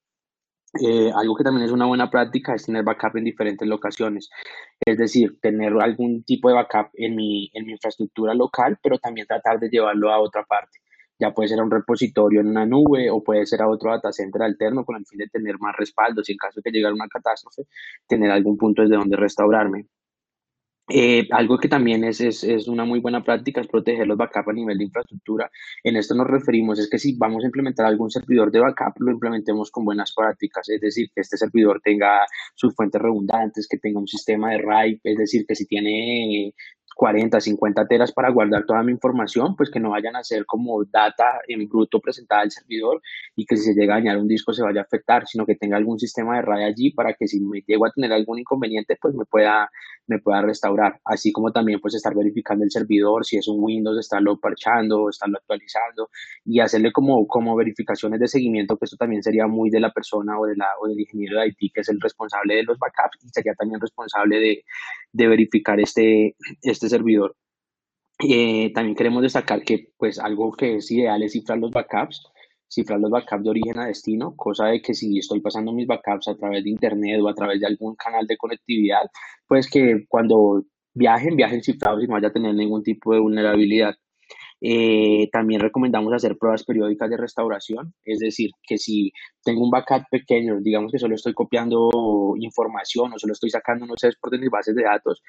Eh, 0.81 1.13
algo 1.15 1.37
que 1.37 1.45
también 1.45 1.67
es 1.67 1.73
una 1.73 1.87
buena 1.87 2.11
práctica 2.11 2.55
es 2.55 2.65
tener 2.67 2.83
backup 2.83 3.17
en 3.17 3.25
diferentes 3.25 3.67
locaciones, 3.69 4.29
es 4.85 4.99
decir, 4.99 5.39
tener 5.41 5.73
algún 5.81 6.25
tipo 6.25 6.49
de 6.49 6.55
backup 6.55 6.89
en 6.95 7.15
mi, 7.15 7.49
en 7.55 7.65
mi 7.67 7.73
infraestructura 7.73 8.35
local, 8.35 8.79
pero 8.83 8.99
también 8.99 9.27
tratar 9.27 9.61
de 9.61 9.69
llevarlo 9.69 10.11
a 10.11 10.19
otra 10.21 10.45
parte. 10.45 10.81
Ya 11.21 11.33
puede 11.33 11.49
ser 11.49 11.61
a 11.61 11.63
un 11.63 11.71
repositorio 11.71 12.41
en 12.41 12.49
una 12.49 12.67
nube 12.67 13.09
o 13.09 13.23
puede 13.23 13.47
ser 13.47 13.63
a 13.63 13.69
otro 13.69 13.93
data 13.93 14.11
center 14.13 14.43
alterno 14.43 14.85
con 14.85 14.97
el 14.97 15.07
fin 15.07 15.19
de 15.19 15.29
tener 15.29 15.59
más 15.61 15.77
respaldo, 15.77 16.25
si 16.25 16.33
en 16.33 16.39
caso 16.39 16.61
de 16.61 16.63
que 16.63 16.77
llegue 16.77 16.93
una 16.93 17.07
catástrofe, 17.07 17.63
tener 18.09 18.33
algún 18.33 18.57
punto 18.57 18.83
desde 18.83 18.97
donde 18.97 19.17
restaurarme. 19.17 19.87
Eh, 20.87 21.27
algo 21.31 21.57
que 21.57 21.69
también 21.69 22.05
es, 22.05 22.21
es, 22.21 22.45
es, 22.45 22.69
una 22.69 22.85
muy 22.85 23.01
buena 23.01 23.25
práctica 23.25 23.63
es 23.63 23.69
proteger 23.69 24.07
los 24.07 24.19
backups 24.19 24.49
a 24.49 24.53
nivel 24.53 24.77
de 24.77 24.85
infraestructura. 24.85 25.51
En 25.83 25.97
esto 25.97 26.15
nos 26.15 26.27
referimos 26.27 26.79
es 26.79 26.91
que 26.91 26.99
si 26.99 27.17
vamos 27.17 27.43
a 27.43 27.47
implementar 27.47 27.87
algún 27.87 28.11
servidor 28.11 28.51
de 28.51 28.61
backup, 28.61 29.01
lo 29.01 29.13
implementemos 29.13 29.71
con 29.71 29.87
buenas 29.87 30.13
prácticas, 30.15 30.69
es 30.69 30.81
decir, 30.81 31.09
que 31.15 31.23
este 31.23 31.39
servidor 31.39 31.81
tenga 31.83 32.21
sus 32.55 32.75
fuentes 32.75 33.01
redundantes, 33.01 33.67
que 33.67 33.79
tenga 33.79 33.99
un 33.99 34.07
sistema 34.07 34.51
de 34.51 34.59
RAID, 34.59 34.99
es 35.05 35.17
decir, 35.17 35.47
que 35.47 35.55
si 35.55 35.67
tiene 35.67 36.53
40, 36.95 37.41
50 37.41 37.87
teras 37.87 38.13
para 38.13 38.31
guardar 38.31 38.65
toda 38.67 38.83
mi 38.83 38.93
información, 38.93 39.57
pues 39.57 39.71
que 39.71 39.81
no 39.81 39.91
vayan 39.91 40.17
a 40.17 40.25
ser 40.25 40.47
como 40.47 40.85
data 40.85 41.41
en 41.49 41.69
bruto 41.69 42.01
presentada 42.01 42.43
al 42.43 42.51
servidor 42.51 43.03
y 43.37 43.47
que 43.47 43.57
si 43.57 43.65
se 43.65 43.75
llega 43.75 43.95
a 43.95 43.99
dañar 43.99 44.19
un 44.19 44.29
disco 44.29 44.53
se 44.53 44.63
vaya 44.63 44.81
a 44.81 44.85
afectar, 44.85 45.27
sino 45.27 45.47
que 45.47 45.57
tenga 45.57 45.77
algún 45.77 45.99
sistema 45.99 46.37
de 46.37 46.43
RAID 46.43 46.65
allí 46.65 46.91
para 46.93 47.15
que 47.15 47.27
si 47.27 47.41
me 47.41 47.63
llego 47.67 47.87
a 47.87 47.91
tener 47.91 48.13
algún 48.13 48.39
inconveniente, 48.39 48.97
pues 49.01 49.15
me 49.15 49.25
pueda, 49.25 49.71
me 50.07 50.19
pueda 50.19 50.43
restaurar. 50.43 51.01
Así 51.05 51.33
como 51.33 51.53
también 51.53 51.81
pues 51.81 51.95
estar 51.95 52.15
verificando 52.15 52.65
el 52.65 52.71
servidor, 52.71 53.25
si 53.25 53.37
es 53.37 53.49
un 53.49 53.63
Windows, 53.63 53.99
estarlo 53.99 54.39
parchando, 54.39 55.09
estarlo 55.09 55.39
actualizando 55.39 56.11
y 56.45 56.61
hacerle 56.61 56.93
como, 56.93 57.27
como 57.27 57.57
verificaciones 57.57 58.21
de 58.21 58.29
seguimiento, 58.29 58.77
que 58.77 58.85
esto 58.85 58.97
también 58.97 59.23
sería 59.23 59.47
muy 59.47 59.71
de 59.71 59.81
la 59.81 59.91
persona 59.93 60.39
o, 60.39 60.47
de 60.47 60.55
o 60.81 60.89
del 60.89 61.01
ingeniero 61.01 61.41
de 61.41 61.49
IT, 61.49 61.73
que 61.75 61.81
es 61.81 61.89
el 61.89 62.01
responsable 62.01 62.57
de 62.57 62.63
los 62.63 62.79
backups 62.79 63.25
y 63.25 63.29
sería 63.29 63.55
también 63.55 63.81
responsable 63.81 64.39
de, 64.39 64.65
de 65.15 65.29
verificar 65.29 65.81
este, 65.81 66.37
este 66.63 66.89
servidor. 66.89 67.37
Eh, 68.19 68.73
también 68.75 68.97
queremos 68.97 69.23
destacar 69.23 69.63
que 69.63 69.89
pues 69.97 70.19
algo 70.19 70.53
que 70.53 70.77
es 70.77 70.91
ideal 70.91 71.23
es 71.23 71.33
cifrar 71.33 71.59
los 71.59 71.71
backups, 71.71 72.23
cifrar 72.69 73.01
los 73.01 73.11
backups 73.11 73.45
de 73.45 73.51
origen 73.51 73.79
a 73.79 73.87
destino, 73.87 74.35
cosa 74.37 74.67
de 74.67 74.83
que 74.83 74.95
si 74.95 75.19
estoy 75.19 75.41
pasando 75.41 75.73
mis 75.73 75.87
backups 75.87 76.29
a 76.29 76.37
través 76.37 76.65
de 76.65 76.71
internet 76.71 77.21
o 77.23 77.29
a 77.29 77.35
través 77.35 77.61
de 77.61 77.67
algún 77.67 77.95
canal 77.97 78.27
de 78.27 78.37
conectividad, 78.37 79.03
pues 79.47 79.71
que 79.71 80.05
cuando 80.09 80.65
viajen, 80.95 81.37
viajen 81.37 81.63
cifrados 81.63 82.03
y 82.03 82.07
no 82.07 82.15
vaya 82.15 82.29
a 82.29 82.33
tener 82.33 82.55
ningún 82.55 82.83
tipo 82.83 83.13
de 83.15 83.21
vulnerabilidad. 83.21 83.95
Eh, 84.67 85.29
también 85.31 85.61
recomendamos 85.61 86.15
hacer 86.15 86.39
pruebas 86.39 86.65
periódicas 86.65 87.11
de 87.11 87.19
restauración, 87.19 87.93
es 88.03 88.19
decir, 88.19 88.51
que 88.63 88.79
si 88.79 89.13
tengo 89.45 89.63
un 89.63 89.71
backup 89.71 90.05
pequeño, 90.11 90.59
digamos 90.63 90.91
que 90.91 90.99
solo 90.99 91.15
estoy 91.17 91.35
copiando 91.35 91.91
información 92.41 93.13
o 93.13 93.19
solo 93.19 93.35
estoy 93.35 93.51
sacando 93.51 93.85
unos 93.85 94.03
export 94.03 94.33
de 94.33 94.39
mis 94.39 94.49
bases 94.49 94.75
de 94.75 94.85
datos, 94.85 95.23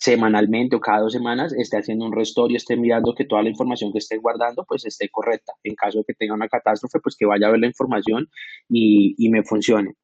semanalmente 0.00 0.74
o 0.74 0.80
cada 0.80 1.02
dos 1.02 1.12
semanas 1.12 1.52
esté 1.52 1.78
haciendo 1.78 2.06
un 2.06 2.12
restore 2.12 2.54
y 2.54 2.56
esté 2.56 2.76
mirando 2.76 3.14
que 3.14 3.24
toda 3.24 3.44
la 3.44 3.50
información 3.50 3.92
que 3.92 3.98
esté 3.98 4.18
guardando 4.18 4.64
pues 4.66 4.84
esté 4.84 5.08
correcta. 5.10 5.52
En 5.62 5.76
caso 5.76 5.98
de 5.98 6.04
que 6.04 6.14
tenga 6.14 6.34
una 6.34 6.48
catástrofe, 6.48 6.98
pues 6.98 7.14
que 7.16 7.24
vaya 7.24 7.46
a 7.46 7.52
ver 7.52 7.60
la 7.60 7.68
información 7.68 8.28
y, 8.68 9.14
y 9.16 9.30
me 9.30 9.44
funcione. 9.44 9.94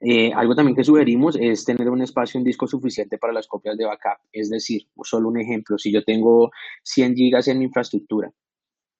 Eh, 0.00 0.32
algo 0.32 0.54
también 0.54 0.76
que 0.76 0.84
sugerimos 0.84 1.36
es 1.40 1.64
tener 1.64 1.90
un 1.90 2.02
espacio 2.02 2.38
en 2.38 2.44
disco 2.44 2.66
suficiente 2.66 3.18
para 3.18 3.32
las 3.32 3.46
copias 3.46 3.76
de 3.76 3.84
backup. 3.84 4.18
Es 4.32 4.50
decir, 4.50 4.86
solo 5.02 5.28
un 5.28 5.40
ejemplo, 5.40 5.78
si 5.78 5.92
yo 5.92 6.04
tengo 6.04 6.50
100 6.84 7.16
gigas 7.16 7.48
en 7.48 7.58
mi 7.58 7.64
infraestructura, 7.64 8.32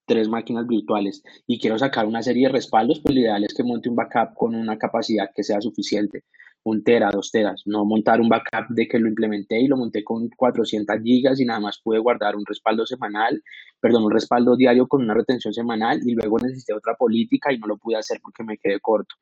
tres 0.06 0.28
máquinas 0.28 0.66
virtuales 0.66 1.22
y 1.46 1.58
quiero 1.58 1.78
sacar 1.78 2.06
una 2.06 2.22
serie 2.22 2.48
de 2.48 2.52
respaldos, 2.52 3.00
pues 3.00 3.14
lo 3.14 3.20
ideal 3.20 3.44
es 3.44 3.54
que 3.54 3.62
monte 3.62 3.88
un 3.88 3.96
backup 3.96 4.34
con 4.34 4.54
una 4.54 4.78
capacidad 4.78 5.30
que 5.34 5.42
sea 5.42 5.60
suficiente. 5.60 6.24
Un 6.66 6.82
tera, 6.82 7.10
dos 7.10 7.30
teras, 7.30 7.62
no 7.66 7.84
montar 7.84 8.22
un 8.22 8.28
backup 8.30 8.68
de 8.70 8.88
que 8.88 8.98
lo 8.98 9.06
implementé 9.06 9.60
y 9.60 9.66
lo 9.66 9.76
monté 9.76 10.02
con 10.02 10.30
400 10.30 10.96
gigas 11.02 11.38
y 11.38 11.44
nada 11.44 11.60
más 11.60 11.78
pude 11.82 11.98
guardar 11.98 12.36
un 12.36 12.46
respaldo 12.46 12.86
semanal, 12.86 13.42
perdón, 13.80 14.04
un 14.04 14.10
respaldo 14.10 14.56
diario 14.56 14.86
con 14.86 15.02
una 15.02 15.12
retención 15.12 15.52
semanal 15.52 16.00
y 16.06 16.14
luego 16.14 16.38
necesité 16.38 16.72
otra 16.72 16.94
política 16.94 17.52
y 17.52 17.58
no 17.58 17.66
lo 17.66 17.76
pude 17.76 17.96
hacer 17.96 18.18
porque 18.22 18.44
me 18.44 18.56
quedé 18.56 18.80
corto, 18.80 19.14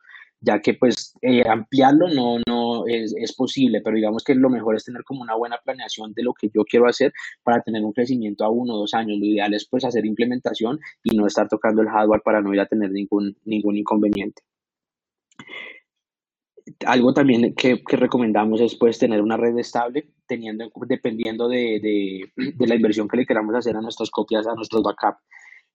ya 0.43 0.61
que 0.61 0.75
pues 0.75 1.15
eh, 1.23 1.43
ampliarlo 1.49 2.09
no, 2.09 2.39
no 2.47 2.87
es, 2.87 3.15
es, 3.17 3.35
posible, 3.35 3.81
pero 3.81 3.97
digamos 3.97 4.25
que 4.25 4.35
lo 4.35 4.51
mejor 4.51 4.75
es 4.75 4.85
tener 4.85 5.05
como 5.05 5.23
una 5.23 5.37
buena 5.37 5.59
planeación 5.65 6.13
de 6.15 6.25
lo 6.25 6.35
que 6.35 6.51
yo 6.53 6.65
quiero 6.65 6.89
hacer 6.89 7.13
para 7.45 7.63
tener 7.63 7.85
un 7.85 7.93
crecimiento 7.93 8.45
a 8.45 8.51
uno 8.51 8.75
o 8.75 8.79
dos 8.79 8.93
años. 8.95 9.19
Lo 9.19 9.25
ideal 9.25 9.55
es 9.55 9.67
pues 9.69 9.85
hacer 9.85 10.05
implementación 10.05 10.81
y 11.05 11.17
no 11.17 11.27
estar 11.27 11.49
tocando 11.49 11.83
el 11.83 11.89
hardware 11.89 12.23
para 12.25 12.43
no 12.43 12.53
ir 12.53 12.61
a 12.61 12.67
tener 12.67 12.91
ningún, 12.91 13.37
ningún 13.45 13.77
inconveniente. 13.77 14.43
algo 16.87 17.13
también 17.15 17.55
que, 17.55 17.83
que, 17.85 17.97
recomendamos 17.97 18.61
es 18.61 18.75
pues 18.77 18.99
tener 18.99 19.23
una 19.23 19.37
red 19.37 19.57
estable, 19.59 20.09
teniendo, 20.27 20.71
dependiendo 20.87 21.49
de, 21.49 21.81
de, 21.81 22.53
de, 22.57 22.67
la 22.67 22.75
inversión 22.75 23.09
que 23.09 23.17
le 23.17 23.27
queramos 23.27 23.55
hacer 23.55 23.77
a 23.77 23.81
nuestras 23.81 24.11
copias, 24.11 24.47
a 24.47 24.55
nuestros 24.55 24.83
backups. 24.83 25.23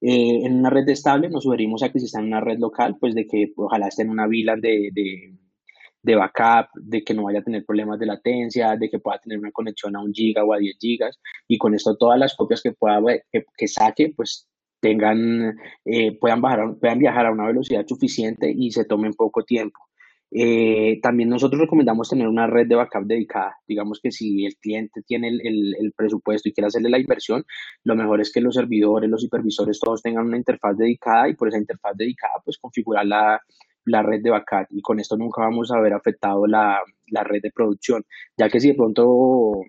Eh, 0.02 0.46
en 0.46 0.60
una 0.60 0.70
red 0.70 0.88
estable 0.90 1.30
nos 1.30 1.44
sugerimos 1.44 1.82
a 1.82 1.92
que 1.92 2.00
si 2.00 2.06
está 2.06 2.20
en 2.20 2.28
una 2.28 2.42
red 2.42 2.60
local, 2.60 2.98
pues 3.00 3.16
de 3.16 3.26
que 3.26 3.54
ojalá 3.56 3.88
esté 3.88 4.04
en 4.04 4.12
una 4.12 4.28
vila 4.28 4.56
de, 4.56 4.90
de, 4.94 5.34
de, 6.04 6.16
backup, 6.16 6.70
de 6.76 7.04
que 7.04 7.14
no 7.14 7.24
vaya 7.24 7.40
a 7.40 7.44
tener 7.44 7.66
problemas 7.66 8.00
de 8.00 8.06
latencia, 8.06 8.76
de 8.76 8.90
que 8.90 9.00
pueda 9.00 9.20
tener 9.20 9.40
una 9.40 9.52
conexión 9.52 9.96
a 9.96 10.02
un 10.02 10.14
giga 10.14 10.44
o 10.44 10.54
a 10.54 10.60
10 10.60 10.78
gigas 10.80 11.20
y 11.48 11.58
con 11.58 11.74
esto 11.74 11.98
todas 11.98 12.20
las 12.20 12.36
copias 12.36 12.62
que 12.62 12.74
pueda 12.74 13.02
que, 13.32 13.46
que 13.58 13.68
saque, 13.68 14.14
pues 14.16 14.48
tengan, 14.80 15.58
eh, 15.86 16.18
puedan, 16.20 16.42
bajar, 16.42 16.78
puedan 16.80 17.00
viajar 17.00 17.26
a 17.26 17.32
una 17.32 17.48
velocidad 17.48 17.86
suficiente 17.88 18.54
y 18.56 18.72
se 18.72 18.86
tomen 18.86 19.14
poco 19.14 19.44
tiempo. 19.44 19.80
Eh, 20.32 21.00
también 21.02 21.30
nosotros 21.30 21.62
recomendamos 21.62 22.10
tener 22.10 22.28
una 22.28 22.48
red 22.48 22.68
de 22.68 22.76
backup 22.76 23.06
dedicada. 23.06 23.58
Digamos 23.68 24.00
que 24.02 24.12
si 24.12 24.46
el 24.46 24.56
cliente 24.58 25.02
tiene 25.04 25.30
el, 25.30 25.76
el, 25.80 25.94
presupuesto 25.94 26.50
y 26.50 26.54
quiere 26.54 26.68
hacerle 26.68 26.90
la 26.90 27.00
inversión, 27.00 27.46
lo 27.84 27.96
mejor 27.96 28.20
es 28.22 28.32
que 28.32 28.42
los 28.42 28.56
servidores, 28.56 29.10
los 29.10 29.24
hipervisores, 29.24 29.80
todos 29.80 30.02
tengan 30.02 30.26
una 30.26 30.38
interfaz 30.38 30.78
dedicada 30.78 31.30
y 31.30 31.36
por 31.36 31.48
esa 31.48 31.58
interfaz 31.58 31.96
dedicada, 31.96 32.34
pues 32.44 32.58
configurar 32.58 33.06
la, 33.06 33.42
la 33.86 34.04
red 34.04 34.22
de 34.22 34.32
backup. 34.32 34.68
Y 34.72 34.82
con 34.82 35.00
esto 35.00 35.18
nunca 35.18 35.42
vamos 35.42 35.72
a 35.72 35.78
haber 35.78 35.94
afectado 35.94 36.46
la, 36.46 36.80
la 37.08 37.24
red 37.24 37.42
de 37.42 37.52
producción, 37.52 38.04
ya 38.38 38.50
que 38.50 38.60
si 38.60 38.70
de 38.70 38.76
pronto 38.76 39.62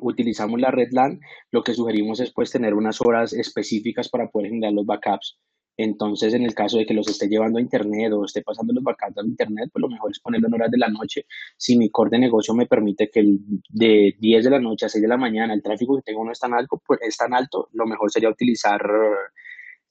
utilizamos 0.00 0.60
la 0.60 0.70
red 0.70 0.88
LAN, 0.92 1.20
lo 1.50 1.62
que 1.62 1.74
sugerimos 1.74 2.20
es 2.20 2.32
pues 2.32 2.50
tener 2.50 2.74
unas 2.74 3.00
horas 3.00 3.32
específicas 3.32 4.08
para 4.08 4.28
poder 4.28 4.50
generar 4.50 4.72
los 4.72 4.86
backups. 4.86 5.38
Entonces, 5.76 6.34
en 6.34 6.44
el 6.44 6.54
caso 6.54 6.78
de 6.78 6.86
que 6.86 6.94
los 6.94 7.08
esté 7.08 7.28
llevando 7.28 7.58
a 7.58 7.62
internet 7.62 8.12
o 8.12 8.24
esté 8.24 8.42
pasando 8.42 8.72
los 8.72 8.84
backups 8.84 9.18
a 9.18 9.26
internet, 9.26 9.70
pues 9.72 9.80
lo 9.80 9.88
mejor 9.88 10.10
es 10.10 10.20
ponerlo 10.20 10.48
en 10.48 10.54
horas 10.54 10.70
de 10.70 10.78
la 10.78 10.88
noche. 10.88 11.26
Si 11.56 11.76
mi 11.78 11.90
core 11.90 12.10
de 12.10 12.18
negocio 12.18 12.54
me 12.54 12.66
permite 12.66 13.10
que 13.10 13.22
de 13.68 14.14
10 14.18 14.44
de 14.44 14.50
la 14.50 14.60
noche 14.60 14.86
a 14.86 14.88
6 14.88 15.02
de 15.02 15.08
la 15.08 15.16
mañana 15.16 15.54
el 15.54 15.62
tráfico 15.62 15.96
que 15.96 16.02
tengo 16.02 16.24
no 16.24 16.32
es 16.32 16.38
tan 16.40 16.54
alto, 16.54 16.80
pues 16.86 17.00
es 17.02 17.16
tan 17.16 17.34
alto, 17.34 17.68
lo 17.72 17.86
mejor 17.86 18.10
sería 18.10 18.28
utilizar 18.30 18.80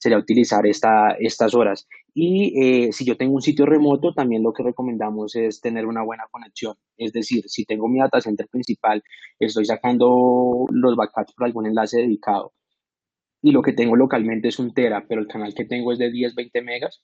sería 0.02 0.18
utilizar 0.18 0.66
esta, 0.66 1.12
estas 1.20 1.54
horas. 1.54 1.86
Y 2.12 2.86
eh, 2.86 2.92
si 2.92 3.04
yo 3.04 3.16
tengo 3.16 3.34
un 3.34 3.40
sitio 3.40 3.66
remoto, 3.66 4.12
también 4.12 4.42
lo 4.42 4.52
que 4.52 4.64
recomendamos 4.64 5.36
es 5.36 5.60
tener 5.60 5.86
una 5.86 6.02
buena 6.02 6.24
conexión. 6.30 6.74
Es 6.96 7.12
decir, 7.12 7.44
si 7.46 7.64
tengo 7.64 7.88
mi 7.88 8.00
data 8.00 8.20
center 8.20 8.48
principal, 8.48 9.02
estoy 9.38 9.64
sacando 9.64 10.66
los 10.70 10.96
backups 10.96 11.34
por 11.34 11.46
algún 11.46 11.66
enlace 11.66 11.98
dedicado 11.98 12.52
y 13.42 13.52
lo 13.52 13.62
que 13.62 13.72
tengo 13.72 13.96
localmente 13.96 14.48
es 14.48 14.58
un 14.58 14.72
tera, 14.72 15.04
pero 15.08 15.20
el 15.20 15.26
canal 15.26 15.54
que 15.54 15.64
tengo 15.64 15.92
es 15.92 15.98
de 15.98 16.10
10, 16.10 16.34
20 16.34 16.62
megas, 16.62 17.02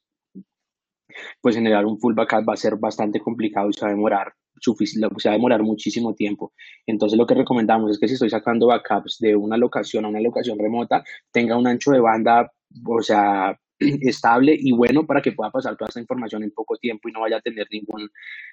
pues 1.40 1.56
generar 1.56 1.84
un 1.84 1.98
full 1.98 2.14
backup 2.14 2.48
va 2.48 2.54
a 2.54 2.56
ser 2.56 2.76
bastante 2.76 3.20
complicado 3.20 3.68
y 3.68 3.72
se 3.72 3.80
va 3.82 3.88
a 3.88 3.90
demorar 3.90 4.32
va 4.66 5.30
a 5.30 5.32
demorar 5.32 5.62
muchísimo 5.62 6.14
tiempo. 6.14 6.52
Entonces 6.86 7.18
lo 7.18 7.26
que 7.26 7.34
recomendamos 7.34 7.90
es 7.90 7.98
que 7.98 8.08
si 8.08 8.14
estoy 8.14 8.30
sacando 8.30 8.66
backups 8.66 9.18
de 9.20 9.36
una 9.36 9.56
locación 9.56 10.04
a 10.04 10.08
una 10.08 10.20
locación 10.20 10.58
remota, 10.58 11.04
tenga 11.32 11.56
un 11.56 11.66
ancho 11.66 11.92
de 11.92 12.00
banda 12.00 12.50
o 12.84 13.02
sea, 13.02 13.58
estable 13.80 14.56
y 14.58 14.72
bueno 14.72 15.06
para 15.06 15.22
que 15.22 15.32
pueda 15.32 15.50
pasar 15.50 15.76
toda 15.76 15.88
esta 15.88 16.00
información 16.00 16.42
en 16.42 16.50
poco 16.50 16.76
tiempo 16.76 17.08
y 17.08 17.12
no 17.12 17.20
vaya 17.20 17.36
a 17.38 17.40
tener 17.40 17.66
ningún, 17.70 18.08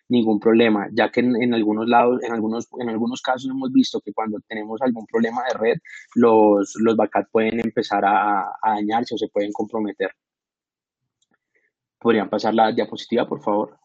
ningún 0.10 0.40
problema, 0.40 0.88
ya 0.92 1.12
que 1.12 1.22
en, 1.22 1.54
algunos 1.54 1.88
lados, 1.88 2.24
en 2.24 2.34
algunos, 2.34 2.68
en 2.80 2.90
algunos 2.90 3.22
casos 3.22 3.50
hemos 3.50 3.72
visto 3.72 4.02
que 4.02 4.14
cuando 4.14 4.40
tenemos 4.48 4.82
algún 4.82 5.06
problema 5.06 5.44
de 5.52 5.58
red, 5.58 5.78
los, 6.16 6.76
los 6.80 6.96
backups 6.96 7.30
pueden 7.32 7.60
empezar 7.60 8.04
a 8.06 8.46
dañarse 8.64 9.16
o 9.16 9.18
se 9.18 9.28
pueden 9.28 9.52
comprometer. 9.52 10.12
¿Podrían 12.00 12.30
pasar 12.30 12.54
la 12.54 12.72
diapositiva, 12.72 13.28
por 13.28 13.42
favor? 13.42 13.80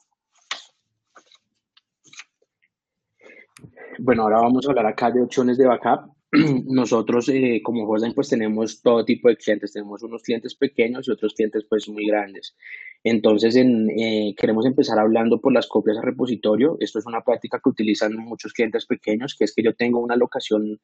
Bueno, 3.99 4.23
ahora 4.23 4.41
vamos 4.41 4.67
a 4.67 4.71
hablar 4.71 4.87
acá 4.87 5.11
de 5.11 5.23
opciones 5.23 5.59
de 5.59 5.67
backup. 5.67 6.20
nosotros 6.67 7.29
eh, 7.29 7.61
como 7.63 7.89
Hostline 7.89 8.15
pues 8.15 8.29
tenemos 8.29 8.83
todo 8.83 9.05
tipo 9.05 9.29
de 9.29 9.37
clientes, 9.37 9.73
tenemos 9.73 10.03
unos 10.05 10.23
clientes 10.23 10.55
pequeños 10.55 11.09
y 11.09 11.11
otros 11.11 11.35
clientes 11.35 11.65
pues 11.69 11.89
muy 11.89 12.07
grandes. 12.07 12.55
Entonces 13.03 13.57
en, 13.57 13.91
eh, 13.91 14.35
queremos 14.37 14.65
empezar 14.65 14.99
hablando 15.01 15.41
por 15.41 15.53
las 15.53 15.67
copias 15.67 15.99
a 15.99 16.03
repositorio. 16.03 16.77
Esto 16.79 17.01
es 17.01 17.07
una 17.07 17.23
práctica 17.23 17.61
que 17.63 17.71
utilizan 17.71 18.15
muchos 18.15 18.53
clientes 18.53 18.87
pequeños, 18.87 19.35
que 19.37 19.45
es 19.45 19.55
que 19.55 19.63
yo 19.63 19.75
tengo 19.75 19.99
una 19.99 20.15
locación 20.15 20.81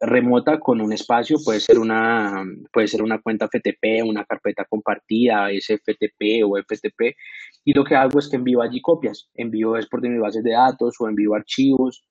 remota 0.00 0.60
con 0.60 0.82
un 0.82 0.92
espacio, 0.92 1.38
puede 1.42 1.60
ser 1.60 1.78
una, 1.78 2.44
puede 2.70 2.88
ser 2.88 3.02
una 3.02 3.20
cuenta 3.22 3.48
FTP, 3.48 4.04
una 4.04 4.24
carpeta 4.26 4.66
compartida, 4.68 5.48
SFTP 5.50 6.44
o 6.44 6.58
FTP, 6.58 7.16
y 7.64 7.72
lo 7.72 7.84
que 7.84 7.94
hago 7.94 8.18
es 8.18 8.28
que 8.28 8.36
envío 8.36 8.60
allí 8.60 8.80
copias, 8.82 9.30
envío 9.34 9.76
es 9.76 9.86
por 9.86 10.02
de 10.02 10.10
mis 10.10 10.20
bases 10.20 10.42
de 10.42 10.52
datos 10.52 10.96
o 11.00 11.08
envío 11.08 11.34
archivos 11.34 12.04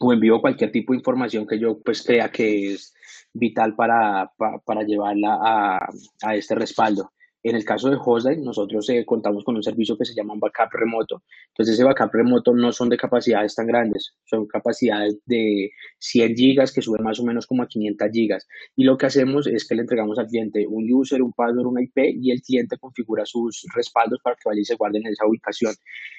o 0.00 0.12
envío 0.12 0.40
cualquier 0.40 0.72
tipo 0.72 0.92
de 0.92 0.98
información 0.98 1.46
que 1.46 1.58
yo 1.58 1.80
pues 1.80 2.02
crea 2.02 2.30
que 2.30 2.72
es 2.74 2.94
vital 3.32 3.74
para, 3.74 4.32
para, 4.64 4.82
llevarla 4.82 5.38
a, 5.42 5.88
a, 6.22 6.34
este 6.36 6.54
respaldo. 6.54 7.12
En 7.44 7.54
el 7.56 7.64
caso 7.66 7.90
de 7.90 7.98
Hostline, 8.02 8.42
nosotros 8.42 8.88
eh, 8.88 9.04
contamos 9.04 9.44
con 9.44 9.54
un 9.54 9.62
servicio 9.62 9.98
que 9.98 10.06
se 10.06 10.14
llama 10.14 10.32
backup 10.38 10.72
remoto. 10.72 11.22
Entonces, 11.48 11.74
ese 11.74 11.84
backup 11.84 12.10
remoto 12.10 12.54
no 12.54 12.72
son 12.72 12.88
de 12.88 12.96
capacidades 12.96 13.54
tan 13.54 13.66
grandes, 13.66 14.14
son 14.24 14.46
capacidades 14.46 15.18
de 15.26 15.70
100 15.98 16.36
gigas 16.36 16.72
que 16.72 16.80
suben 16.80 17.04
más 17.04 17.20
o 17.20 17.24
menos 17.24 17.46
como 17.46 17.62
a 17.62 17.68
500 17.68 18.08
gigas. 18.10 18.48
Y 18.74 18.84
lo 18.84 18.96
que 18.96 19.04
hacemos 19.04 19.46
es 19.46 19.68
que 19.68 19.74
le 19.74 19.82
entregamos 19.82 20.18
al 20.18 20.26
cliente 20.26 20.66
un 20.66 20.90
user, 20.90 21.20
un 21.20 21.34
password, 21.34 21.66
una 21.66 21.82
IP 21.82 22.16
y 22.18 22.30
el 22.30 22.40
cliente 22.40 22.78
configura 22.78 23.26
sus 23.26 23.66
respaldos 23.74 24.20
para 24.22 24.36
que 24.36 24.48
vaya 24.48 24.62
y 24.62 24.64
se 24.64 24.76
guarden 24.76 25.06
en 25.06 25.12
esa 25.12 25.26
ubicación. 25.26 25.74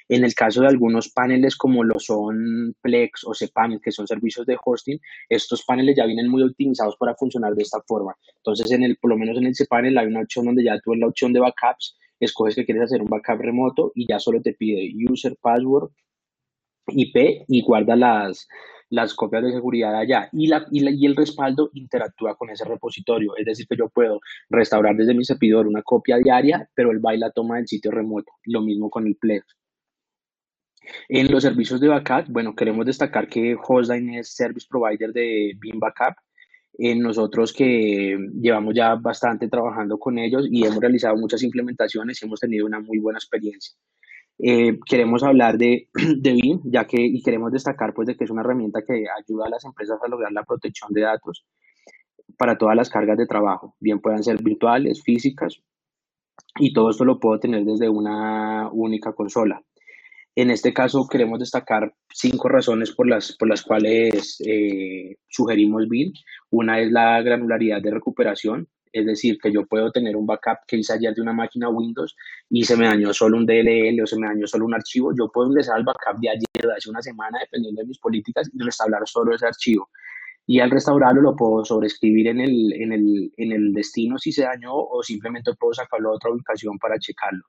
En 0.08 0.22
el 0.22 0.32
caso 0.32 0.60
de 0.60 0.68
algunos 0.68 1.08
paneles 1.08 1.56
como 1.56 1.82
lo 1.82 1.98
son 1.98 2.72
Plex 2.80 3.24
o 3.24 3.32
cPanel, 3.32 3.80
que 3.82 3.90
son 3.90 4.06
servicios 4.06 4.46
de 4.46 4.56
hosting, 4.64 5.00
estos 5.28 5.64
paneles 5.64 5.96
ya 5.96 6.06
vienen 6.06 6.28
muy 6.28 6.44
optimizados 6.44 6.96
para 6.96 7.16
funcionar 7.16 7.52
de 7.54 7.64
esta 7.64 7.80
forma. 7.84 8.14
Entonces, 8.36 8.70
en 8.70 8.84
el, 8.84 8.96
por 8.98 9.10
lo 9.10 9.18
menos 9.18 9.36
en 9.38 9.46
el 9.46 9.54
cPanel 9.56 9.98
hay 9.98 10.06
una 10.06 10.20
opción 10.20 10.46
donde 10.46 10.62
ya 10.62 10.78
tú 10.84 10.94
en 10.94 11.00
la 11.00 11.08
opción 11.16 11.32
de 11.32 11.40
backups, 11.40 11.96
escoges 12.20 12.54
que 12.54 12.66
quieres 12.66 12.84
hacer 12.84 13.00
un 13.00 13.08
backup 13.08 13.40
remoto 13.40 13.92
y 13.94 14.06
ya 14.06 14.18
solo 14.18 14.42
te 14.42 14.52
pide 14.52 14.92
user, 15.10 15.34
password, 15.40 15.90
IP 16.88 17.44
y 17.48 17.62
guarda 17.62 17.96
las, 17.96 18.46
las 18.90 19.14
copias 19.14 19.42
de 19.42 19.52
seguridad 19.52 19.96
allá 19.96 20.28
y, 20.32 20.46
la, 20.46 20.66
y, 20.70 20.80
la, 20.80 20.90
y, 20.90 21.06
el 21.06 21.16
respaldo 21.16 21.70
interactúa 21.72 22.36
con 22.36 22.50
ese 22.50 22.64
repositorio. 22.64 23.34
Es 23.36 23.46
decir, 23.46 23.66
que 23.66 23.76
yo 23.76 23.88
puedo 23.88 24.20
restaurar 24.50 24.94
desde 24.94 25.14
mi 25.14 25.24
servidor 25.24 25.66
una 25.66 25.82
copia 25.82 26.18
diaria, 26.18 26.68
pero 26.74 26.90
él 26.90 27.04
va 27.04 27.14
y 27.14 27.18
la 27.18 27.30
toma 27.30 27.56
del 27.56 27.66
sitio 27.66 27.90
remoto. 27.90 28.32
Lo 28.44 28.60
mismo 28.60 28.90
con 28.90 29.06
el 29.06 29.16
Plex. 29.16 29.44
En 31.08 31.32
los 31.32 31.42
servicios 31.42 31.80
de 31.80 31.88
backup, 31.88 32.28
bueno, 32.28 32.54
queremos 32.54 32.86
destacar 32.86 33.26
que 33.28 33.56
Hostline 33.56 34.18
es 34.20 34.34
service 34.34 34.66
provider 34.70 35.12
de 35.12 35.56
Beam 35.60 35.80
Backup 35.80 36.14
en 36.78 37.00
nosotros 37.00 37.52
que 37.52 38.16
llevamos 38.40 38.74
ya 38.74 38.94
bastante 38.96 39.48
trabajando 39.48 39.98
con 39.98 40.18
ellos 40.18 40.46
y 40.50 40.64
hemos 40.64 40.80
realizado 40.80 41.16
muchas 41.16 41.42
implementaciones 41.42 42.22
y 42.22 42.26
hemos 42.26 42.40
tenido 42.40 42.66
una 42.66 42.80
muy 42.80 42.98
buena 42.98 43.18
experiencia. 43.18 43.76
Eh, 44.38 44.78
queremos 44.84 45.22
hablar 45.22 45.56
de, 45.56 45.88
de 45.94 46.32
BIM, 46.32 46.60
ya 46.64 46.84
que 46.84 46.98
y 47.00 47.22
queremos 47.22 47.52
destacar 47.52 47.94
pues 47.94 48.06
de 48.08 48.16
que 48.16 48.24
es 48.24 48.30
una 48.30 48.42
herramienta 48.42 48.82
que 48.86 49.04
ayuda 49.08 49.46
a 49.46 49.50
las 49.50 49.64
empresas 49.64 49.98
a 50.02 50.08
lograr 50.08 50.32
la 50.32 50.44
protección 50.44 50.92
de 50.92 51.02
datos 51.02 51.46
para 52.36 52.58
todas 52.58 52.76
las 52.76 52.90
cargas 52.90 53.16
de 53.16 53.26
trabajo, 53.26 53.76
bien 53.80 54.00
puedan 54.00 54.22
ser 54.22 54.42
virtuales, 54.42 55.02
físicas, 55.02 55.62
y 56.58 56.72
todo 56.72 56.90
esto 56.90 57.04
lo 57.04 57.18
puedo 57.18 57.38
tener 57.38 57.64
desde 57.64 57.88
una 57.88 58.68
única 58.72 59.12
consola. 59.12 59.62
En 60.38 60.50
este 60.50 60.74
caso 60.74 61.08
queremos 61.08 61.38
destacar 61.38 61.94
cinco 62.12 62.50
razones 62.50 62.92
por 62.92 63.08
las, 63.08 63.34
por 63.38 63.48
las 63.48 63.62
cuales 63.62 64.36
eh, 64.46 65.16
sugerimos 65.28 65.88
BIM. 65.88 66.12
Una 66.50 66.78
es 66.78 66.92
la 66.92 67.22
granularidad 67.22 67.80
de 67.80 67.90
recuperación, 67.90 68.68
es 68.92 69.06
decir, 69.06 69.38
que 69.42 69.50
yo 69.50 69.64
puedo 69.64 69.90
tener 69.90 70.14
un 70.14 70.26
backup 70.26 70.58
que 70.68 70.76
hice 70.76 70.92
ayer 70.92 71.14
de 71.14 71.22
una 71.22 71.32
máquina 71.32 71.70
Windows 71.70 72.14
y 72.50 72.64
se 72.64 72.76
me 72.76 72.84
dañó 72.84 73.14
solo 73.14 73.38
un 73.38 73.46
DLL 73.46 73.98
o 74.02 74.06
se 74.06 74.18
me 74.18 74.26
dañó 74.26 74.46
solo 74.46 74.66
un 74.66 74.74
archivo. 74.74 75.10
Yo 75.18 75.30
puedo 75.32 75.48
ingresar 75.48 75.76
al 75.76 75.84
backup 75.84 76.20
de 76.20 76.28
ayer, 76.28 76.44
de 76.52 76.72
hace 76.76 76.90
una 76.90 77.00
semana, 77.00 77.38
dependiendo 77.40 77.80
de 77.80 77.88
mis 77.88 77.98
políticas, 77.98 78.50
y 78.52 78.62
restaurar 78.62 79.08
solo 79.08 79.34
ese 79.34 79.46
archivo. 79.46 79.88
Y 80.46 80.60
al 80.60 80.70
restaurarlo 80.70 81.22
lo 81.22 81.34
puedo 81.34 81.64
sobreescribir 81.64 82.28
en 82.28 82.40
el, 82.40 82.74
en 82.74 82.92
el, 82.92 83.32
en 83.38 83.52
el 83.52 83.72
destino 83.72 84.18
si 84.18 84.32
se 84.32 84.42
dañó 84.42 84.74
o 84.74 85.02
simplemente 85.02 85.54
puedo 85.58 85.72
sacarlo 85.72 86.10
a 86.10 86.16
otra 86.16 86.30
ubicación 86.30 86.78
para 86.78 86.98
checarlo. 86.98 87.42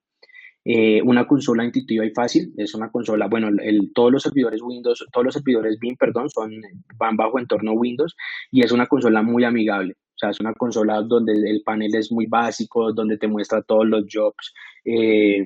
Eh, 0.65 1.01
una 1.01 1.25
consola 1.25 1.63
intuitiva 1.63 2.05
y 2.05 2.11
fácil, 2.11 2.53
es 2.57 2.75
una 2.75 2.91
consola, 2.91 3.27
bueno, 3.27 3.47
el, 3.47 3.93
todos 3.93 4.11
los 4.11 4.23
servidores 4.23 4.61
Windows, 4.61 5.05
todos 5.13 5.25
los 5.25 5.33
servidores 5.33 5.79
BIM, 5.79 5.95
perdón, 5.95 6.29
son, 6.29 6.51
van 6.97 7.15
bajo 7.15 7.39
entorno 7.39 7.71
Windows 7.71 8.15
y 8.51 8.63
es 8.63 8.71
una 8.73 8.85
consola 8.87 9.21
muy 9.21 9.45
amigable. 9.45 9.93
O 9.93 10.19
sea, 10.19 10.31
es 10.31 10.39
una 10.39 10.53
consola 10.53 11.01
donde 11.03 11.33
el 11.33 11.61
panel 11.63 11.95
es 11.95 12.11
muy 12.11 12.25
básico, 12.25 12.91
donde 12.91 13.17
te 13.17 13.27
muestra 13.27 13.61
todos 13.61 13.85
los 13.87 14.03
jobs 14.11 14.53
eh, 14.83 15.45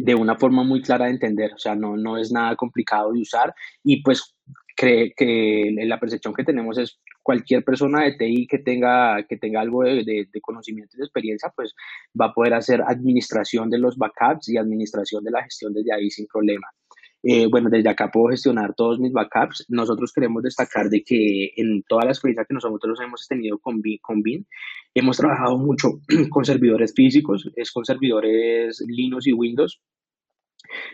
de 0.00 0.14
una 0.14 0.36
forma 0.36 0.64
muy 0.64 0.80
clara 0.82 1.04
de 1.04 1.12
entender. 1.12 1.52
O 1.54 1.58
sea, 1.58 1.74
no, 1.74 1.96
no 1.96 2.16
es 2.16 2.32
nada 2.32 2.56
complicado 2.56 3.12
de 3.12 3.20
usar 3.20 3.54
y 3.84 4.02
pues 4.02 4.34
cree 4.76 5.12
que 5.16 5.74
la 5.84 6.00
percepción 6.00 6.34
que 6.34 6.44
tenemos 6.44 6.78
es 6.78 6.98
cualquier 7.22 7.64
persona 7.64 8.02
de 8.02 8.12
TI 8.12 8.46
que 8.46 8.58
tenga, 8.58 9.24
que 9.28 9.36
tenga 9.36 9.60
algo 9.60 9.82
de, 9.82 10.28
conocimiento 10.40 10.96
y 10.96 10.98
de 10.98 11.04
experiencia, 11.04 11.52
pues 11.54 11.74
va 12.20 12.26
a 12.26 12.32
poder 12.34 12.54
hacer 12.54 12.82
administración 12.86 13.70
de 13.70 13.78
los 13.78 13.96
backups 13.96 14.48
y 14.48 14.56
administración 14.56 15.24
de 15.24 15.30
la 15.30 15.42
gestión 15.42 15.72
desde 15.72 15.92
ahí 15.94 16.10
sin 16.10 16.26
problema. 16.26 16.66
Eh, 17.24 17.46
bueno, 17.46 17.70
desde 17.70 17.88
acá 17.88 18.10
puedo 18.10 18.30
gestionar 18.30 18.74
todos 18.74 18.98
mis 18.98 19.12
backups. 19.12 19.66
Nosotros 19.68 20.12
queremos 20.12 20.42
destacar 20.42 20.88
de 20.88 21.04
que 21.04 21.52
en 21.56 21.84
toda 21.84 22.04
la 22.04 22.10
experiencia 22.10 22.44
que 22.44 22.54
nosotros 22.54 22.98
hemos 23.00 23.28
tenido 23.28 23.58
con 23.58 23.80
BIN, 23.80 23.98
con 24.02 24.22
BIN 24.22 24.44
hemos 24.92 25.16
trabajado 25.16 25.56
mucho 25.56 26.00
con 26.30 26.44
servidores 26.44 26.92
físicos, 26.94 27.48
es 27.54 27.70
con 27.70 27.84
servidores 27.84 28.82
Linux 28.88 29.28
y 29.28 29.32
Windows, 29.32 29.80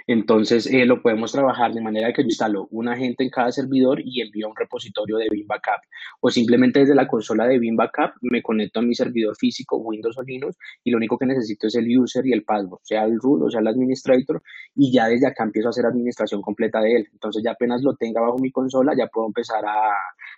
entonces, 0.07 0.66
eh, 0.66 0.85
lo 0.87 1.02
podemos 1.02 1.33
trabajar 1.33 1.72
de 1.72 1.81
manera 1.81 2.12
que 2.12 2.22
yo 2.22 2.28
instalo 2.28 2.68
un 2.70 2.88
agente 2.88 3.24
en 3.24 3.31
cada 3.31 3.52
servidor 3.52 4.00
y 4.04 4.20
envío 4.22 4.48
un 4.48 4.57
repositorio 4.57 5.16
de 5.18 5.28
Beam 5.31 5.46
Backup. 5.46 5.83
O 6.20 6.31
simplemente 6.31 6.81
desde 6.81 6.94
la 6.94 7.07
consola 7.07 7.46
de 7.46 7.59
Beam 7.59 7.76
Backup 7.76 8.12
me 8.22 8.42
conecto 8.42 8.81
a 8.81 8.83
mi 8.83 8.94
servidor 8.94 9.37
físico, 9.37 9.76
Windows 9.78 10.16
o 10.18 10.22
Linux, 10.22 10.57
y 10.85 10.90
lo 10.90 10.96
único 10.96 11.18
que 11.18 11.26
necesito 11.26 11.66
es 11.66 11.74
el 11.76 11.98
user 11.98 12.26
y 12.26 12.33
el 12.33 12.44
password, 12.44 12.81
sea 12.83 13.04
el 13.04 13.18
root 13.20 13.42
o 13.42 13.50
sea 13.50 13.61
el 13.61 13.68
administrator, 13.68 14.42
y 14.74 14.92
ya 14.92 15.09
desde 15.09 15.26
acá 15.26 15.44
empiezo 15.44 15.68
a 15.68 15.70
hacer 15.70 15.87
administración 15.87 16.42
completa 16.42 16.81
de 16.81 16.96
él. 16.96 17.09
Entonces, 17.12 17.42
ya 17.44 17.52
apenas 17.52 17.83
lo 17.83 17.94
tenga 17.96 18.20
bajo 18.20 18.38
mi 18.38 18.50
consola, 18.50 18.94
ya 18.96 19.07
puedo 19.09 19.26
empezar 19.26 19.64
a, 19.64 19.92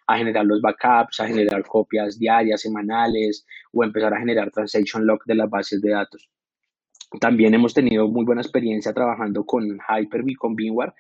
a 0.06 0.18
generar 0.18 0.44
los 0.44 0.60
backups, 0.60 1.20
a 1.20 1.26
generar 1.26 1.64
copias 1.66 2.18
diarias, 2.18 2.60
semanales, 2.62 3.46
o 3.72 3.84
empezar 3.84 4.14
a 4.14 4.18
generar 4.18 4.50
transaction 4.50 5.06
log 5.06 5.20
de 5.24 5.34
las 5.34 5.48
bases 5.48 5.80
de 5.80 5.90
datos. 5.90 6.30
También 7.18 7.54
hemos 7.54 7.74
tenido 7.74 8.06
muy 8.08 8.24
buena 8.24 8.42
experiencia 8.42 8.92
trabajando 8.92 9.44
con 9.44 9.64
Hyper-V, 9.64 10.36
con 10.36 10.54
VMware, 10.54 10.94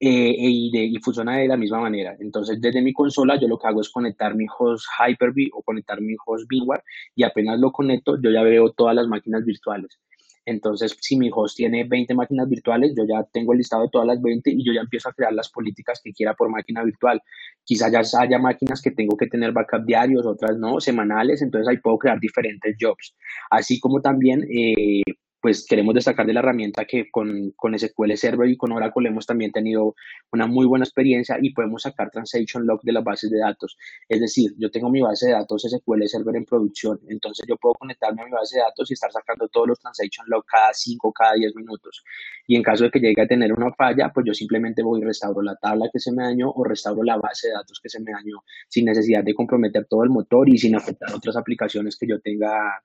eh, 0.00 0.34
y, 0.36 0.70
de, 0.70 0.84
y, 0.84 0.98
funciona 0.98 1.36
de 1.36 1.48
la 1.48 1.56
misma 1.56 1.80
manera. 1.80 2.16
Entonces, 2.18 2.60
desde 2.60 2.82
mi 2.82 2.92
consola, 2.92 3.38
yo 3.40 3.48
lo 3.48 3.58
que 3.58 3.68
hago 3.68 3.80
es 3.80 3.90
conectar 3.90 4.34
mi 4.34 4.46
host 4.58 4.86
Hyper-V 4.98 5.50
o 5.52 5.62
conectar 5.62 6.00
mi 6.00 6.14
host 6.26 6.46
VMware 6.50 6.82
y 7.14 7.22
apenas 7.22 7.58
lo 7.60 7.72
conecto, 7.72 8.20
yo 8.20 8.30
ya 8.30 8.42
veo 8.42 8.72
todas 8.72 8.94
las 8.96 9.06
máquinas 9.06 9.44
virtuales. 9.44 9.98
Entonces, 10.46 10.96
si 11.00 11.16
mi 11.16 11.30
host 11.32 11.56
tiene 11.56 11.84
20 11.84 12.14
máquinas 12.14 12.48
virtuales, 12.48 12.92
yo 12.96 13.04
ya 13.06 13.24
tengo 13.32 13.52
el 13.52 13.58
listado 13.58 13.84
de 13.84 13.88
todas 13.90 14.06
las 14.06 14.20
20 14.20 14.50
y 14.50 14.64
yo 14.64 14.72
ya 14.72 14.82
empiezo 14.82 15.08
a 15.08 15.12
crear 15.12 15.32
las 15.32 15.50
políticas 15.50 16.00
que 16.02 16.12
quiera 16.12 16.34
por 16.34 16.50
máquina 16.50 16.82
virtual. 16.84 17.22
Quizás 17.64 17.90
ya 17.90 18.20
haya 18.20 18.38
máquinas 18.38 18.82
que 18.82 18.90
tengo 18.90 19.16
que 19.16 19.26
tener 19.26 19.52
backup 19.52 19.86
diarios, 19.86 20.26
otras 20.26 20.58
no, 20.58 20.80
semanales, 20.80 21.40
entonces 21.40 21.68
ahí 21.68 21.78
puedo 21.78 21.98
crear 21.98 22.20
diferentes 22.20 22.76
jobs. 22.78 23.14
Así 23.50 23.80
como 23.80 24.02
también 24.02 24.44
eh, 24.50 25.02
pues 25.44 25.66
queremos 25.66 25.94
destacar 25.94 26.24
de 26.24 26.32
la 26.32 26.40
herramienta 26.40 26.86
que 26.86 27.10
con, 27.10 27.50
con 27.50 27.78
SQL 27.78 28.14
Server 28.14 28.48
y 28.48 28.56
con 28.56 28.72
Oracle 28.72 29.10
hemos 29.10 29.26
también 29.26 29.52
tenido 29.52 29.94
una 30.32 30.46
muy 30.46 30.64
buena 30.64 30.86
experiencia 30.86 31.36
y 31.38 31.52
podemos 31.52 31.82
sacar 31.82 32.10
transaction 32.10 32.66
log 32.66 32.80
de 32.80 32.92
las 32.92 33.04
bases 33.04 33.30
de 33.30 33.40
datos. 33.40 33.76
Es 34.08 34.20
decir, 34.20 34.54
yo 34.56 34.70
tengo 34.70 34.88
mi 34.88 35.02
base 35.02 35.26
de 35.26 35.32
datos 35.32 35.66
SQL 35.68 36.06
Server 36.06 36.34
en 36.36 36.46
producción, 36.46 36.98
entonces 37.10 37.44
yo 37.46 37.58
puedo 37.58 37.74
conectarme 37.74 38.22
a 38.22 38.24
mi 38.24 38.30
base 38.30 38.56
de 38.56 38.62
datos 38.62 38.90
y 38.90 38.94
estar 38.94 39.12
sacando 39.12 39.46
todos 39.48 39.68
los 39.68 39.80
transaction 39.80 40.24
log 40.30 40.46
cada 40.46 40.72
5, 40.72 41.12
cada 41.12 41.34
10 41.34 41.56
minutos. 41.56 42.02
Y 42.46 42.56
en 42.56 42.62
caso 42.62 42.84
de 42.84 42.90
que 42.90 43.00
llegue 43.00 43.20
a 43.20 43.26
tener 43.26 43.52
una 43.52 43.70
falla, 43.74 44.10
pues 44.14 44.24
yo 44.24 44.32
simplemente 44.32 44.82
voy 44.82 45.02
y 45.02 45.04
restauro 45.04 45.42
la 45.42 45.56
tabla 45.56 45.90
que 45.92 46.00
se 46.00 46.10
me 46.10 46.22
dañó 46.22 46.52
o 46.52 46.64
restauro 46.64 47.02
la 47.02 47.18
base 47.18 47.48
de 47.48 47.52
datos 47.52 47.80
que 47.82 47.90
se 47.90 48.00
me 48.00 48.12
dañó 48.12 48.38
sin 48.66 48.86
necesidad 48.86 49.22
de 49.22 49.34
comprometer 49.34 49.84
todo 49.90 50.04
el 50.04 50.08
motor 50.08 50.48
y 50.48 50.56
sin 50.56 50.74
afectar 50.74 51.14
otras 51.14 51.36
aplicaciones 51.36 51.98
que 51.98 52.06
yo 52.06 52.18
tenga 52.18 52.80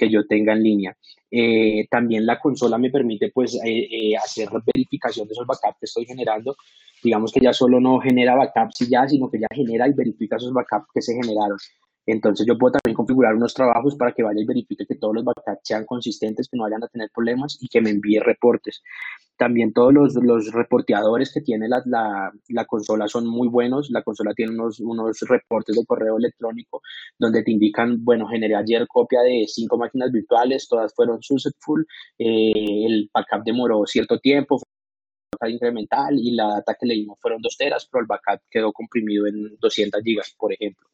que 0.00 0.10
yo 0.10 0.26
tenga 0.26 0.54
en 0.54 0.62
línea. 0.62 0.96
Eh, 1.30 1.86
también 1.90 2.24
la 2.24 2.40
consola 2.40 2.78
me 2.78 2.90
permite 2.90 3.30
pues 3.30 3.54
eh, 3.56 3.88
eh, 3.90 4.16
hacer 4.16 4.48
verificación 4.74 5.28
de 5.28 5.32
esos 5.34 5.46
backups 5.46 5.76
que 5.78 5.86
estoy 5.86 6.06
generando. 6.06 6.56
Digamos 7.02 7.32
que 7.32 7.40
ya 7.40 7.52
solo 7.52 7.80
no 7.80 8.00
genera 8.00 8.34
backups 8.34 8.80
y 8.80 8.90
ya, 8.90 9.06
sino 9.06 9.30
que 9.30 9.38
ya 9.38 9.46
genera 9.54 9.86
y 9.86 9.92
verifica 9.92 10.36
esos 10.36 10.52
backups 10.52 10.88
que 10.94 11.02
se 11.02 11.14
generaron. 11.14 11.58
Entonces 12.10 12.46
yo 12.46 12.58
puedo 12.58 12.72
también 12.72 12.96
configurar 12.96 13.34
unos 13.34 13.54
trabajos 13.54 13.96
para 13.96 14.12
que 14.12 14.22
vaya 14.22 14.40
y 14.40 14.46
verifique 14.46 14.86
que 14.86 14.96
todos 14.96 15.14
los 15.14 15.24
backups 15.24 15.60
sean 15.62 15.84
consistentes, 15.84 16.48
que 16.48 16.56
no 16.56 16.64
vayan 16.64 16.82
a 16.82 16.88
tener 16.88 17.10
problemas 17.14 17.58
y 17.60 17.68
que 17.68 17.80
me 17.80 17.90
envíe 17.90 18.18
reportes. 18.18 18.82
También 19.36 19.72
todos 19.72 19.92
los, 19.94 20.52
reporteadores 20.52 21.32
que 21.32 21.40
tiene 21.40 21.68
la, 21.68 21.82
la, 21.86 22.32
la, 22.48 22.64
consola 22.66 23.08
son 23.08 23.26
muy 23.26 23.48
buenos. 23.48 23.90
La 23.90 24.02
consola 24.02 24.34
tiene 24.34 24.52
unos, 24.52 25.20
reportes 25.20 25.76
de 25.76 25.86
correo 25.86 26.18
electrónico 26.18 26.82
donde 27.18 27.42
te 27.42 27.52
indican, 27.52 28.04
bueno, 28.04 28.26
generé 28.28 28.56
ayer 28.56 28.86
copia 28.86 29.20
de 29.20 29.44
cinco 29.46 29.78
máquinas 29.78 30.10
virtuales, 30.12 30.68
todas 30.68 30.94
fueron 30.94 31.22
successful, 31.22 31.86
eh, 32.18 32.86
el 32.86 33.10
backup 33.12 33.44
demoró 33.44 33.86
cierto 33.86 34.18
tiempo, 34.18 34.60
incremental 35.48 36.18
y 36.18 36.32
la 36.32 36.48
data 36.48 36.76
que 36.78 36.86
leímos 36.86 37.18
fueron 37.20 37.40
dos 37.40 37.56
teras, 37.56 37.88
pero 37.90 38.02
el 38.02 38.06
backup 38.06 38.42
quedó 38.50 38.72
comprimido 38.72 39.26
en 39.26 39.56
200 39.58 40.02
gigas, 40.02 40.34
por 40.38 40.52
ejemplo. 40.52 40.88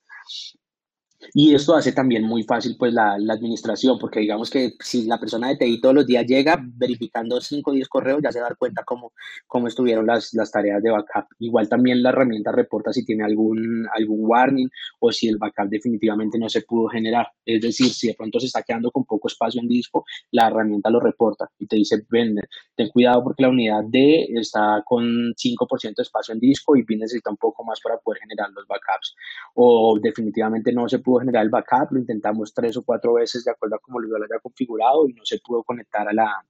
Y 1.33 1.55
esto 1.55 1.75
hace 1.75 1.93
también 1.93 2.25
muy 2.25 2.43
fácil 2.43 2.77
pues 2.79 2.93
la, 2.93 3.19
la, 3.19 3.35
administración, 3.35 3.99
porque 3.99 4.21
digamos 4.21 4.51
que 4.51 4.75
si 4.81 5.07
la 5.07 5.19
persona 5.19 5.49
de 5.49 5.57
TI 5.57 5.81
todos 5.81 5.95
los 5.95 6.07
días 6.07 6.27
llega 6.27 6.59
verificando 6.63 7.41
5 7.41 7.71
o 7.71 7.75
10 7.75 7.89
correos, 7.89 8.21
ya 8.23 8.33
se 8.33 8.41
da 8.41 8.55
cuenta 8.59 8.83
cómo, 8.85 9.13
cómo 9.47 9.69
estuvieron 9.69 10.07
las, 10.07 10.35
las 10.35 10.51
tareas 10.51 10.83
de 10.83 10.91
backup. 10.91 11.27
Igual 11.39 11.69
también 11.69 12.03
la 12.03 12.11
herramienta 12.11 12.53
reporta 12.53 12.93
si 12.93 13.05
tiene 13.05 13.25
algún, 13.25 13.87
algún 13.95 14.21
warning 14.23 14.69
o 15.01 15.13
si 15.13 15.29
el 15.29 15.39
backup 15.39 15.69
definitivamente 15.69 16.39
no 16.39 16.49
se 16.49 16.63
pudo 16.63 16.89
generar. 16.89 17.29
Es 17.45 17.61
decir, 17.61 17.91
si 17.91 18.09
de 18.09 18.15
pronto 18.15 18.41
se 18.41 18.47
está 18.47 18.63
quedando 18.63 18.91
con 18.91 19.05
poco 19.05 19.29
espacio 19.29 19.61
en 19.61 19.69
disco, 19.69 20.05
la 20.31 20.49
herramienta 20.49 20.91
lo 20.91 21.01
reporta 21.01 21.51
y 21.59 21.67
te 21.67 21.77
dice, 21.77 22.05
ven, 22.11 22.37
ten 22.75 22.89
cuidado 22.89 23.23
porque 23.23 23.43
la 23.43 23.49
unidad 23.49 23.85
D 23.89 24.29
está 24.35 24.83
con 24.85 25.35
5% 25.35 25.95
de 25.97 26.03
espacio 26.03 26.35
en 26.35 26.41
disco 26.41 26.77
y 26.77 26.85
necesita 26.97 27.31
un 27.31 27.37
poco 27.37 27.65
más 27.65 27.81
para 27.81 27.99
poder 27.99 28.21
generar 28.21 28.51
los 28.51 28.67
backups. 28.67 29.15
O 29.55 29.99
definitivamente 30.01 30.73
no 30.73 30.89
se 30.89 30.99
pudo 31.07 31.21
generar 31.21 31.45
el 31.45 31.51
backup, 31.51 31.93
lo 31.93 32.01
intentamos 32.01 32.53
tres 32.53 32.77
o 32.77 32.83
cuatro 32.83 33.15
veces 33.15 33.45
de 33.45 33.53
acuerdo 33.53 33.77
a 33.77 33.79
cómo 33.79 34.01
lo 34.01 34.17
haya 34.17 34.41
configurado 34.43 35.09
y 35.09 35.13
no 35.13 35.25
se 35.25 35.39
pudo 35.39 35.63
conectar 35.63 36.09
a 36.09 36.13
la, 36.13 36.45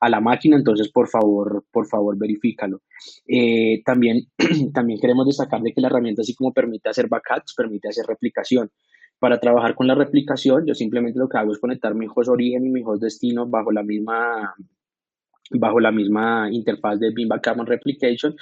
a 0.00 0.08
la 0.10 0.20
máquina, 0.20 0.56
entonces 0.58 0.92
por 0.92 1.08
favor, 1.08 1.64
por 1.72 1.86
favor 1.86 2.18
verifícalo. 2.18 2.82
Eh, 3.26 3.82
también, 3.86 4.26
también 4.74 5.00
queremos 5.00 5.26
destacar 5.26 5.62
de 5.62 5.72
que 5.72 5.80
la 5.80 5.88
herramienta 5.88 6.20
así 6.20 6.34
como 6.34 6.52
permite 6.52 6.90
hacer 6.90 7.08
backups, 7.08 7.54
permite 7.56 7.88
hacer 7.88 8.04
replicación. 8.06 8.70
Para 9.18 9.40
trabajar 9.40 9.74
con 9.74 9.86
la 9.86 9.94
replicación, 9.94 10.66
yo 10.66 10.74
simplemente 10.74 11.18
lo 11.18 11.28
que 11.28 11.38
hago 11.38 11.52
es 11.52 11.58
conectar 11.58 11.94
mi 11.94 12.06
host 12.14 12.28
origen 12.28 12.66
y 12.66 12.70
mi 12.70 12.82
host 12.84 13.02
destino 13.02 13.46
bajo 13.46 13.72
la 13.72 13.82
misma 13.82 14.54
bajo 15.50 15.80
la 15.80 15.90
misma 15.90 16.48
interfaz 16.50 16.98
de 16.98 17.10
Beam 17.10 17.28
Backup 17.28 17.66
Replication 17.66 18.34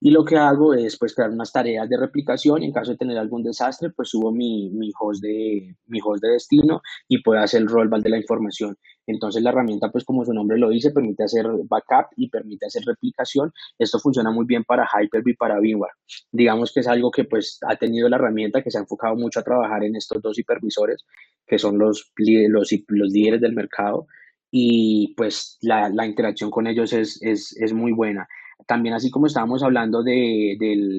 y 0.00 0.10
lo 0.10 0.24
que 0.24 0.36
hago 0.36 0.74
es 0.74 0.98
pues 0.98 1.14
crear 1.14 1.30
unas 1.30 1.52
tareas 1.52 1.88
de 1.88 1.96
replicación 1.96 2.62
y 2.62 2.66
en 2.66 2.72
caso 2.72 2.92
de 2.92 2.98
tener 2.98 3.18
algún 3.18 3.42
desastre 3.42 3.90
pues 3.90 4.10
subo 4.10 4.32
mi, 4.32 4.70
mi, 4.70 4.90
host, 4.98 5.22
de, 5.22 5.74
mi 5.86 6.00
host 6.04 6.22
de 6.22 6.30
destino 6.30 6.82
y 7.08 7.22
puedo 7.22 7.40
hacer 7.40 7.62
el 7.62 7.68
rollback 7.68 8.02
de 8.02 8.10
la 8.10 8.18
información. 8.18 8.76
Entonces 9.06 9.42
la 9.42 9.50
herramienta 9.50 9.90
pues 9.90 10.04
como 10.04 10.24
su 10.24 10.32
nombre 10.32 10.58
lo 10.58 10.68
dice 10.68 10.90
permite 10.90 11.24
hacer 11.24 11.46
backup 11.68 12.08
y 12.16 12.28
permite 12.28 12.66
hacer 12.66 12.82
replicación. 12.84 13.52
Esto 13.78 13.98
funciona 13.98 14.30
muy 14.30 14.44
bien 14.44 14.64
para 14.64 14.86
Hyper-V 14.86 15.30
y 15.30 15.34
para 15.34 15.58
VMware. 15.58 15.92
Digamos 16.32 16.72
que 16.72 16.80
es 16.80 16.88
algo 16.88 17.10
que 17.10 17.24
pues 17.24 17.58
ha 17.66 17.76
tenido 17.76 18.08
la 18.08 18.16
herramienta 18.16 18.62
que 18.62 18.70
se 18.70 18.78
ha 18.78 18.82
enfocado 18.82 19.16
mucho 19.16 19.40
a 19.40 19.44
trabajar 19.44 19.84
en 19.84 19.96
estos 19.96 20.20
dos 20.20 20.38
hipervisores 20.38 21.04
que 21.46 21.58
son 21.58 21.78
los, 21.78 22.12
los, 22.16 22.72
los 22.88 23.10
líderes 23.10 23.40
del 23.40 23.54
mercado 23.54 24.06
y 24.50 25.14
pues 25.16 25.58
la, 25.60 25.88
la 25.90 26.06
interacción 26.06 26.50
con 26.50 26.66
ellos 26.66 26.92
es, 26.92 27.20
es, 27.22 27.56
es, 27.56 27.72
muy 27.72 27.92
buena. 27.92 28.28
También 28.66 28.94
así 28.94 29.10
como 29.10 29.26
estábamos 29.26 29.62
hablando 29.62 30.02
de, 30.02 30.56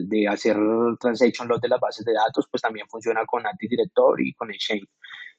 de, 0.08 0.28
hacer 0.28 0.58
transaction 1.00 1.48
loss 1.48 1.62
de 1.62 1.70
las 1.70 1.80
bases 1.80 2.06
de 2.06 2.14
datos, 2.14 2.48
pues 2.50 2.62
también 2.62 2.88
funciona 2.88 3.26
con 3.26 3.46
Active 3.46 3.70
Directory 3.72 4.30
y 4.30 4.34
con 4.34 4.52
Exchange. 4.52 4.88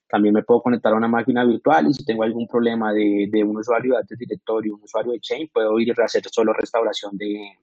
También 0.09 0.35
me 0.35 0.43
puedo 0.43 0.61
conectar 0.61 0.93
a 0.93 0.97
una 0.97 1.09
máquina 1.09 1.45
virtual 1.45 1.87
y 1.89 1.95
si 1.95 2.05
tengo 2.05 2.25
algún 2.25 2.49
problema 2.49 2.93
de, 2.93 3.29
de 3.31 3.45
un 3.45 3.57
usuario 3.57 3.95
de 3.95 4.01
Active 4.01 4.19
Directory, 4.19 4.71
un 4.71 4.83
usuario 4.83 5.13
de 5.13 5.19
Exchange, 5.19 5.51
puedo 5.53 5.79
ir 5.79 5.95
a 5.99 6.05
hacer 6.05 6.25
solo 6.29 6.53
restauración 6.53 7.17
de, 7.17 7.57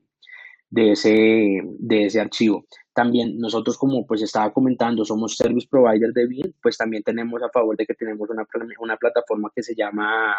de 0.69 0.91
ese, 0.91 1.61
de 1.79 2.05
ese 2.05 2.19
archivo. 2.19 2.65
También 2.93 3.37
nosotros, 3.37 3.77
como 3.77 4.05
pues 4.05 4.21
estaba 4.21 4.51
comentando, 4.51 5.05
somos 5.05 5.37
service 5.37 5.67
provider 5.69 6.11
de 6.13 6.27
BIM, 6.27 6.53
pues 6.61 6.77
también 6.77 7.03
tenemos 7.03 7.41
a 7.43 7.49
favor 7.49 7.77
de 7.77 7.85
que 7.85 7.93
tenemos 7.93 8.29
una, 8.29 8.45
una 8.79 8.97
plataforma 8.97 9.51
que 9.55 9.63
se 9.63 9.75
llama 9.75 10.35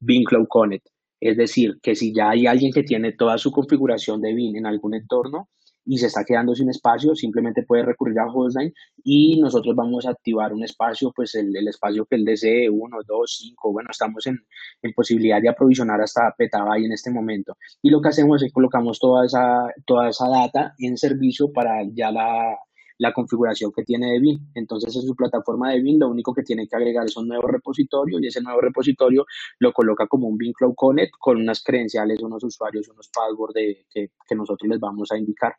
BIM 0.00 0.24
Cloud 0.24 0.46
Connect. 0.48 0.86
Es 1.20 1.36
decir, 1.36 1.78
que 1.80 1.94
si 1.94 2.12
ya 2.12 2.30
hay 2.30 2.46
alguien 2.46 2.72
que 2.72 2.82
tiene 2.82 3.12
toda 3.12 3.38
su 3.38 3.52
configuración 3.52 4.20
de 4.20 4.34
BIM 4.34 4.56
en 4.56 4.66
algún 4.66 4.94
entorno, 4.94 5.48
y 5.84 5.98
se 5.98 6.06
está 6.06 6.24
quedando 6.24 6.54
sin 6.54 6.70
espacio, 6.70 7.14
simplemente 7.14 7.64
puede 7.64 7.84
recurrir 7.84 8.18
a 8.18 8.26
Hostline 8.26 8.72
y 9.02 9.40
nosotros 9.40 9.74
vamos 9.74 10.06
a 10.06 10.10
activar 10.10 10.52
un 10.52 10.62
espacio, 10.62 11.12
pues 11.14 11.34
el, 11.34 11.54
el 11.56 11.68
espacio 11.68 12.06
que 12.06 12.16
él 12.16 12.24
desee, 12.24 12.68
1, 12.70 12.98
2, 13.06 13.36
5, 13.38 13.72
bueno, 13.72 13.88
estamos 13.90 14.26
en, 14.26 14.38
en, 14.82 14.92
posibilidad 14.92 15.40
de 15.40 15.48
aprovisionar 15.48 16.00
hasta 16.00 16.34
petabyte 16.36 16.86
en 16.86 16.92
este 16.92 17.10
momento. 17.10 17.56
Y 17.82 17.90
lo 17.90 18.00
que 18.00 18.08
hacemos 18.08 18.42
es 18.42 18.52
colocamos 18.52 18.98
toda 18.98 19.26
esa, 19.26 19.66
toda 19.84 20.08
esa 20.08 20.28
data 20.28 20.74
en 20.78 20.96
servicio 20.96 21.52
para 21.52 21.82
ya 21.92 22.10
la, 22.10 22.56
la 23.02 23.12
configuración 23.12 23.72
que 23.72 23.82
tiene 23.82 24.12
de 24.12 24.20
BIM. 24.20 24.38
Entonces, 24.54 24.94
en 24.94 25.02
su 25.02 25.16
plataforma 25.16 25.72
de 25.72 25.80
BIM, 25.80 25.98
lo 25.98 26.08
único 26.08 26.32
que 26.32 26.44
tiene 26.44 26.68
que 26.68 26.76
agregar 26.76 27.04
es 27.04 27.16
un 27.16 27.26
nuevo 27.26 27.48
repositorio 27.48 28.20
y 28.20 28.28
ese 28.28 28.40
nuevo 28.40 28.60
repositorio 28.60 29.26
lo 29.58 29.72
coloca 29.72 30.06
como 30.06 30.28
un 30.28 30.38
BIM 30.38 30.52
Cloud 30.52 30.74
Connect 30.76 31.14
con 31.18 31.38
unas 31.38 31.64
credenciales, 31.64 32.22
unos 32.22 32.44
usuarios, 32.44 32.88
unos 32.88 33.08
passwords 33.08 33.54
de, 33.54 33.86
que, 33.92 34.12
que 34.26 34.34
nosotros 34.36 34.70
les 34.70 34.78
vamos 34.78 35.10
a 35.10 35.18
indicar. 35.18 35.56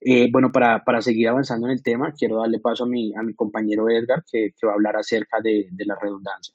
Eh, 0.00 0.30
bueno, 0.32 0.50
para, 0.50 0.82
para, 0.82 1.02
seguir 1.02 1.28
avanzando 1.28 1.66
en 1.66 1.74
el 1.74 1.82
tema, 1.82 2.12
quiero 2.12 2.38
darle 2.38 2.58
paso 2.58 2.84
a 2.84 2.88
mi, 2.88 3.14
a 3.14 3.22
mi 3.22 3.34
compañero 3.34 3.90
Edgar, 3.90 4.24
que, 4.24 4.54
que 4.58 4.66
va 4.66 4.72
a 4.72 4.76
hablar 4.76 4.96
acerca 4.96 5.42
de, 5.42 5.68
de, 5.70 5.84
la 5.84 5.94
redundancia. 6.00 6.54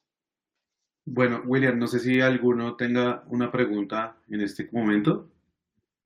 Bueno, 1.05 1.43
William, 1.45 1.77
no 1.77 1.85
sé 1.85 1.99
si 1.99 2.21
alguno 2.21 2.75
tenga 2.75 3.23
una 3.27 3.51
pregunta 3.51 4.17
en 4.29 4.41
este 4.41 4.67
momento. 4.71 5.29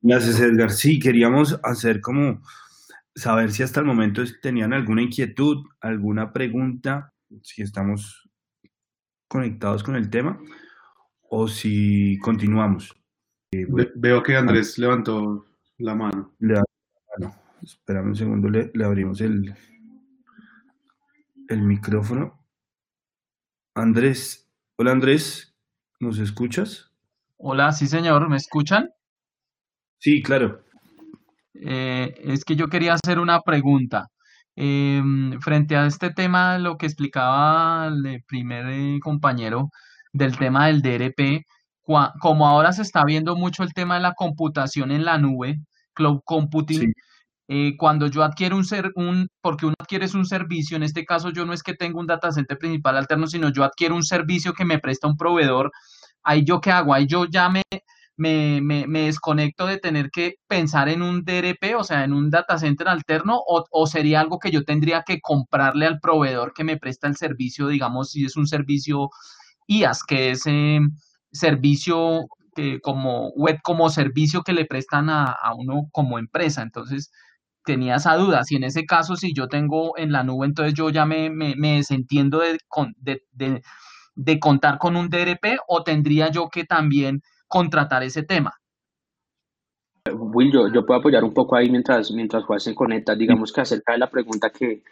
Gracias, 0.02 0.42
Edgar. 0.42 0.72
Sí, 0.72 1.00
queríamos 1.00 1.58
hacer 1.64 2.02
como 2.02 2.42
saber 3.18 3.52
si 3.52 3.64
hasta 3.64 3.80
el 3.80 3.86
momento 3.86 4.24
tenían 4.42 4.74
alguna 4.74 5.02
inquietud, 5.02 5.66
alguna 5.82 6.32
pregunta, 6.32 7.14
si 7.42 7.64
estamos 7.64 8.30
conectados 9.28 9.84
con 9.84 9.96
el 9.96 10.10
tema 10.10 10.40
o 11.24 11.48
si 11.48 12.20
continuamos. 12.20 12.96
Eh, 13.52 13.66
veo 13.96 14.22
que 14.22 14.36
Andrés 14.36 14.78
levantó 14.78 15.48
la 15.80 15.96
mano. 15.96 16.36
Le, 16.40 16.62
bueno, 17.18 17.36
esperamos 17.64 18.10
un 18.10 18.16
segundo, 18.16 18.50
le, 18.50 18.72
le, 18.74 18.86
abrimos 18.86 19.20
el, 19.22 19.54
el 21.50 21.62
micrófono. 21.64 22.46
Andrés, 23.74 24.48
hola 24.76 24.92
Andrés, 24.92 25.56
¿nos 26.00 26.20
escuchas? 26.20 26.92
Hola, 27.38 27.72
sí 27.72 27.88
señor, 27.88 28.30
¿me 28.30 28.38
escuchan? 28.38 28.92
Sí, 29.98 30.22
claro. 30.22 30.67
Eh, 31.62 32.14
es 32.24 32.46
que 32.46 32.56
yo 32.56 32.68
quería 32.68 32.94
hacer 32.94 33.20
una 33.20 33.42
pregunta. 33.42 34.08
Eh, 34.56 35.02
frente 35.42 35.76
a 35.78 35.86
este 35.86 36.12
tema, 36.12 36.58
lo 36.58 36.78
que 36.78 36.88
explicaba 36.88 37.88
el 37.88 38.24
primer 38.28 38.66
eh, 38.70 39.00
compañero 39.02 39.70
del 40.14 40.38
tema 40.38 40.68
del 40.68 40.82
DRP, 40.82 41.44
como 42.20 42.48
ahora 42.48 42.74
se 42.74 42.82
está 42.82 43.04
viendo 43.06 43.36
mucho 43.36 43.64
el 43.64 43.74
tema 43.74 43.96
de 43.96 44.02
la 44.02 44.14
computación 44.14 44.92
en 44.92 45.06
la 45.06 45.18
nube, 45.20 45.58
cloud 45.94 46.22
computing, 46.26 46.92
eh, 47.50 47.78
cuando 47.78 48.08
yo 48.08 48.24
adquiero 48.24 48.58
un 48.58 48.66
ser, 48.66 48.92
un, 48.96 49.30
porque 49.42 49.66
uno 49.66 49.76
adquiere 49.80 50.08
un 50.14 50.26
servicio, 50.26 50.76
en 50.76 50.84
este 50.84 51.06
caso 51.06 51.30
yo 51.30 51.46
no 51.46 51.54
es 51.54 51.64
que 51.64 51.76
tenga 51.76 52.00
un 52.00 52.08
data 52.08 52.32
center 52.32 52.58
principal 52.58 52.98
alterno, 52.98 53.28
sino 53.28 53.50
yo 53.50 53.64
adquiero 53.64 53.96
un 53.96 54.04
servicio 54.04 54.54
que 54.54 54.66
me 54.66 54.80
presta 54.80 55.08
un 55.08 55.18
proveedor, 55.18 55.72
ahí 56.24 56.44
yo 56.46 56.60
qué 56.62 56.72
hago, 56.72 56.94
ahí 56.94 57.08
yo 57.08 57.26
ya 57.26 57.50
me, 57.50 57.62
me, 58.18 58.62
me, 58.62 59.02
desconecto 59.04 59.68
de 59.68 59.78
tener 59.78 60.10
que 60.12 60.36
pensar 60.48 60.90
en 60.90 61.02
un 61.04 61.24
DRP, 61.24 61.76
o 61.78 61.84
sea, 61.84 62.04
en 62.04 62.14
un 62.14 62.30
data 62.32 62.58
center 62.58 62.88
alterno, 62.90 63.38
o, 63.48 63.66
o, 63.72 63.88
sería 63.88 64.22
algo 64.22 64.40
que 64.40 64.52
yo 64.52 64.64
tendría 64.64 65.04
que 65.04 65.22
comprarle 65.22 65.86
al 65.86 66.00
proveedor 66.00 66.54
que 66.54 66.64
me 66.64 66.78
presta 66.78 67.08
el 67.08 67.16
servicio, 67.16 67.68
digamos, 67.68 68.12
si 68.12 68.26
es 68.26 68.36
un 68.36 68.48
servicio 68.48 69.10
IAS, 69.68 70.04
que 70.04 70.32
es 70.32 70.44
eh, 70.48 70.80
servicio 71.32 72.26
que 72.56 72.80
como 72.82 73.30
web 73.36 73.60
como 73.64 73.90
servicio 73.90 74.42
que 74.44 74.54
le 74.54 74.66
prestan 74.66 75.10
a, 75.10 75.26
a, 75.32 75.54
uno 75.56 75.88
como 75.92 76.18
empresa. 76.20 76.64
Entonces, 76.64 77.12
tenía 77.64 77.96
esa 77.98 78.16
duda. 78.16 78.44
Si 78.44 78.56
en 78.56 78.64
ese 78.64 78.86
caso, 78.86 79.16
si 79.16 79.34
yo 79.34 79.48
tengo 79.48 79.98
en 79.98 80.12
la 80.12 80.24
nube, 80.24 80.48
entonces 80.48 80.74
yo 80.74 80.90
ya 80.90 81.06
me, 81.06 81.30
me, 81.30 81.56
me 81.56 81.78
desentiendo 81.78 82.40
de, 82.40 82.58
de, 82.98 83.22
de, 83.32 83.62
de 84.16 84.40
contar 84.40 84.80
con 84.80 84.96
un 84.96 85.10
DRP 85.10 85.60
o 85.68 85.84
tendría 85.84 86.32
yo 86.32 86.50
que 86.50 86.66
también 86.66 87.22
contratar 87.48 88.04
ese 88.04 88.24
tema. 88.24 88.54
Will, 90.14 90.52
yo, 90.52 90.72
yo 90.72 90.86
puedo 90.86 91.00
apoyar 91.00 91.24
un 91.24 91.34
poco 91.34 91.56
ahí 91.56 91.70
mientras, 91.70 92.12
mientras 92.12 92.44
Juan 92.46 92.60
se 92.60 92.76
conecta, 92.76 93.16
digamos 93.16 93.52
que 93.52 93.62
acerca 93.62 93.94
de 93.94 94.00
la 94.00 94.10
pregunta 94.10 94.52
que, 94.52 94.84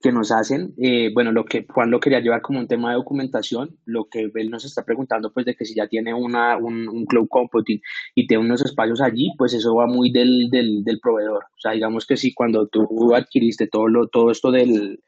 que 0.00 0.12
nos 0.12 0.30
hacen, 0.30 0.74
eh, 0.78 1.10
bueno, 1.12 1.32
lo 1.32 1.44
que 1.44 1.66
Juan 1.68 1.90
lo 1.90 2.00
quería 2.00 2.20
llevar 2.20 2.40
como 2.40 2.60
un 2.60 2.68
tema 2.68 2.90
de 2.90 2.96
documentación, 2.96 3.76
lo 3.84 4.04
que 4.04 4.30
él 4.34 4.50
nos 4.50 4.64
está 4.64 4.84
preguntando, 4.84 5.32
pues 5.32 5.44
de 5.44 5.54
que 5.54 5.64
si 5.64 5.74
ya 5.74 5.88
tiene 5.88 6.14
una, 6.14 6.56
un, 6.56 6.88
un 6.88 7.04
cloud 7.04 7.26
computing 7.28 7.80
y 8.14 8.26
tiene 8.26 8.44
unos 8.44 8.64
espacios 8.64 9.00
allí, 9.00 9.32
pues 9.36 9.52
eso 9.54 9.74
va 9.74 9.86
muy 9.86 10.12
del, 10.12 10.48
del, 10.50 10.84
del 10.84 11.00
proveedor. 11.00 11.44
O 11.44 11.60
sea, 11.60 11.72
digamos 11.72 12.06
que 12.06 12.16
si 12.16 12.32
cuando 12.32 12.68
tú 12.68 13.14
adquiriste 13.14 13.66
todo, 13.66 13.88
lo, 13.88 14.08
todo 14.08 14.30
esto 14.30 14.50
del, 14.50 15.02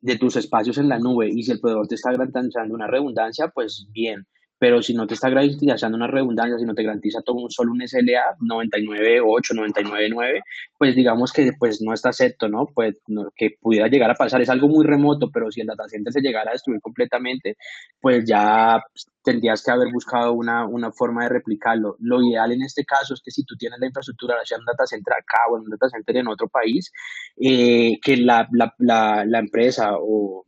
de 0.00 0.18
tus 0.18 0.36
espacios 0.36 0.78
en 0.78 0.88
la 0.88 0.98
nube 0.98 1.28
y 1.28 1.42
si 1.42 1.52
el 1.52 1.60
proveedor 1.60 1.86
te 1.86 1.94
está 1.94 2.10
garantizando 2.10 2.74
una 2.74 2.88
redundancia, 2.88 3.48
pues 3.48 3.86
bien 3.92 4.26
pero 4.62 4.80
si 4.80 4.94
no 4.94 5.08
te 5.08 5.14
está 5.14 5.28
garantizando 5.28 5.96
una 5.96 6.06
redundancia, 6.06 6.56
si 6.56 6.64
no 6.64 6.72
te 6.72 6.84
garantiza 6.84 7.20
todo 7.20 7.34
un, 7.34 7.50
solo 7.50 7.72
un 7.72 7.82
SLA 7.84 8.36
99.8, 8.38 9.56
99.9, 9.56 10.40
pues 10.78 10.94
digamos 10.94 11.32
que 11.32 11.50
pues 11.58 11.82
no 11.82 11.92
está 11.92 12.10
acepto, 12.10 12.48
¿no? 12.48 12.66
Pues 12.72 12.94
que 13.34 13.56
pudiera 13.60 13.88
llegar 13.88 14.12
a 14.12 14.14
pasar, 14.14 14.40
es 14.40 14.48
algo 14.48 14.68
muy 14.68 14.86
remoto, 14.86 15.32
pero 15.32 15.50
si 15.50 15.62
el 15.62 15.66
data 15.66 15.88
center 15.88 16.12
se 16.12 16.20
llegara 16.20 16.50
a 16.50 16.52
destruir 16.52 16.80
completamente, 16.80 17.56
pues 18.00 18.24
ya 18.24 18.80
tendrías 19.24 19.64
que 19.64 19.72
haber 19.72 19.92
buscado 19.92 20.32
una, 20.32 20.64
una 20.64 20.92
forma 20.92 21.24
de 21.24 21.30
replicarlo. 21.30 21.96
Lo 21.98 22.22
ideal 22.22 22.52
en 22.52 22.62
este 22.62 22.84
caso 22.84 23.14
es 23.14 23.20
que 23.20 23.32
si 23.32 23.42
tú 23.42 23.56
tienes 23.56 23.80
la 23.80 23.88
infraestructura, 23.88 24.36
ya 24.48 24.58
un 24.58 24.64
data 24.64 24.86
center 24.86 25.14
acá 25.14 25.40
o 25.50 25.56
en 25.56 25.64
un 25.64 25.70
data 25.70 25.88
center 25.88 26.18
en 26.18 26.28
otro 26.28 26.46
país, 26.46 26.92
eh, 27.36 27.98
que 28.00 28.16
la, 28.16 28.46
la, 28.52 28.72
la, 28.78 29.24
la 29.26 29.38
empresa 29.40 29.94
o 29.98 30.46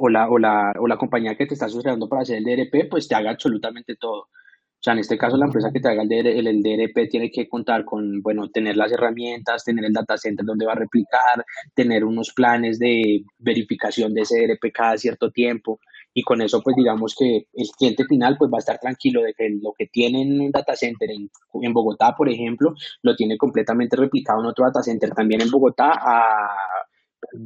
o 0.00 0.08
la, 0.08 0.28
o 0.28 0.38
la, 0.38 0.72
o 0.78 0.86
la 0.86 0.96
compañía 0.96 1.36
que 1.36 1.46
te 1.46 1.54
está 1.54 1.68
sucediendo 1.68 2.08
para 2.08 2.22
hacer 2.22 2.38
el 2.38 2.44
DRP, 2.44 2.88
pues 2.88 3.08
te 3.08 3.14
haga 3.14 3.30
absolutamente 3.30 3.96
todo. 3.96 4.28
O 4.78 4.80
sea, 4.80 4.92
en 4.92 5.00
este 5.00 5.18
caso, 5.18 5.36
la 5.36 5.46
empresa 5.46 5.72
que 5.72 5.80
te 5.80 5.88
haga 5.88 6.02
el, 6.02 6.12
el, 6.12 6.46
el, 6.46 6.62
DRP 6.62 7.10
tiene 7.10 7.32
que 7.32 7.48
contar 7.48 7.84
con, 7.84 8.22
bueno, 8.22 8.48
tener 8.48 8.76
las 8.76 8.92
herramientas, 8.92 9.64
tener 9.64 9.84
el 9.84 9.92
data 9.92 10.16
center 10.16 10.46
donde 10.46 10.66
va 10.66 10.72
a 10.72 10.76
replicar, 10.76 11.44
tener 11.74 12.04
unos 12.04 12.32
planes 12.32 12.78
de 12.78 13.24
verificación 13.38 14.14
de 14.14 14.20
ese 14.20 14.46
DRP 14.46 14.72
cada 14.72 14.96
cierto 14.96 15.32
tiempo. 15.32 15.80
Y 16.14 16.22
con 16.22 16.40
eso, 16.42 16.62
pues 16.62 16.76
digamos 16.76 17.16
que 17.18 17.48
el 17.52 17.68
cliente 17.76 18.04
final 18.04 18.36
pues 18.38 18.52
va 18.52 18.58
a 18.58 18.60
estar 18.60 18.78
tranquilo 18.78 19.22
de 19.22 19.34
que 19.34 19.48
lo 19.60 19.72
que 19.76 19.86
tiene 19.86 20.22
en 20.22 20.40
un 20.40 20.52
data 20.52 20.76
center 20.76 21.10
en, 21.10 21.28
en 21.60 21.72
Bogotá, 21.72 22.14
por 22.16 22.28
ejemplo, 22.28 22.72
lo 23.02 23.16
tiene 23.16 23.36
completamente 23.36 23.96
replicado 23.96 24.40
en 24.40 24.46
otro 24.46 24.64
data 24.64 24.82
center 24.82 25.10
también 25.10 25.42
en 25.42 25.50
Bogotá 25.50 25.90
a 25.92 26.50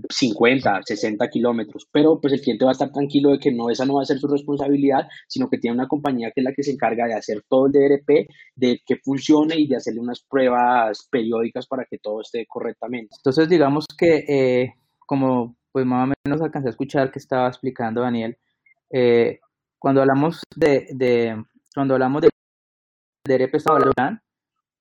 50, 0.08 0.82
60 0.84 1.28
kilómetros, 1.28 1.88
pero 1.90 2.20
pues 2.20 2.32
el 2.32 2.40
cliente 2.40 2.64
va 2.64 2.70
a 2.70 2.72
estar 2.72 2.92
tranquilo 2.92 3.30
de 3.30 3.38
que 3.38 3.50
no, 3.50 3.70
esa 3.70 3.84
no 3.84 3.94
va 3.94 4.02
a 4.02 4.06
ser 4.06 4.18
su 4.18 4.28
responsabilidad, 4.28 5.08
sino 5.26 5.48
que 5.48 5.58
tiene 5.58 5.74
una 5.74 5.88
compañía 5.88 6.30
que 6.30 6.40
es 6.40 6.44
la 6.44 6.52
que 6.52 6.62
se 6.62 6.72
encarga 6.72 7.06
de 7.06 7.14
hacer 7.14 7.42
todo 7.48 7.66
el 7.66 7.72
DRP, 7.72 8.28
de 8.54 8.80
que 8.86 8.96
funcione 8.96 9.56
y 9.56 9.66
de 9.66 9.76
hacerle 9.76 10.00
unas 10.00 10.20
pruebas 10.22 11.08
periódicas 11.10 11.66
para 11.66 11.84
que 11.84 11.98
todo 11.98 12.20
esté 12.20 12.46
correctamente. 12.46 13.14
Entonces, 13.18 13.48
digamos 13.48 13.86
que 13.96 14.24
eh, 14.28 14.74
como 15.06 15.56
pues 15.72 15.86
más 15.86 16.08
o 16.08 16.12
menos 16.24 16.42
alcancé 16.42 16.68
a 16.68 16.70
escuchar 16.70 17.10
que 17.10 17.18
estaba 17.18 17.48
explicando 17.48 18.02
Daniel, 18.02 18.36
eh, 18.90 19.40
cuando 19.78 20.02
hablamos 20.02 20.42
de, 20.54 20.86
de, 20.90 21.42
cuando 21.74 21.94
hablamos 21.94 22.22
de 22.22 22.28
DRP 23.24 23.56
plan, 23.94 24.20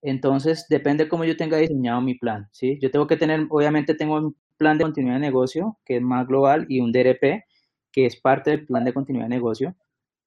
entonces 0.01 0.65
depende 0.69 1.07
cómo 1.07 1.23
yo 1.23 1.37
tenga 1.37 1.57
diseñado 1.57 2.01
mi 2.01 2.15
plan, 2.15 2.49
¿sí? 2.51 2.77
Yo 2.81 2.91
tengo 2.91 3.07
que 3.07 3.17
tener, 3.17 3.45
obviamente 3.49 3.95
tengo 3.95 4.33
plan 4.61 4.77
de 4.77 4.83
continuidad 4.83 5.15
de 5.15 5.21
negocio, 5.21 5.79
que 5.83 5.97
es 5.97 6.03
más 6.03 6.27
global, 6.27 6.67
y 6.69 6.81
un 6.81 6.91
DRP, 6.91 7.45
que 7.91 8.05
es 8.05 8.21
parte 8.21 8.51
del 8.51 8.67
plan 8.67 8.85
de 8.85 8.93
continuidad 8.93 9.25
de 9.25 9.35
negocio, 9.35 9.75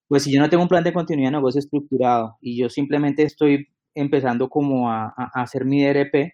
pues 0.09 0.23
si 0.23 0.33
yo 0.33 0.41
no 0.41 0.49
tengo 0.49 0.63
un 0.63 0.69
plan 0.69 0.83
de 0.83 0.91
continuidad 0.91 1.29
de 1.29 1.37
negocio 1.37 1.59
estructurado 1.59 2.37
y 2.41 2.57
yo 2.57 2.69
simplemente 2.69 3.23
estoy 3.23 3.67
empezando 3.95 4.49
como 4.49 4.91
a, 4.91 5.13
hacer 5.33 5.63
mi 5.63 5.83
DRP, 5.85 6.33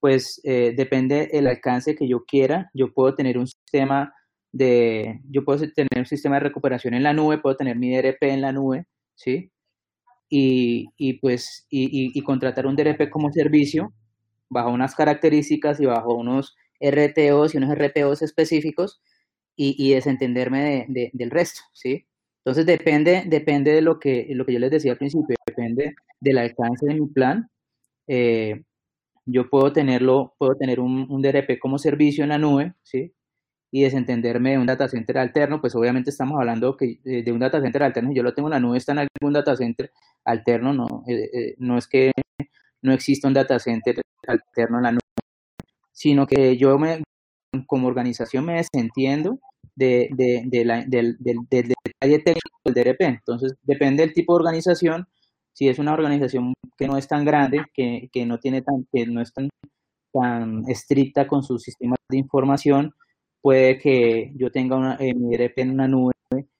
pues 0.00 0.40
eh, 0.44 0.72
depende 0.74 1.28
el 1.32 1.46
alcance 1.46 1.94
que 1.94 2.08
yo 2.08 2.24
quiera. 2.24 2.70
Yo 2.72 2.92
puedo 2.94 3.14
tener 3.14 3.36
un 3.38 3.46
sistema 3.46 4.14
de, 4.52 5.20
yo 5.30 5.44
puedo 5.44 5.60
tener 5.70 5.98
un 5.98 6.06
sistema 6.06 6.36
de 6.36 6.40
recuperación 6.40 6.94
en 6.94 7.02
la 7.02 7.12
nube, 7.12 7.38
puedo 7.38 7.56
tener 7.56 7.76
mi 7.76 7.94
DRP 7.94 8.22
en 8.22 8.40
la 8.40 8.52
nube, 8.52 8.86
¿sí? 9.14 9.52
Y, 10.30 10.88
y 10.96 11.20
pues, 11.20 11.66
y, 11.68 12.18
y 12.18 12.22
contratar 12.22 12.66
un 12.66 12.74
DRP 12.74 13.10
como 13.10 13.30
servicio 13.32 13.92
bajo 14.48 14.70
unas 14.70 14.94
características 14.94 15.80
y 15.80 15.86
bajo 15.86 16.14
unos 16.14 16.56
RTOs 16.80 17.54
y 17.54 17.58
unos 17.58 17.74
RPOs 17.74 18.22
específicos 18.22 19.00
y, 19.56 19.76
y 19.78 19.94
desentenderme 19.94 20.62
de, 20.62 20.86
de, 20.88 21.10
del 21.12 21.30
resto, 21.30 21.60
¿sí? 21.72 22.06
Entonces 22.44 22.66
depende, 22.66 23.24
depende 23.26 23.72
de 23.72 23.80
lo 23.80 23.98
que, 23.98 24.26
lo 24.30 24.44
que 24.44 24.52
yo 24.52 24.58
les 24.58 24.70
decía 24.70 24.92
al 24.92 24.98
principio, 24.98 25.34
depende 25.46 25.94
del 26.20 26.38
alcance 26.38 26.86
de 26.86 26.94
mi 26.94 27.06
plan. 27.06 27.48
Eh, 28.06 28.62
yo 29.26 29.48
puedo 29.48 29.72
tenerlo, 29.72 30.34
puedo 30.38 30.54
tener 30.56 30.80
un, 30.80 31.06
un, 31.10 31.22
DRP 31.22 31.58
como 31.58 31.78
servicio 31.78 32.24
en 32.24 32.30
la 32.30 32.38
nube, 32.38 32.74
¿sí? 32.82 33.14
Y 33.70 33.82
desentenderme 33.82 34.52
de 34.52 34.58
un 34.58 34.66
data 34.66 34.88
center 34.88 35.18
alterno, 35.18 35.60
pues 35.60 35.74
obviamente 35.74 36.10
estamos 36.10 36.38
hablando 36.38 36.76
que, 36.76 37.00
de, 37.04 37.22
de 37.22 37.32
un 37.32 37.40
data 37.40 37.60
center 37.62 37.82
alterno, 37.82 38.12
yo 38.12 38.22
lo 38.22 38.34
tengo 38.34 38.48
en 38.48 38.52
la 38.52 38.60
nube, 38.60 38.78
está 38.78 38.92
en 38.92 39.00
algún 39.00 39.32
data 39.32 39.56
center 39.56 39.90
alterno, 40.24 40.74
no, 40.74 41.04
eh, 41.08 41.30
eh, 41.32 41.54
no 41.58 41.78
es 41.78 41.88
que 41.88 42.12
no 42.82 42.92
exista 42.92 43.28
un 43.28 43.34
data 43.34 43.58
center 43.58 44.02
alterno 44.26 44.78
en 44.78 44.82
la 44.82 44.92
nube, 44.92 45.00
sino 45.94 46.26
que 46.26 46.58
yo 46.58 46.78
me, 46.78 47.02
como 47.66 47.88
organización 47.88 48.44
me 48.44 48.56
desentiendo 48.56 49.38
de, 49.76 50.08
de, 50.12 50.42
de 50.46 50.64
la, 50.64 50.84
del, 50.84 51.16
del, 51.18 51.38
del, 51.50 51.72
detalle 51.84 52.18
técnico 52.18 52.58
del 52.64 52.74
DRP. 52.74 53.00
Entonces, 53.02 53.54
depende 53.62 54.02
del 54.02 54.12
tipo 54.12 54.34
de 54.34 54.42
organización. 54.42 55.06
Si 55.52 55.68
es 55.68 55.78
una 55.78 55.94
organización 55.94 56.52
que 56.76 56.88
no 56.88 56.98
es 56.98 57.06
tan 57.08 57.24
grande, 57.24 57.62
que, 57.72 58.08
que 58.12 58.26
no 58.26 58.38
tiene 58.38 58.62
tan, 58.62 58.86
que 58.92 59.06
no 59.06 59.20
es 59.20 59.32
tan, 59.32 59.48
tan 60.12 60.64
estricta 60.68 61.26
con 61.26 61.42
sus 61.42 61.62
sistemas 61.62 61.98
de 62.10 62.18
información, 62.18 62.92
puede 63.40 63.78
que 63.78 64.32
yo 64.36 64.50
tenga 64.50 64.76
una, 64.76 64.96
eh, 64.98 65.14
mi 65.14 65.36
DRP 65.36 65.58
en 65.58 65.70
una 65.70 65.86
nube 65.86 66.14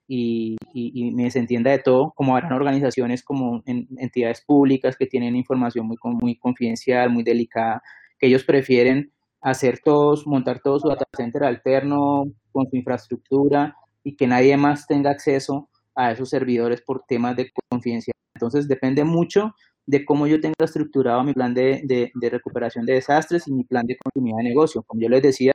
y, 0.06 0.56
y, 0.74 1.12
me 1.12 1.24
desentienda 1.24 1.70
de 1.70 1.78
todo, 1.78 2.12
como 2.14 2.36
habrán 2.36 2.52
organizaciones 2.52 3.22
como 3.22 3.62
en, 3.66 3.88
entidades 3.96 4.42
públicas 4.42 4.96
que 4.96 5.06
tienen 5.06 5.34
información 5.34 5.86
muy, 5.86 5.96
muy 6.02 6.36
confidencial, 6.36 7.10
muy 7.10 7.22
delicada, 7.22 7.82
que 8.18 8.26
ellos 8.26 8.44
prefieren 8.44 9.13
hacer 9.44 9.80
todos, 9.84 10.26
montar 10.26 10.60
todo 10.60 10.80
su 10.80 10.88
data 10.88 11.04
center 11.14 11.44
alterno 11.44 12.24
con 12.50 12.66
su 12.68 12.76
infraestructura 12.76 13.76
y 14.02 14.16
que 14.16 14.26
nadie 14.26 14.56
más 14.56 14.86
tenga 14.86 15.10
acceso 15.10 15.68
a 15.94 16.12
esos 16.12 16.30
servidores 16.30 16.80
por 16.80 17.04
temas 17.06 17.36
de 17.36 17.52
confidencialidad. 17.68 18.18
Entonces 18.34 18.66
depende 18.66 19.04
mucho 19.04 19.54
de 19.84 20.06
cómo 20.06 20.26
yo 20.26 20.40
tenga 20.40 20.54
estructurado 20.60 21.22
mi 21.24 21.34
plan 21.34 21.52
de, 21.52 21.82
de, 21.84 22.30
recuperación 22.30 22.86
de 22.86 22.94
desastres 22.94 23.46
y 23.46 23.52
mi 23.52 23.64
plan 23.64 23.86
de 23.86 23.98
continuidad 23.98 24.38
de 24.38 24.44
negocio. 24.44 24.82
Como 24.82 25.02
yo 25.02 25.10
les 25.10 25.22
decía, 25.22 25.52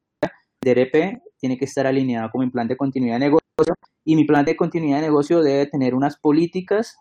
DRP 0.62 1.20
tiene 1.40 1.58
que 1.58 1.66
estar 1.66 1.88
alineado 1.88 2.30
con 2.30 2.46
mi 2.46 2.52
plan 2.52 2.68
de 2.68 2.78
continuidad 2.78 3.16
de 3.16 3.26
negocio 3.26 3.74
y 4.06 4.16
mi 4.16 4.26
plan 4.26 4.46
de 4.46 4.56
continuidad 4.56 4.98
de 4.98 5.08
negocio 5.08 5.42
debe 5.42 5.66
tener 5.66 5.96
unas 5.96 6.16
políticas 6.16 6.96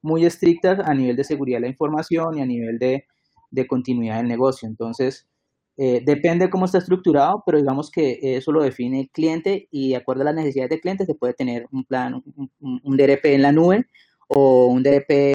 muy 0.00 0.24
estrictas 0.24 0.78
a 0.78 0.94
nivel 0.94 1.16
de 1.16 1.24
seguridad 1.24 1.56
de 1.56 1.62
la 1.62 1.68
información 1.68 2.38
y 2.38 2.40
a 2.40 2.46
nivel 2.46 2.78
de, 2.78 3.06
de 3.50 3.66
continuidad 3.66 4.18
del 4.18 4.28
negocio. 4.28 4.68
Entonces, 4.68 5.26
eh, 5.82 6.02
depende 6.04 6.50
cómo 6.50 6.66
está 6.66 6.76
estructurado, 6.76 7.42
pero 7.46 7.56
digamos 7.56 7.90
que 7.90 8.18
eso 8.22 8.52
lo 8.52 8.62
define 8.62 9.00
el 9.00 9.10
cliente 9.10 9.66
y 9.70 9.90
de 9.90 9.96
acuerdo 9.96 10.20
a 10.20 10.24
las 10.26 10.34
necesidades 10.34 10.68
del 10.68 10.80
cliente 10.82 11.06
se 11.06 11.14
puede 11.14 11.32
tener 11.32 11.66
un 11.72 11.84
plan, 11.84 12.22
un, 12.36 12.80
un 12.82 12.96
DRP 12.98 13.24
en 13.26 13.40
la 13.40 13.50
nube 13.50 13.86
o 14.28 14.66
un 14.66 14.82
DRP 14.82 15.34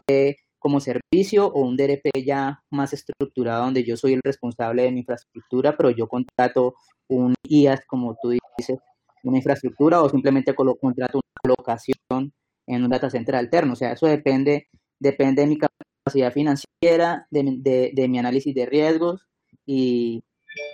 como 0.59 0.79
servicio 0.79 1.47
o 1.47 1.61
un 1.61 1.75
DRP 1.75 2.23
ya 2.23 2.59
más 2.69 2.93
estructurado 2.93 3.65
donde 3.65 3.83
yo 3.83 3.97
soy 3.97 4.13
el 4.13 4.21
responsable 4.23 4.83
de 4.83 4.91
mi 4.91 4.99
infraestructura, 4.99 5.75
pero 5.75 5.89
yo 5.89 6.07
contrato 6.07 6.75
un 7.07 7.33
IAS, 7.47 7.85
como 7.87 8.15
tú 8.21 8.29
dices, 8.57 8.79
una 9.23 9.37
infraestructura 9.37 10.01
o 10.03 10.09
simplemente 10.09 10.53
contrato 10.53 11.17
una 11.17 11.55
colocación 11.55 12.33
en 12.67 12.83
un 12.83 12.89
data 12.89 13.09
center 13.09 13.35
alterno. 13.35 13.73
O 13.73 13.75
sea, 13.75 13.93
eso 13.93 14.05
depende, 14.05 14.67
depende 14.99 15.41
de 15.41 15.47
mi 15.47 15.57
capacidad 15.57 16.31
financiera, 16.31 17.27
de, 17.31 17.91
de, 17.93 18.07
mi 18.07 18.19
análisis 18.19 18.53
de 18.53 18.65
riesgos 18.65 19.27
y, 19.65 20.23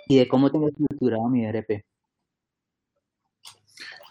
y 0.07 0.17
de 0.17 0.27
cómo 0.27 0.51
tengo 0.51 0.67
estructurado 0.67 1.27
mi 1.29 1.45
DRP. 1.45 1.83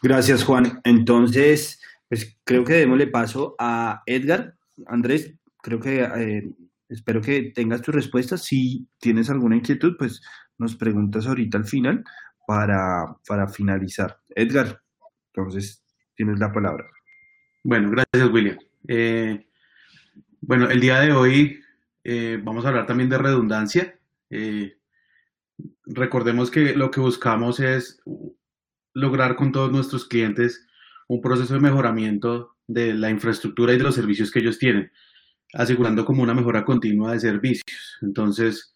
Gracias, 0.03 0.45
Juan. 0.45 0.81
Entonces, 0.85 1.81
pues 2.09 2.39
creo 2.45 2.65
que 2.65 2.75
démosle 2.75 3.07
paso 3.07 3.55
a 3.59 4.03
Edgar. 4.07 4.57
Andrés, 4.87 5.35
creo 5.63 5.79
que 5.79 6.01
eh, 6.01 6.51
espero 6.89 7.21
que 7.21 7.53
tengas 7.55 7.83
tu 7.83 7.93
respuesta. 7.93 8.37
Si 8.37 8.89
tienes 8.99 9.29
alguna 9.31 9.57
inquietud, 9.57 9.97
pues 9.99 10.23
nos 10.59 10.77
preguntas 10.77 11.27
ahorita 11.27 11.59
al 11.59 11.67
final 11.67 12.05
para, 12.47 13.17
para 13.27 13.47
finalizar. 13.49 14.19
Edgar, 14.35 14.81
entonces 15.33 15.85
tienes 16.15 16.39
la 16.39 16.53
palabra. 16.53 16.87
Bueno, 17.63 17.91
gracias 17.91 18.33
William. 18.33 18.59
Eh, 18.89 19.47
bueno, 20.41 20.69
el 20.71 20.81
día 20.81 21.01
de 21.01 21.13
hoy 21.13 21.61
eh, 22.03 22.41
vamos 22.43 22.65
a 22.65 22.69
hablar 22.69 22.87
también 22.87 23.11
de 23.11 23.19
redundancia. 23.19 23.99
Recordemos 25.95 26.51
que 26.51 26.75
lo 26.75 26.91
que 26.91 27.01
buscamos 27.01 27.61
es 27.61 28.01
lograr 28.95 29.37
con 29.37 29.53
todos 29.53 29.71
nuestros 29.71 30.07
clientes 30.07 30.67
un 31.09 31.21
proceso 31.21 31.55
de 31.55 31.61
mejoramiento 31.61 32.57
de 32.67 32.95
la 32.95 33.11
infraestructura 33.11 33.73
y 33.73 33.79
de 33.79 33.85
los 33.85 33.95
servicios 33.95 34.31
que 34.31 34.41
ellos 34.41 34.59
tienen 34.59 34.91
asegurando 35.53 36.05
como 36.05 36.23
una 36.23 36.35
mejora 36.35 36.65
continua 36.65 37.13
de 37.13 37.21
servicios. 37.21 37.99
Entonces, 38.03 38.75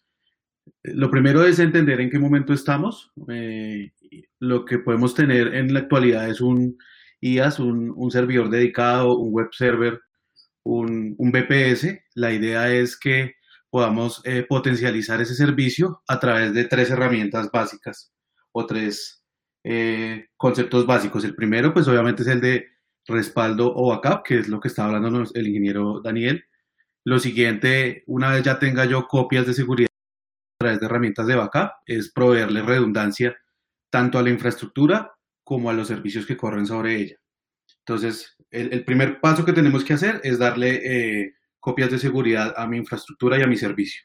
lo 0.83 1.09
primero 1.09 1.45
es 1.45 1.59
entender 1.59 2.01
en 2.01 2.09
qué 2.09 2.19
momento 2.19 2.53
estamos. 2.53 3.11
Eh, 3.29 3.91
lo 4.39 4.65
que 4.65 4.79
podemos 4.79 5.13
tener 5.13 5.53
en 5.55 5.73
la 5.73 5.81
actualidad 5.81 6.29
es 6.29 6.41
un 6.41 6.77
IAS, 7.21 7.59
un, 7.59 8.11
servidor 8.11 8.49
dedicado, 8.49 9.17
un 9.17 9.31
web 9.31 9.49
server, 9.51 10.01
un, 10.63 11.15
un, 11.17 11.31
BPS. 11.31 11.97
La 12.13 12.33
idea 12.33 12.71
es 12.71 12.97
que 12.97 13.35
podamos 13.75 14.21
eh, 14.23 14.45
potencializar 14.47 15.19
ese 15.19 15.35
servicio 15.35 16.01
a 16.07 16.17
través 16.17 16.53
de 16.53 16.63
tres 16.63 16.91
herramientas 16.91 17.51
básicas 17.51 18.13
o 18.53 18.65
tres 18.65 19.21
eh, 19.65 20.27
conceptos 20.37 20.85
básicos. 20.85 21.25
El 21.25 21.35
primero, 21.35 21.73
pues 21.73 21.85
obviamente 21.89 22.21
es 22.21 22.29
el 22.29 22.39
de 22.39 22.67
respaldo 23.05 23.73
o 23.75 23.89
backup, 23.89 24.23
que 24.23 24.39
es 24.39 24.47
lo 24.47 24.61
que 24.61 24.69
está 24.69 24.85
hablando 24.85 25.25
el 25.33 25.47
ingeniero 25.49 25.99
Daniel. 26.01 26.45
Lo 27.03 27.19
siguiente, 27.19 28.05
una 28.07 28.31
vez 28.31 28.43
ya 28.43 28.59
tenga 28.59 28.85
yo 28.85 29.07
copias 29.07 29.45
de 29.45 29.53
seguridad 29.53 29.89
a 29.89 30.63
través 30.63 30.79
de 30.79 30.85
herramientas 30.85 31.27
de 31.27 31.35
backup, 31.35 31.71
es 31.85 32.13
proveerle 32.13 32.61
redundancia 32.61 33.35
tanto 33.89 34.17
a 34.17 34.23
la 34.23 34.29
infraestructura 34.29 35.11
como 35.43 35.69
a 35.69 35.73
los 35.73 35.89
servicios 35.89 36.25
que 36.25 36.37
corren 36.37 36.65
sobre 36.65 36.95
ella. 36.95 37.17
Entonces, 37.79 38.37
el, 38.51 38.85
primer 38.85 39.19
paso 39.19 39.43
que 39.43 39.51
tenemos 39.51 39.83
que 39.83 39.95
hacer 39.95 40.21
es 40.23 40.39
darle 40.39 40.75
eh, 41.25 41.33
copias 41.65 41.89
de 41.89 41.97
seguridad 41.97 42.53
a 42.55 42.67
mi 42.67 42.77
infraestructura 42.77 43.39
y 43.39 43.41
a 43.41 43.47
mi 43.47 43.57
servicio. 43.57 44.03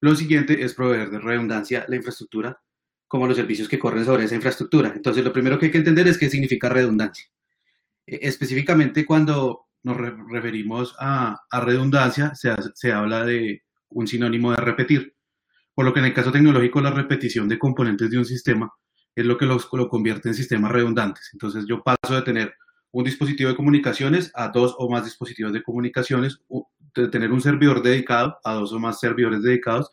Lo 0.00 0.16
siguiente 0.16 0.64
es 0.64 0.72
proveer 0.72 1.10
de 1.10 1.18
redundancia 1.18 1.82
a 1.82 1.90
la 1.90 1.96
infraestructura 1.96 2.58
como 3.06 3.26
a 3.26 3.28
los 3.28 3.36
servicios 3.36 3.68
que 3.68 3.78
corren 3.78 4.06
sobre 4.06 4.24
esa 4.24 4.34
infraestructura. 4.34 4.94
Entonces, 4.96 5.22
lo 5.22 5.30
primero 5.30 5.58
que 5.58 5.66
hay 5.66 5.72
que 5.72 5.76
entender 5.84 6.08
es 6.08 6.16
qué 6.16 6.30
significa 6.30 6.70
redundancia. 6.70 7.26
E, 8.06 8.20
específicamente 8.22 9.04
cuando 9.04 9.66
nos 9.82 9.98
referimos 10.30 10.96
a, 10.98 11.38
redundancia, 11.62 12.32
se, 12.34 12.92
habla 12.92 13.26
de 13.26 13.62
un 13.90 14.06
sinónimo 14.06 14.52
de 14.52 14.56
repetir. 14.56 15.14
Por 15.74 15.84
lo 15.84 15.92
que 15.92 16.00
en 16.00 16.06
el 16.06 16.14
caso 16.14 16.32
tecnológico, 16.32 16.80
la 16.80 16.90
repetición 16.90 17.46
de 17.46 17.58
componentes 17.58 18.10
de 18.10 18.16
un 18.16 18.24
sistema 18.24 18.72
es 19.14 19.26
lo 19.26 19.36
que 19.36 19.44
los, 19.44 19.68
lo 19.70 19.88
convierte 19.90 20.30
en 20.30 20.34
sistemas 20.34 20.72
redundantes. 20.72 21.28
Entonces, 21.34 21.66
yo 21.68 21.82
paso 21.82 22.14
de 22.14 22.22
tener 22.22 22.54
un 22.90 23.04
dispositivo 23.04 23.50
de 23.50 23.56
comunicaciones 23.56 24.32
a 24.34 24.48
dos 24.48 24.74
o 24.78 24.88
más 24.90 25.04
dispositivos 25.04 25.52
de 25.52 25.62
comunicaciones, 25.62 26.40
tener 27.10 27.32
un 27.32 27.40
servidor 27.40 27.82
dedicado 27.82 28.38
a 28.44 28.54
dos 28.54 28.72
o 28.72 28.78
más 28.78 29.00
servidores 29.00 29.42
dedicados 29.42 29.90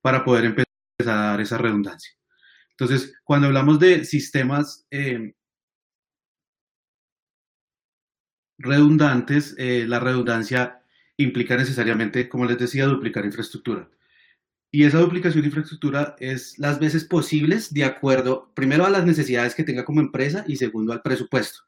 para 0.00 0.24
poder 0.24 0.44
empezar 0.46 0.66
a 1.00 1.30
dar 1.30 1.40
esa 1.40 1.58
redundancia. 1.58 2.12
Entonces, 2.70 3.14
cuando 3.24 3.46
hablamos 3.48 3.78
de 3.78 4.04
sistemas 4.04 4.86
eh, 4.90 5.34
redundantes, 8.58 9.54
eh, 9.58 9.84
la 9.86 10.00
redundancia 10.00 10.82
implica 11.16 11.56
necesariamente, 11.56 12.28
como 12.28 12.44
les 12.44 12.58
decía, 12.58 12.86
duplicar 12.86 13.24
infraestructura. 13.24 13.88
Y 14.70 14.84
esa 14.84 14.98
duplicación 15.00 15.42
de 15.42 15.48
infraestructura 15.48 16.16
es 16.18 16.58
las 16.58 16.78
veces 16.78 17.04
posibles 17.04 17.72
de 17.72 17.84
acuerdo, 17.84 18.52
primero, 18.54 18.84
a 18.84 18.90
las 18.90 19.06
necesidades 19.06 19.54
que 19.54 19.64
tenga 19.64 19.84
como 19.84 20.00
empresa 20.00 20.44
y 20.46 20.56
segundo, 20.56 20.92
al 20.92 21.02
presupuesto. 21.02 21.65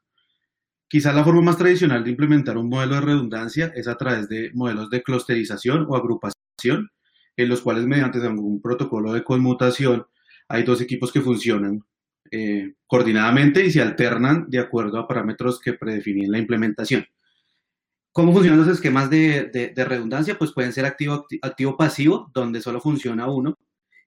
Quizá 0.89 1.13
la 1.13 1.23
forma 1.23 1.43
más 1.43 1.57
tradicional 1.57 2.03
de 2.03 2.09
implementar 2.09 2.57
un 2.57 2.67
modelo 2.67 2.95
de 2.95 3.01
redundancia 3.01 3.71
es 3.75 3.87
a 3.87 3.95
través 3.95 4.27
de 4.27 4.49
modelos 4.55 4.89
de 4.89 5.03
clusterización 5.03 5.85
o 5.87 5.95
agrupación, 5.95 6.89
en 7.37 7.47
los 7.47 7.61
cuales 7.61 7.85
mediante 7.85 8.17
algún 8.17 8.59
protocolo 8.59 9.13
de 9.13 9.23
conmutación 9.23 10.07
hay 10.47 10.63
dos 10.63 10.81
equipos 10.81 11.11
que 11.11 11.21
funcionan 11.21 11.83
eh, 12.31 12.73
coordinadamente 12.87 13.63
y 13.63 13.69
se 13.69 13.83
alternan 13.83 14.49
de 14.49 14.57
acuerdo 14.57 14.97
a 14.97 15.07
parámetros 15.07 15.59
que 15.59 15.73
predefinen 15.73 16.31
la 16.31 16.39
implementación. 16.39 17.05
¿Cómo 18.11 18.33
funcionan 18.33 18.59
los 18.59 18.67
esquemas 18.69 19.11
de, 19.11 19.71
redundancia? 19.75 20.39
Pues 20.39 20.53
pueden 20.53 20.73
ser 20.73 20.85
activo-pasivo, 20.85 22.31
donde 22.33 22.61
solo 22.61 22.81
funciona 22.81 23.27
uno, 23.27 23.59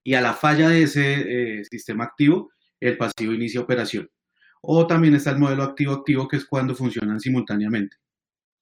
y 0.03 0.15
a 0.15 0.21
la 0.21 0.35
falla 0.35 0.69
de 0.69 0.83
ese 0.83 1.61
eh, 1.61 1.65
sistema 1.65 2.05
activo, 2.05 2.51
el 2.81 2.97
pasivo 2.97 3.33
inicia 3.33 3.61
operación. 3.61 4.11
O 4.63 4.87
también 4.87 5.15
está 5.15 5.31
el 5.31 5.39
modelo 5.39 5.65
activo-activo, 5.65 6.29
que 6.29 6.37
es 6.37 6.45
cuando 6.45 6.75
funcionan 6.75 7.21
simultáneamente. 7.21 7.97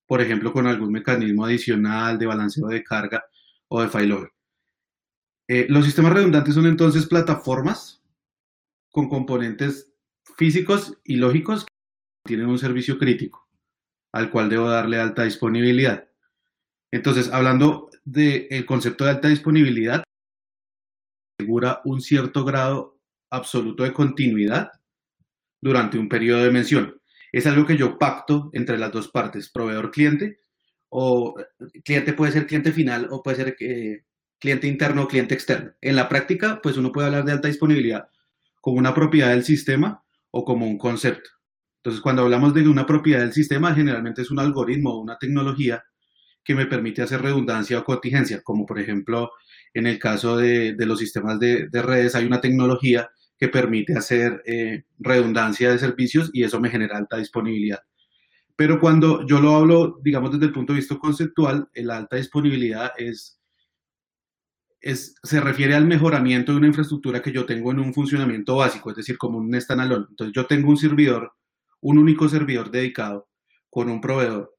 Por 0.07 0.20
ejemplo, 0.20 0.53
con 0.53 0.66
algún 0.66 0.90
mecanismo 0.90 1.44
adicional 1.44 2.18
de 2.18 2.26
balanceo 2.26 2.66
de 2.68 2.82
carga 2.82 3.24
o 3.68 3.82
de 3.82 3.88
failover. 3.88 4.30
Eh, 5.48 5.66
los 5.68 5.84
sistemas 5.84 6.12
redundantes 6.12 6.55
son 6.55 6.66
entonces 6.66 7.07
plataformas 7.07 8.03
con 8.90 9.09
componentes 9.09 9.92
físicos 10.36 10.98
y 11.05 11.16
lógicos 11.16 11.64
que 11.64 12.28
tienen 12.28 12.46
un 12.46 12.59
servicio 12.59 12.98
crítico 12.98 13.48
al 14.12 14.30
cual 14.30 14.48
debo 14.48 14.68
darle 14.68 14.98
alta 14.98 15.24
disponibilidad. 15.24 16.09
Entonces, 16.92 17.30
hablando 17.32 17.90
del 18.05 18.66
concepto 18.66 19.05
de 19.05 19.11
alta 19.11 19.28
disponibilidad, 19.28 20.03
asegura 21.38 21.80
un 21.84 22.01
cierto 22.01 22.44
grado 22.44 22.98
absoluto 23.30 23.84
de 23.84 23.92
continuidad 23.92 24.80
durante 25.61 25.98
un 25.98 26.08
periodo 26.08 26.44
de 26.44 26.50
mención. 26.50 27.00
Es 27.32 27.46
algo 27.46 27.66
que 27.66 27.76
yo 27.76 27.98
pacto 27.98 28.50
entre 28.52 28.78
las 28.78 28.92
dos 28.92 29.08
partes, 29.08 29.50
proveedor-cliente, 29.50 30.38
o 30.88 31.34
cliente 31.84 32.12
puede 32.12 32.32
ser 32.32 32.46
cliente 32.46 32.72
final 32.72 33.06
o 33.11 33.22
puede 33.22 33.36
ser 33.36 33.56
eh, 33.61 34.04
cliente 34.38 34.66
interno 34.66 35.04
o 35.04 35.08
cliente 35.08 35.34
externo. 35.34 35.72
En 35.80 35.96
la 35.96 36.08
práctica, 36.08 36.61
pues 36.62 36.76
uno 36.76 36.90
puede 36.90 37.06
hablar 37.06 37.24
de 37.24 37.32
alta 37.32 37.48
disponibilidad 37.48 38.08
como 38.61 38.78
una 38.78 38.94
propiedad 38.94 39.30
del 39.30 39.44
sistema 39.44 40.02
o 40.30 40.44
como 40.44 40.66
un 40.66 40.78
concepto. 40.78 41.30
Entonces, 41.76 42.02
cuando 42.02 42.22
hablamos 42.22 42.52
de 42.52 42.68
una 42.68 42.86
propiedad 42.86 43.20
del 43.20 43.32
sistema, 43.32 43.74
generalmente 43.74 44.22
es 44.22 44.30
un 44.30 44.38
algoritmo 44.38 44.90
o 44.90 45.00
una 45.00 45.16
tecnología 45.16 45.82
que 46.44 46.54
me 46.54 46.66
permite 46.66 47.02
hacer 47.02 47.22
redundancia 47.22 47.78
o 47.78 47.84
contingencia, 47.84 48.42
como 48.42 48.66
por 48.66 48.78
ejemplo 48.78 49.30
en 49.72 49.86
el 49.86 49.98
caso 49.98 50.36
de, 50.36 50.74
los 50.78 50.98
sistemas 50.98 51.38
de, 51.38 51.68
redes 51.72 52.14
hay 52.14 52.26
una 52.26 52.40
tecnología 52.40 53.08
que 53.41 53.49
permite 53.49 53.97
hacer 53.97 54.43
eh, 54.45 54.84
redundancia 54.99 55.70
de 55.70 55.78
servicios 55.78 56.30
y 56.32 56.45
eso 56.45 56.61
me 56.61 56.68
genera 56.70 56.99
alta 56.99 57.16
disponibilidad. 57.16 57.80
Pero 58.55 58.78
cuando 58.78 59.26
yo 59.26 59.41
lo 59.41 59.57
hablo, 59.57 59.99
digamos, 60.05 60.32
desde 60.32 60.47
el 60.47 60.53
punto 60.53 60.74
de 60.74 60.80
vista 60.80 60.99
conceptual, 60.99 61.68
la 61.74 61.97
alta 61.97 62.16
disponibilidad 62.16 62.93
es 62.99 63.41
es, 64.80 65.14
se 65.22 65.41
refiere 65.41 65.74
al 65.74 65.86
mejoramiento 65.86 66.53
de 66.53 66.59
una 66.59 66.66
infraestructura 66.68 67.20
que 67.22 67.32
yo 67.32 67.45
tengo 67.45 67.70
en 67.70 67.80
un 67.80 67.93
funcionamiento 67.93 68.57
básico, 68.57 68.91
es 68.91 68.97
decir, 68.97 69.18
como 69.18 69.38
un 69.38 69.61
standalone. 69.61 70.07
Entonces 70.11 70.34
yo 70.34 70.47
tengo 70.47 70.70
un 70.70 70.76
servidor, 70.76 71.32
un 71.80 71.99
único 71.99 72.28
servidor 72.28 72.70
dedicado 72.70 73.28
con 73.68 73.91
un 73.91 74.01
proveedor. 74.01 74.55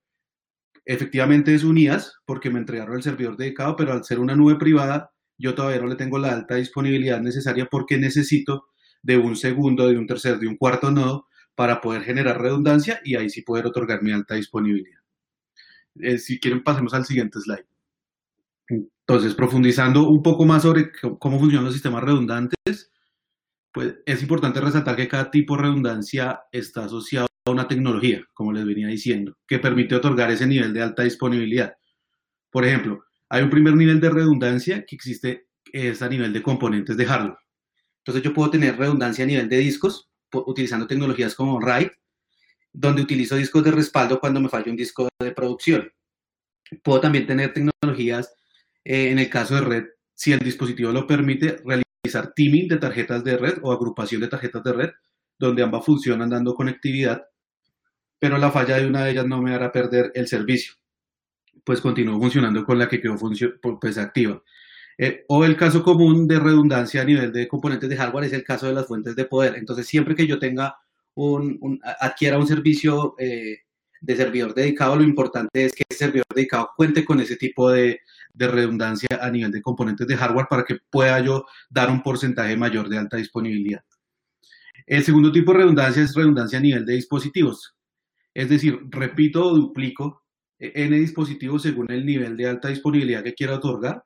Efectivamente 0.85 1.53
es 1.53 1.63
unidas 1.63 2.15
porque 2.25 2.49
me 2.49 2.59
entregaron 2.59 2.95
el 2.95 3.03
servidor 3.03 3.37
dedicado, 3.37 3.75
pero 3.75 3.93
al 3.93 4.03
ser 4.03 4.19
una 4.19 4.35
nube 4.35 4.55
privada, 4.55 5.11
yo 5.37 5.55
todavía 5.55 5.81
no 5.81 5.87
le 5.87 5.95
tengo 5.95 6.19
la 6.19 6.33
alta 6.33 6.55
disponibilidad 6.55 7.19
necesaria 7.19 7.65
porque 7.65 7.97
necesito 7.97 8.67
de 9.01 9.17
un 9.17 9.35
segundo, 9.35 9.87
de 9.87 9.97
un 9.97 10.07
tercer, 10.07 10.39
de 10.39 10.47
un 10.47 10.57
cuarto 10.57 10.91
nodo 10.91 11.27
para 11.55 11.81
poder 11.81 12.03
generar 12.03 12.41
redundancia 12.41 13.01
y 13.03 13.15
ahí 13.15 13.29
sí 13.29 13.41
poder 13.41 13.65
otorgar 13.65 14.01
mi 14.03 14.11
alta 14.11 14.35
disponibilidad. 14.35 14.99
Eh, 15.99 16.17
si 16.17 16.39
quieren, 16.39 16.63
pasemos 16.63 16.93
al 16.93 17.05
siguiente 17.05 17.39
slide. 17.39 17.65
Entonces, 18.67 19.35
profundizando 19.35 20.07
un 20.07 20.23
poco 20.23 20.45
más 20.45 20.63
sobre 20.63 20.91
cómo 21.19 21.37
funcionan 21.37 21.65
los 21.65 21.73
sistemas 21.73 22.03
redundantes, 22.03 22.91
pues 23.71 23.95
es 24.05 24.21
importante 24.21 24.61
resaltar 24.61 24.95
que 24.95 25.07
cada 25.07 25.29
tipo 25.31 25.55
de 25.55 25.63
redundancia 25.63 26.41
está 26.51 26.85
asociado 26.85 27.27
a 27.45 27.51
una 27.51 27.67
tecnología, 27.67 28.23
como 28.33 28.53
les 28.53 28.65
venía 28.65 28.87
diciendo, 28.87 29.37
que 29.47 29.59
permite 29.59 29.95
otorgar 29.95 30.31
ese 30.31 30.47
nivel 30.47 30.73
de 30.73 30.81
alta 30.81 31.03
disponibilidad. 31.03 31.73
Por 32.49 32.65
ejemplo, 32.65 33.03
hay 33.29 33.43
un 33.43 33.49
primer 33.49 33.75
nivel 33.75 33.99
de 33.99 34.09
redundancia 34.09 34.85
que 34.85 34.95
existe, 34.95 35.47
es 35.71 36.01
a 36.01 36.09
nivel 36.09 36.33
de 36.33 36.41
componentes 36.41 36.97
de 36.97 37.05
hardware. 37.05 37.37
Entonces 38.01 38.23
yo 38.23 38.33
puedo 38.33 38.49
tener 38.49 38.77
redundancia 38.77 39.23
a 39.23 39.27
nivel 39.27 39.47
de 39.47 39.57
discos 39.57 40.09
utilizando 40.33 40.87
tecnologías 40.87 41.35
como 41.35 41.59
RAID, 41.59 41.89
donde 42.73 43.01
utilizo 43.01 43.35
discos 43.35 43.63
de 43.63 43.71
respaldo 43.71 44.19
cuando 44.19 44.39
me 44.39 44.49
falla 44.49 44.71
un 44.71 44.77
disco 44.77 45.09
de 45.19 45.31
producción. 45.31 45.91
Puedo 46.83 47.01
también 47.01 47.27
tener 47.27 47.53
tecnologías, 47.53 48.33
eh, 48.83 49.09
en 49.11 49.19
el 49.19 49.29
caso 49.29 49.55
de 49.55 49.61
red, 49.61 49.83
si 50.13 50.31
el 50.31 50.39
dispositivo 50.39 50.91
lo 50.91 51.05
permite, 51.05 51.61
realizar 51.65 52.33
teaming 52.33 52.67
de 52.67 52.77
tarjetas 52.77 53.23
de 53.23 53.37
red 53.37 53.57
o 53.61 53.71
agrupación 53.71 54.21
de 54.21 54.27
tarjetas 54.27 54.63
de 54.63 54.73
red, 54.73 54.89
donde 55.37 55.63
ambas 55.63 55.85
funcionan 55.85 56.29
dando 56.29 56.55
conectividad, 56.55 57.23
pero 58.19 58.37
la 58.37 58.51
falla 58.51 58.77
de 58.77 58.87
una 58.87 59.03
de 59.03 59.11
ellas 59.11 59.25
no 59.25 59.41
me 59.41 59.53
hará 59.53 59.71
perder 59.71 60.11
el 60.13 60.27
servicio, 60.27 60.75
pues 61.63 61.81
continúo 61.81 62.19
funcionando 62.19 62.63
con 62.63 62.77
la 62.77 62.87
que 62.87 63.01
quedó 63.01 63.15
pues, 63.79 63.97
activa. 63.97 64.41
Eh, 64.97 65.25
o 65.27 65.45
el 65.45 65.57
caso 65.57 65.83
común 65.83 66.27
de 66.27 66.39
redundancia 66.39 67.01
a 67.01 67.05
nivel 67.05 67.31
de 67.31 67.47
componentes 67.47 67.89
de 67.89 67.97
hardware 67.97 68.25
es 68.25 68.33
el 68.33 68.43
caso 68.43 68.67
de 68.67 68.73
las 68.73 68.87
fuentes 68.87 69.15
de 69.15 69.25
poder. 69.25 69.55
Entonces, 69.55 69.87
siempre 69.87 70.15
que 70.15 70.27
yo 70.27 70.39
tenga 70.39 70.75
un, 71.15 71.79
adquiera 71.99 72.37
un 72.37 72.47
servicio 72.47 73.15
eh, 73.17 73.59
de 73.99 74.15
servidor 74.15 74.53
dedicado, 74.53 74.95
lo 74.95 75.03
importante 75.03 75.65
es 75.65 75.73
que 75.73 75.83
ese 75.89 76.05
servidor 76.05 76.25
dedicado 76.35 76.69
cuente 76.75 77.05
con 77.05 77.19
ese 77.19 77.35
tipo 77.35 77.71
de, 77.71 78.01
de, 78.33 78.47
redundancia 78.47 79.07
a 79.21 79.29
nivel 79.29 79.51
de 79.51 79.61
componentes 79.61 80.07
de 80.07 80.17
hardware 80.17 80.47
para 80.49 80.63
que 80.63 80.77
pueda 80.89 81.19
yo 81.19 81.45
dar 81.69 81.89
un 81.89 82.01
porcentaje 82.01 82.57
mayor 82.57 82.89
de 82.89 82.97
alta 82.97 83.17
disponibilidad. 83.17 83.83
El 84.85 85.03
segundo 85.03 85.31
tipo 85.31 85.51
de 85.51 85.59
redundancia 85.59 86.03
es 86.03 86.15
redundancia 86.15 86.59
a 86.59 86.61
nivel 86.61 86.85
de 86.85 86.93
dispositivos. 86.93 87.75
Es 88.33 88.49
decir, 88.49 88.79
repito 88.89 89.45
o 89.45 89.55
duplico 89.55 90.23
eh, 90.59 90.71
n 90.75 90.97
dispositivos 90.97 91.63
según 91.63 91.91
el 91.91 92.05
nivel 92.05 92.37
de 92.37 92.47
alta 92.47 92.69
disponibilidad 92.69 93.23
que 93.23 93.33
quiero 93.33 93.55
otorgar 93.55 94.03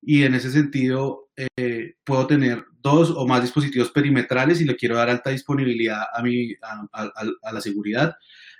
y 0.00 0.22
en 0.22 0.34
ese 0.34 0.50
sentido 0.50 1.28
eh, 1.36 1.94
puedo 2.04 2.26
tener 2.26 2.64
dos 2.80 3.10
o 3.10 3.26
más 3.26 3.42
dispositivos 3.42 3.90
perimetrales 3.90 4.60
y 4.60 4.64
le 4.64 4.76
quiero 4.76 4.96
dar 4.96 5.10
alta 5.10 5.30
disponibilidad 5.30 6.04
a, 6.14 6.22
mi, 6.22 6.54
a, 6.62 7.52
la 7.52 7.60
seguridad, 7.60 8.14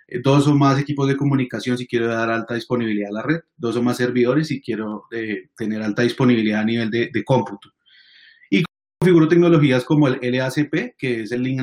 eh, 0.09 0.21
dos 0.23 0.47
o 0.49 0.55
más 0.55 0.79
equipos 0.79 1.09
de 1.09 1.17
comunicación 1.17 1.79
si 1.79 1.87
quiero 1.87 2.09
dar 2.09 2.31
alta 2.31 2.55
disponibilidad 2.55 3.11
a 3.11 3.15
la 3.15 3.23
red, 3.23 3.41
dos 3.57 3.77
o 3.77 3.83
más 3.83 3.97
servidores 3.97 4.49
si 4.49 4.61
quiero 4.61 5.05
eh, 5.13 5.51
tener 5.57 5.83
alta 5.83 6.03
disponibilidad 6.03 6.61
a 6.61 6.65
nivel 6.65 6.91
de, 6.91 7.11
de, 7.13 7.25
cómputo. 7.25 7.73
Y 8.51 8.65
configuro 9.01 9.29
tecnologías 9.29 9.85
como 9.85 10.09
el 10.09 10.19
LACP, 10.21 10.97
que 10.99 11.23
es 11.23 11.33
el 11.33 11.43
Link, 11.43 11.61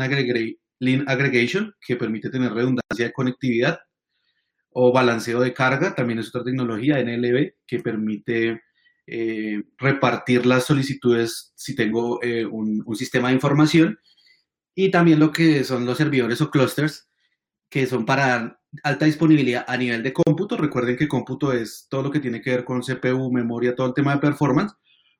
Link 0.79 1.03
Aggregation, 1.07 1.75
que 1.85 1.95
permite 1.95 2.29
tener 2.29 2.53
redundancia 2.53 3.05
de 3.05 3.13
conectividad, 3.13 3.79
o 4.73 4.91
balanceo 4.91 5.39
de 5.39 5.53
carga, 5.53 5.93
también 5.93 6.19
es 6.19 6.29
otra 6.29 6.43
tecnología, 6.43 7.03
NLB, 7.03 7.53
que 7.67 7.79
permite 7.79 8.61
eh, 9.05 9.63
repartir 9.77 10.45
las 10.45 10.65
solicitudes 10.65 11.51
si 11.55 11.75
tengo 11.75 12.23
eh, 12.23 12.45
un, 12.45 12.83
sistema 12.95 13.27
de 13.27 13.33
información 13.35 13.99
y 14.75 14.91
también 14.91 15.19
lo 15.19 15.31
que 15.31 15.65
son 15.65 15.85
los 15.85 15.97
servidores 15.97 16.39
o 16.41 16.49
clusters 16.49 17.09
que 17.69 17.85
son 17.85 18.05
para 18.05 18.61
alta 18.83 19.05
disponibilidad 19.05 19.65
a 19.67 19.75
nivel 19.75 20.03
de 20.03 20.13
cómputo. 20.13 20.55
Recuerden 20.55 20.95
que 20.95 21.07
cómputo 21.07 21.51
es 21.51 21.87
todo 21.89 22.03
lo 22.03 22.11
que 22.11 22.21
tiene 22.21 22.41
que 22.41 22.51
ver 22.51 22.63
con 22.63 22.81
CPU, 22.81 23.31
memoria, 23.31 23.75
todo 23.75 23.87
el 23.87 23.93
tema 23.93 24.13
de 24.13 24.21
performance 24.21 24.73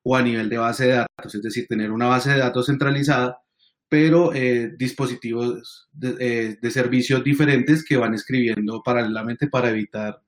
o 0.04 0.16
a 0.16 0.22
nivel 0.22 0.50
de 0.50 0.58
base 0.58 0.88
de 0.88 0.94
datos, 0.94 1.36
es 1.36 1.42
decir, 1.42 1.68
tener 1.68 1.92
una 1.92 2.08
base 2.08 2.32
de 2.32 2.40
datos 2.40 2.68
centralizada, 2.68 3.42
pero 3.90 4.34
eh, 4.34 4.74
dispositivos 4.78 5.90
de, 5.92 6.58
servicios 6.72 7.24
diferentes 7.24 7.84
que 7.84 7.98
van 7.98 8.14
escribiendo 8.14 8.82
paralelamente 8.84 9.48
para 9.48 9.70
evitar 9.70 10.22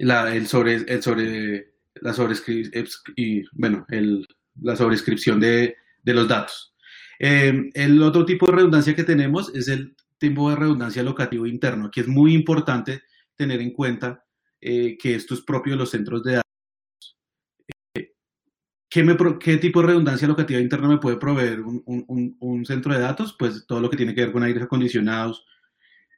la, 0.00 0.34
el 0.34 0.46
sobre, 0.46 0.76
el 0.76 1.02
sobre, 1.02 1.72
la 2.00 2.14
y, 3.16 3.42
bueno, 3.52 3.84
el, 3.88 4.26
la 4.60 4.76
sobrescripción 4.76 5.40
de, 5.40 5.76
de 6.02 6.14
los 6.14 6.28
datos. 6.28 6.74
Eh, 7.18 7.70
el 7.74 8.02
otro 8.02 8.24
tipo 8.24 8.46
de 8.46 8.52
redundancia 8.52 8.96
que 8.96 9.04
tenemos 9.04 9.54
es 9.54 9.68
el 9.68 9.94
tipo 10.18 10.48
de 10.50 10.56
redundancia 10.56 11.02
locativo 11.02 11.46
interno. 11.46 11.86
Aquí 11.86 12.00
es 12.00 12.08
muy 12.08 12.34
importante 12.34 13.02
tener 13.36 13.60
en 13.60 13.72
cuenta 13.72 14.24
eh, 14.60 14.96
que 14.98 15.14
esto 15.14 15.34
es 15.34 15.42
propio 15.42 15.74
de 15.74 15.78
los 15.78 15.90
centros 15.90 16.22
de 16.24 16.32
datos. 16.34 17.18
Eh, 17.94 18.14
¿qué, 18.88 19.02
me, 19.02 19.16
¿Qué, 19.38 19.58
tipo 19.58 19.82
de 19.82 19.88
redundancia 19.88 20.28
locativa 20.28 20.60
interna 20.60 20.88
me 20.88 20.98
puede 20.98 21.16
proveer 21.16 21.60
un, 21.60 21.82
un, 21.86 22.36
un, 22.40 22.64
centro 22.64 22.94
de 22.94 23.00
datos? 23.00 23.36
Pues 23.38 23.66
todo 23.66 23.80
lo 23.80 23.90
que 23.90 23.98
tiene 23.98 24.14
que 24.14 24.22
ver 24.22 24.32
con 24.32 24.42
aires 24.42 24.62
acondicionados, 24.62 25.44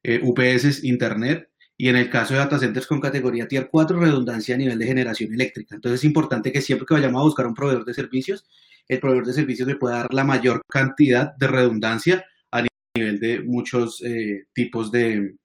UPS, 0.04 0.82
Internet, 0.82 1.51
y 1.76 1.88
en 1.88 1.96
el 1.96 2.10
caso 2.10 2.34
de 2.34 2.40
data 2.40 2.58
centers 2.58 2.86
con 2.86 3.00
categoría 3.00 3.48
Tier 3.48 3.68
4, 3.70 3.98
redundancia 3.98 4.54
a 4.54 4.58
nivel 4.58 4.78
de 4.78 4.86
generación 4.86 5.32
eléctrica. 5.32 5.74
Entonces 5.74 6.00
es 6.00 6.04
importante 6.04 6.52
que 6.52 6.60
siempre 6.60 6.86
que 6.86 6.94
vayamos 6.94 7.20
a 7.20 7.24
buscar 7.24 7.46
un 7.46 7.54
proveedor 7.54 7.84
de 7.84 7.94
servicios, 7.94 8.46
el 8.88 9.00
proveedor 9.00 9.26
de 9.26 9.32
servicios 9.32 9.66
me 9.66 9.76
pueda 9.76 9.98
dar 9.98 10.14
la 10.14 10.24
mayor 10.24 10.62
cantidad 10.68 11.34
de 11.36 11.46
redundancia 11.46 12.24
a 12.50 12.64
nivel 12.96 13.18
de 13.20 13.40
muchos 13.42 14.02
eh, 14.04 14.44
tipos 14.52 14.92
de, 14.92 15.36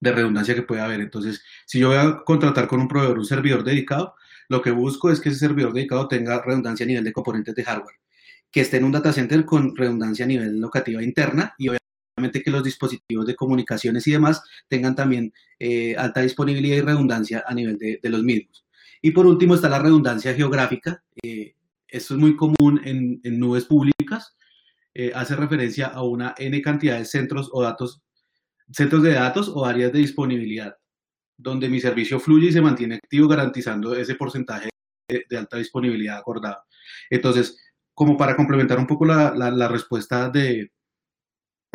de 0.00 0.12
redundancia 0.12 0.54
que 0.54 0.62
pueda 0.62 0.84
haber. 0.84 1.00
Entonces, 1.00 1.42
si 1.66 1.80
yo 1.80 1.88
voy 1.88 1.98
a 1.98 2.22
contratar 2.24 2.68
con 2.68 2.80
un 2.80 2.88
proveedor 2.88 3.18
un 3.18 3.24
servidor 3.24 3.64
dedicado, 3.64 4.14
lo 4.48 4.62
que 4.62 4.70
busco 4.70 5.10
es 5.10 5.20
que 5.20 5.30
ese 5.30 5.38
servidor 5.38 5.72
dedicado 5.72 6.08
tenga 6.08 6.40
redundancia 6.42 6.84
a 6.84 6.86
nivel 6.86 7.04
de 7.04 7.12
componentes 7.12 7.54
de 7.54 7.64
hardware, 7.64 7.96
que 8.50 8.60
esté 8.60 8.76
en 8.76 8.84
un 8.84 8.92
data 8.92 9.12
center 9.12 9.44
con 9.44 9.74
redundancia 9.76 10.24
a 10.24 10.28
nivel 10.28 10.60
locativa 10.60 11.02
interna 11.02 11.54
y 11.58 11.68
obviamente 11.68 11.85
que 12.16 12.50
los 12.50 12.64
dispositivos 12.64 13.26
de 13.26 13.36
comunicaciones 13.36 14.06
y 14.06 14.12
demás 14.12 14.42
tengan 14.68 14.94
también 14.94 15.32
eh, 15.58 15.94
alta 15.96 16.20
disponibilidad 16.20 16.76
y 16.76 16.80
redundancia 16.80 17.44
a 17.46 17.54
nivel 17.54 17.78
de, 17.78 18.00
los 18.04 18.22
mismos. 18.22 18.64
Y 19.02 19.10
por 19.10 19.26
último 19.26 19.54
está 19.54 19.68
la 19.68 19.78
redundancia 19.78 20.34
geográfica. 20.34 21.02
Eh, 21.22 21.54
esto 21.86 22.14
es 22.14 22.20
muy 22.20 22.36
común 22.36 22.80
en, 22.84 23.20
nubes 23.38 23.66
públicas. 23.66 24.36
Eh, 24.94 25.12
hace 25.14 25.36
referencia 25.36 25.88
a 25.88 26.02
una 26.02 26.34
n 26.38 26.60
cantidad 26.62 26.98
de 26.98 27.04
centros 27.04 27.50
o 27.52 27.62
datos, 27.62 28.02
centros 28.70 29.02
de 29.02 29.12
datos 29.12 29.48
o 29.48 29.66
áreas 29.66 29.92
de 29.92 29.98
disponibilidad, 29.98 30.74
donde 31.36 31.68
mi 31.68 31.80
servicio 31.80 32.18
fluye 32.18 32.48
y 32.48 32.52
se 32.52 32.62
mantiene 32.62 32.94
activo 32.94 33.28
garantizando 33.28 33.94
ese 33.94 34.14
porcentaje 34.14 34.70
de, 35.08 35.36
alta 35.36 35.58
disponibilidad 35.58 36.16
acordado. 36.16 36.62
Entonces, 37.10 37.58
como 37.92 38.16
para 38.16 38.34
complementar 38.36 38.78
un 38.78 38.86
poco 38.86 39.04
la 39.04 39.68
respuesta 39.68 40.30
de, 40.30 40.70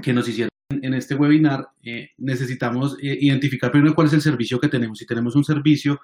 que 0.02 0.14
nos 0.14 0.28
hicieron 0.28 0.52
en 0.70 0.94
este 0.94 1.16
webinar, 1.16 1.70
eh, 1.84 2.10
necesitamos 2.18 2.98
eh, 3.02 3.18
identificar 3.20 3.72
primero 3.72 3.94
cuál 3.94 4.08
es 4.08 4.14
el 4.14 4.22
servicio 4.22 4.60
que 4.60 4.70
tenemos. 4.70 5.00
Si 5.00 5.06
tenemos 5.06 5.36
un 5.36 5.44
servicio 5.44 6.00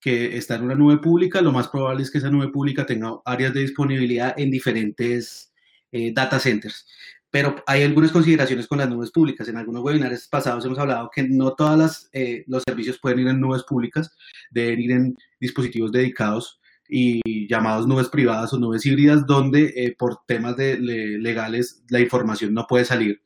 que 0.00 0.36
está 0.36 0.56
en 0.56 0.64
una 0.64 0.74
nube 0.74 0.98
pública, 0.98 1.40
lo 1.40 1.52
más 1.52 1.68
probable 1.68 2.02
es 2.02 2.10
que 2.10 2.18
esa 2.18 2.30
nube 2.30 2.48
pública 2.48 2.86
tenga 2.86 3.16
áreas 3.24 3.52
de 3.54 3.60
disponibilidad 3.60 4.34
en 4.38 4.50
diferentes 4.50 5.52
eh, 5.90 6.12
data 6.14 6.38
centers. 6.38 6.86
Pero 7.30 7.56
hay 7.66 7.82
algunas 7.82 8.12
consideraciones 8.12 8.68
con 8.68 8.78
las 8.78 8.88
nubes 8.88 9.10
públicas. 9.10 9.48
En 9.48 9.56
algunos 9.56 9.82
webinars 9.82 10.28
pasados 10.28 10.64
hemos 10.64 10.78
hablado 10.78 11.10
que 11.12 11.24
no 11.24 11.54
todos 11.54 12.08
los 12.46 12.62
servicios 12.66 12.98
pueden 12.98 13.18
ir 13.18 13.28
en 13.28 13.40
nubes 13.40 13.64
públicas, 13.64 14.16
deben 14.50 14.80
ir 14.80 14.92
en 14.92 15.16
dispositivos 15.40 15.92
dedicados 15.92 16.60
y 16.88 17.48
llamados 17.48 17.86
nubes 17.86 18.08
privadas 18.08 18.52
o 18.52 18.58
nubes 18.58 18.84
híbridas, 18.86 19.26
donde 19.26 19.94
por 19.98 20.20
temas 20.26 20.56
de, 20.56 20.78
legales 20.78 21.82
la 21.88 22.00
información 22.00 22.54
no 22.54 22.66
puede 22.66 22.84
salir. 22.84 23.22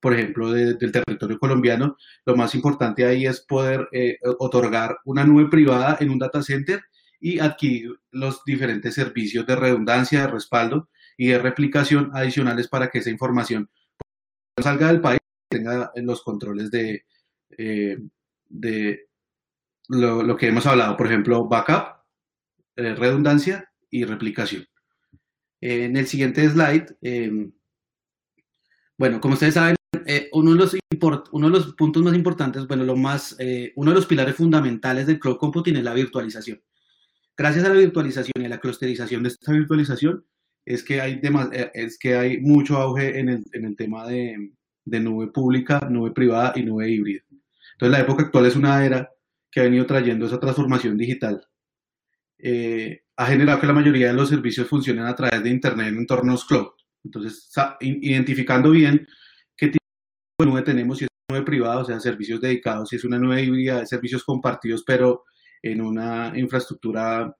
Por 0.00 0.14
ejemplo, 0.14 0.52
del 0.52 0.78
territorio 0.78 1.38
colombiano, 1.38 1.96
lo 2.26 2.36
más 2.36 2.54
importante 2.54 3.04
ahí 3.04 3.26
es 3.26 3.40
poder 3.40 3.88
eh, 3.92 4.18
otorgar 4.38 4.98
una 5.04 5.24
nube 5.24 5.48
privada 5.48 5.96
en 6.00 6.10
un 6.10 6.18
data 6.18 6.42
center 6.42 6.82
y 7.20 7.38
adquirir 7.38 8.00
los 8.10 8.42
diferentes 8.44 8.94
servicios 8.94 9.46
de 9.46 9.54
redundancia, 9.54 10.22
de 10.22 10.26
respaldo 10.26 10.88
y 11.16 11.28
de 11.28 11.38
replicación 11.38 12.10
adicionales 12.14 12.66
para 12.66 12.90
que 12.90 12.98
esa 12.98 13.10
información 13.10 13.70
salga 14.60 14.88
del 14.88 15.00
país 15.00 15.20
y 15.50 15.56
tenga 15.56 15.92
los 15.94 16.22
controles 16.22 16.70
de, 16.72 17.04
eh, 17.56 17.96
de 18.48 19.08
lo, 19.88 20.36
que 20.36 20.48
hemos 20.48 20.66
hablado, 20.66 20.96
por 20.96 21.06
ejemplo, 21.06 21.46
backup, 21.46 22.01
eh, 22.76 22.94
redundancia 22.94 23.70
y 23.90 24.04
replicación. 24.04 24.66
En 25.60 25.96
el 25.96 26.06
siguiente 26.06 26.48
slide, 26.48 26.86
em, 27.02 27.52
bueno, 28.98 29.20
como 29.20 29.34
ustedes 29.34 29.54
saben, 29.54 29.76
eh, 30.06 30.28
uno, 30.32 30.54
de 30.54 31.50
los 31.50 31.74
puntos 31.74 32.02
más 32.02 32.14
importantes, 32.14 32.66
bueno, 32.66 32.84
lo 32.84 32.96
más, 32.96 33.36
eh, 33.38 33.72
uno 33.76 33.90
de 33.90 33.94
los 33.96 34.06
pilares 34.06 34.34
fundamentales 34.34 35.06
del 35.06 35.20
cloud 35.20 35.36
computing 35.36 35.76
es 35.76 35.84
la 35.84 35.94
virtualización. 35.94 36.60
Gracias 37.36 37.64
a 37.64 37.68
la 37.68 37.74
virtualización 37.74 38.42
y 38.42 38.44
a 38.46 38.48
la 38.48 38.60
clusterización 38.60 39.22
de 39.22 39.28
esta 39.30 39.52
virtualización, 39.52 40.24
es 40.64 40.84
que 40.84 41.00
hay, 41.00 41.20
es 41.74 41.98
que 41.98 42.14
hay 42.16 42.40
mucho 42.40 42.76
auge 42.76 43.18
en 43.18 43.28
el, 43.28 43.44
en 43.52 43.64
el 43.64 43.76
tema 43.76 44.06
de, 44.06 44.52
de 44.84 45.00
nube 45.00 45.28
pública, 45.28 45.80
nube 45.90 46.12
privada 46.12 46.52
y 46.56 46.62
nube 46.62 46.90
híbrida. 46.90 47.22
Entonces, 47.72 47.98
la 47.98 48.00
época 48.00 48.24
actual 48.24 48.46
es 48.46 48.56
una 48.56 48.84
era 48.84 49.10
que 49.50 49.60
ha 49.60 49.64
venido 49.64 49.86
trayendo 49.86 50.26
esa 50.26 50.40
transformación 50.40 50.96
digital. 50.96 51.46
Eh, 52.44 53.04
ha 53.16 53.26
generado 53.26 53.60
que 53.60 53.68
la 53.68 53.72
mayoría 53.72 54.08
de 54.08 54.14
los 54.14 54.28
servicios 54.28 54.68
funcionen 54.68 55.06
a 55.06 55.14
través 55.14 55.42
de 55.44 55.50
Internet 55.50 55.88
en 55.88 55.98
entornos 55.98 56.44
cloud. 56.44 56.70
Entonces, 57.04 57.50
identificando 57.80 58.70
bien 58.70 59.06
qué 59.56 59.68
tipo 59.68 59.84
de 60.40 60.46
nube 60.46 60.62
tenemos, 60.62 60.98
si 60.98 61.04
es 61.04 61.10
una 61.28 61.38
nube 61.38 61.46
privada, 61.46 61.78
o 61.78 61.84
sea, 61.84 62.00
servicios 62.00 62.40
dedicados, 62.40 62.88
si 62.88 62.96
es 62.96 63.04
una 63.04 63.18
nube 63.18 63.42
híbrida, 63.42 63.86
servicios 63.86 64.24
compartidos, 64.24 64.82
pero 64.84 65.24
en 65.62 65.80
una 65.80 66.32
infraestructura 66.36 67.36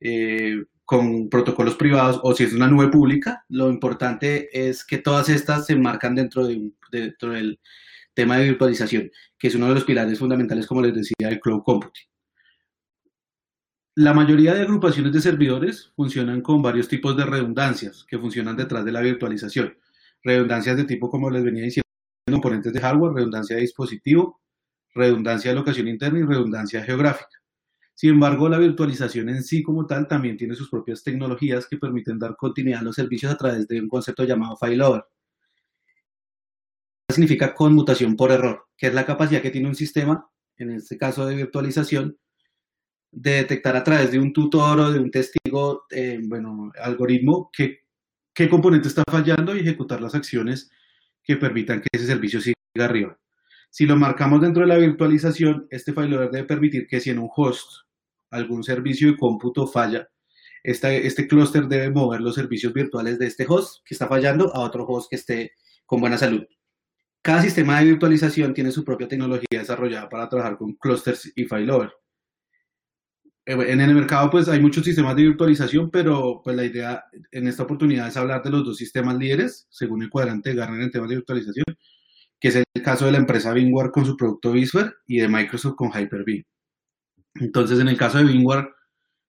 eh, 0.00 0.64
con 0.84 1.28
protocolos 1.28 1.74
privados, 1.76 2.20
o 2.22 2.34
si 2.34 2.44
es 2.44 2.54
una 2.54 2.68
nube 2.68 2.88
pública, 2.88 3.44
lo 3.48 3.70
importante 3.70 4.48
es 4.52 4.84
que 4.84 4.98
todas 4.98 5.28
estas 5.28 5.66
se 5.66 5.76
marcan 5.76 6.14
dentro, 6.14 6.46
de, 6.46 6.70
dentro 6.90 7.32
del 7.32 7.60
tema 8.14 8.38
de 8.38 8.44
virtualización, 8.44 9.10
que 9.38 9.48
es 9.48 9.54
uno 9.54 9.68
de 9.68 9.74
los 9.74 9.84
pilares 9.84 10.18
fundamentales, 10.18 10.66
como 10.66 10.82
les 10.82 10.94
decía, 10.94 11.28
del 11.28 11.40
cloud 11.40 11.62
computing. 11.62 12.11
La 13.94 14.14
mayoría 14.14 14.54
de 14.54 14.62
agrupaciones 14.62 15.12
de 15.12 15.20
servidores 15.20 15.92
funcionan 15.96 16.40
con 16.40 16.62
varios 16.62 16.88
tipos 16.88 17.16
de 17.16 17.26
redundancias 17.26 18.06
que 18.08 18.18
funcionan 18.18 18.56
detrás 18.56 18.84
de 18.84 18.92
la 18.92 19.00
virtualización. 19.02 19.76
Redundancias 20.22 20.76
de 20.76 20.84
tipo, 20.84 21.10
como 21.10 21.30
les 21.30 21.44
venía 21.44 21.64
diciendo, 21.64 21.86
componentes 22.30 22.72
de 22.72 22.80
hardware, 22.80 23.14
redundancia 23.14 23.56
de 23.56 23.62
dispositivo, 23.62 24.40
redundancia 24.94 25.50
de 25.50 25.56
locación 25.56 25.88
interna 25.88 26.20
y 26.20 26.22
redundancia 26.22 26.82
geográfica. 26.82 27.42
Sin 27.94 28.10
embargo, 28.10 28.48
la 28.48 28.58
virtualización 28.58 29.28
en 29.28 29.42
sí 29.42 29.62
como 29.62 29.86
tal 29.86 30.08
también 30.08 30.38
tiene 30.38 30.54
sus 30.54 30.70
propias 30.70 31.02
tecnologías 31.02 31.66
que 31.66 31.76
permiten 31.76 32.18
dar 32.18 32.36
continuidad 32.36 32.80
a 32.80 32.84
los 32.84 32.96
servicios 32.96 33.32
a 33.32 33.36
través 33.36 33.68
de 33.68 33.80
un 33.80 33.88
concepto 33.88 34.24
llamado 34.24 34.56
failover 34.56 35.04
significa 37.12 37.54
conmutación 37.54 38.16
por 38.16 38.32
error, 38.32 38.66
que 38.76 38.88
es 38.88 38.94
la 38.94 39.06
capacidad 39.06 39.42
que 39.42 39.50
tiene 39.50 39.68
un 39.68 39.74
sistema, 39.74 40.28
en 40.56 40.70
este 40.72 40.98
caso 40.98 41.26
de 41.26 41.36
virtualización, 41.36 42.18
de 43.12 43.32
detectar 43.32 43.76
a 43.76 43.84
través 43.84 44.10
de 44.10 44.18
un 44.18 44.32
tutor 44.32 44.80
o 44.80 44.90
de 44.90 44.98
un 44.98 45.10
testigo, 45.10 45.84
eh, 45.90 46.18
bueno, 46.24 46.72
algoritmo, 46.82 47.50
qué, 47.52 47.82
qué 48.34 48.48
componente 48.48 48.88
está 48.88 49.02
fallando 49.08 49.54
y 49.54 49.60
ejecutar 49.60 50.00
las 50.00 50.14
acciones 50.14 50.70
que 51.22 51.36
permitan 51.36 51.80
que 51.80 51.88
ese 51.92 52.06
servicio 52.06 52.40
siga 52.40 52.56
arriba. 52.76 53.18
Si 53.70 53.86
lo 53.86 53.96
marcamos 53.96 54.40
dentro 54.40 54.62
de 54.62 54.68
la 54.68 54.78
virtualización, 54.78 55.66
este 55.70 55.92
failover 55.92 56.30
debe 56.30 56.46
permitir 56.46 56.86
que 56.86 57.00
si 57.00 57.10
en 57.10 57.18
un 57.18 57.28
host 57.34 57.70
algún 58.30 58.64
servicio 58.64 59.08
de 59.08 59.16
cómputo 59.16 59.66
falla, 59.66 60.08
este, 60.62 61.06
este 61.06 61.28
clúster 61.28 61.66
debe 61.66 61.90
mover 61.90 62.20
los 62.20 62.34
servicios 62.34 62.72
virtuales 62.72 63.18
de 63.18 63.26
este 63.26 63.44
host 63.48 63.84
que 63.84 63.94
está 63.94 64.06
fallando 64.06 64.54
a 64.54 64.60
otro 64.60 64.84
host 64.84 65.10
que 65.10 65.16
esté 65.16 65.52
con 65.84 66.00
buena 66.00 66.16
salud. 66.16 66.44
Cada 67.20 67.42
sistema 67.42 67.78
de 67.78 67.86
virtualización 67.86 68.54
tiene 68.54 68.72
su 68.72 68.84
propia 68.84 69.06
tecnología 69.06 69.46
desarrollada 69.50 70.08
para 70.08 70.28
trabajar 70.28 70.56
con 70.56 70.72
clusters 70.74 71.32
y 71.36 71.44
failover. 71.44 71.92
Eh, 73.44 73.54
en 73.54 73.80
el 73.80 73.94
mercado 73.94 74.30
pues 74.30 74.48
hay 74.48 74.60
muchos 74.60 74.84
sistemas 74.84 75.16
de 75.16 75.22
virtualización, 75.24 75.90
pero 75.90 76.40
pues 76.44 76.56
la 76.56 76.64
idea 76.64 77.04
en 77.32 77.48
esta 77.48 77.64
oportunidad 77.64 78.08
es 78.08 78.16
hablar 78.16 78.42
de 78.42 78.50
los 78.50 78.64
dos 78.64 78.76
sistemas 78.76 79.16
líderes, 79.16 79.66
según 79.70 80.02
el 80.02 80.10
cuadrante 80.10 80.50
de 80.50 80.56
Gartner 80.56 80.82
en 80.82 80.90
temas 80.90 81.08
de 81.08 81.16
virtualización, 81.16 81.64
que 82.38 82.48
es 82.48 82.56
el 82.56 82.82
caso 82.82 83.06
de 83.06 83.12
la 83.12 83.18
empresa 83.18 83.52
VMware 83.52 83.90
con 83.90 84.06
su 84.06 84.16
producto 84.16 84.52
vSphere 84.52 84.92
y 85.06 85.18
de 85.18 85.28
Microsoft 85.28 85.74
con 85.76 85.90
Hyper-V. 85.90 86.46
Entonces, 87.36 87.80
en 87.80 87.88
el 87.88 87.96
caso 87.96 88.18
de 88.18 88.24
VMware 88.24 88.68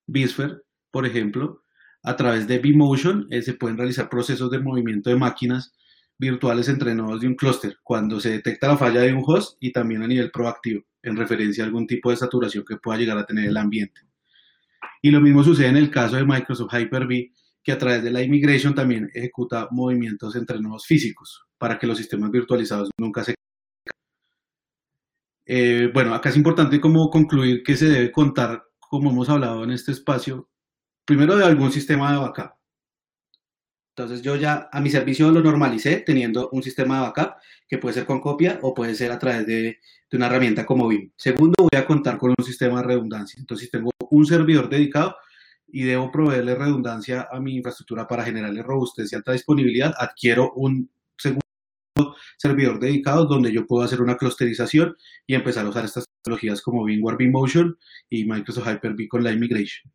vSphere, 0.08 0.58
por 0.92 1.06
ejemplo, 1.06 1.64
a 2.04 2.16
través 2.16 2.48
de 2.48 2.60
vMotion 2.60 3.28
eh, 3.32 3.42
se 3.42 3.54
pueden 3.54 3.78
realizar 3.78 4.10
procesos 4.10 4.52
de 4.52 4.60
movimiento 4.60 5.10
de 5.10 5.16
máquinas 5.16 5.74
virtuales 6.18 6.70
entre 6.70 6.96
nodos 6.96 7.22
de 7.22 7.28
un 7.28 7.36
clúster 7.36 7.78
cuando 7.84 8.20
se 8.20 8.32
detecta 8.32 8.68
la 8.68 8.78
falla 8.78 9.02
de 9.02 9.14
un 9.14 9.24
host 9.26 9.58
y 9.60 9.72
también 9.72 10.04
a 10.04 10.08
nivel 10.08 10.32
proactivo, 10.32 10.84
en 11.02 11.16
referencia 11.18 11.64
a 11.64 11.68
algún 11.68 11.88
tipo 11.88 12.10
de 12.12 12.18
saturación 12.18 12.64
que 12.68 12.78
pueda 12.78 12.98
llegar 12.98 13.18
a 13.18 13.26
tener 13.26 13.48
el 13.48 13.58
ambiente. 13.58 14.02
Y 15.02 15.12
lo 15.12 15.20
mismo 15.20 15.44
sucede 15.44 15.68
en 15.68 15.78
el 15.78 15.90
caso 15.92 16.16
de 16.16 16.26
Microsoft 16.26 16.74
Hyper-V, 16.74 17.32
que 17.64 17.72
a 17.72 17.78
través 17.78 18.04
de 18.04 18.12
la 18.12 18.22
immigration 18.22 18.76
también 18.76 19.10
ejecuta 19.14 19.68
movimientos 19.72 20.36
entre 20.36 20.60
nodos 20.60 20.86
físicos 20.86 21.46
para 21.58 21.80
que 21.80 21.88
los 21.88 21.98
sistemas 21.98 22.30
virtualizados 22.30 22.90
nunca 22.98 23.24
se 23.24 23.36
eh, 25.46 25.90
bueno, 25.94 26.14
acá 26.14 26.30
es 26.30 26.38
importante 26.38 26.80
como 26.80 27.10
concluir 27.10 27.64
que 27.64 27.76
se 27.76 27.88
debe 27.90 28.12
contar, 28.12 28.64
como 28.80 29.12
hemos 29.12 29.30
hablado 29.30 29.64
en 29.64 29.72
este 29.72 29.92
espacio, 29.92 30.50
primero 31.06 31.36
de 31.36 31.46
algún 31.46 31.72
sistema 31.72 32.12
de 32.12 32.20
backup, 32.20 32.54
entonces 33.96 34.24
yo 34.24 34.36
ya 34.36 34.70
a 34.72 34.82
mi 34.82 34.90
servicio 34.90 35.30
lo 35.30 35.42
normalicé 35.42 35.98
teniendo 35.98 36.50
un 36.52 36.64
sistema 36.64 36.96
de 36.96 37.02
backup 37.02 37.36
que 37.68 37.78
puede 37.78 37.94
ser 37.94 38.06
con 38.06 38.20
copia 38.22 38.58
o 38.64 38.74
puede 38.74 38.96
ser 38.96 39.12
a 39.12 39.20
través 39.20 39.46
de, 39.46 39.80
una 40.14 40.28
herramienta 40.28 40.64
como 40.64 40.88
BIM. 40.88 41.12
Segundo, 41.16 41.56
voy 41.58 41.80
a 41.80 41.86
contar 41.88 42.20
con 42.20 42.36
un 42.38 42.46
sistema 42.46 42.82
de 42.82 42.88
redundancia. 42.88 43.40
Entonces, 43.40 43.66
si 43.66 43.72
tengo 43.72 43.90
un 44.12 44.26
servidor 44.28 44.70
dedicado 44.70 45.16
y 45.68 45.84
debo 45.84 46.12
proveerle 46.12 46.54
redundancia 46.54 47.28
a 47.32 47.40
mi 47.40 47.56
infraestructura 47.56 48.08
para 48.08 48.24
generarle 48.24 48.62
robustez 48.62 49.12
y 49.12 49.16
alta 49.16 49.32
disponibilidad, 49.32 49.92
adquiero 49.98 50.54
un 50.54 50.88
segundo 51.18 51.42
servidor 52.38 52.80
dedicado 52.80 53.26
donde 53.26 53.52
yo 53.52 53.66
puedo 53.66 53.84
hacer 53.84 54.02
una 54.02 54.16
clusterización 54.16 54.96
y 55.26 55.34
empezar 55.34 55.66
a 55.66 55.70
usar 55.70 55.86
estas 55.86 56.06
tecnologías 56.22 56.62
como 56.62 56.84
VMware 56.84 57.18
vMotion 57.18 57.76
y 58.08 58.26
Microsoft 58.26 58.68
Hyper-V 58.68 59.08
con 59.08 59.24
la 59.24 59.32
immigration. 59.32 59.92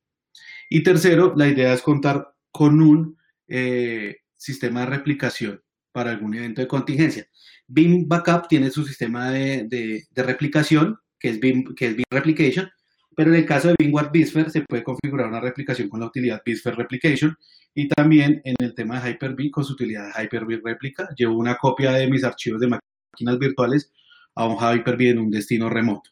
Y 0.69 0.83
tercero, 0.83 1.33
la 1.37 1.47
idea 1.47 1.73
es 1.73 1.83
contar 1.83 2.35
con 2.51 2.83
un 2.83 3.18
eh, 3.49 4.19
sistema 4.37 4.81
de 4.81 4.87
replicación 4.87 5.61
para 5.93 6.11
algún 6.11 6.35
evento 6.35 6.61
de 6.61 6.69
contingencia. 6.69 7.27
BIM 7.67 8.07
Backup 8.09 8.49
tiene 8.49 8.71
su 8.71 8.85
sistema 8.85 9.31
de, 9.31 10.07
replicación, 10.15 10.97
que 11.19 11.31
es, 11.31 11.41
BIM, 11.41 11.75
que 11.75 11.89
es 11.89 11.97
BIM 11.97 12.05
Replication, 12.11 12.71
pero 13.17 13.31
en 13.31 13.41
el 13.41 13.47
caso 13.47 13.69
de 13.69 13.75
VMware 13.81 14.11
vSphere 14.13 14.49
se 14.49 14.63
puede 14.63 14.85
configurar 14.85 15.27
una 15.27 15.41
replicación 15.41 15.89
con 15.89 15.99
la 15.99 16.07
utilidad 16.07 16.41
vSphere 16.47 16.77
Replication 16.77 17.37
y 17.75 17.89
también 17.89 18.41
en 18.45 18.55
el 18.61 18.75
tema 18.75 19.01
de 19.01 19.11
Hyper-V 19.11 19.51
con 19.51 19.65
su 19.65 19.73
utilidad 19.73 20.11
Hyper-V 20.17 20.61
Replica. 20.65 21.09
Llevo 21.17 21.37
una 21.37 21.57
copia 21.57 21.91
de 21.93 22.09
mis 22.09 22.23
archivos 22.23 22.61
de 22.61 22.69
máquinas 22.69 23.39
virtuales 23.41 23.93
a 24.37 24.47
un 24.47 24.57
Hyper-V 24.57 25.11
en 25.11 25.19
un 25.19 25.31
destino 25.31 25.69
remoto. 25.69 26.11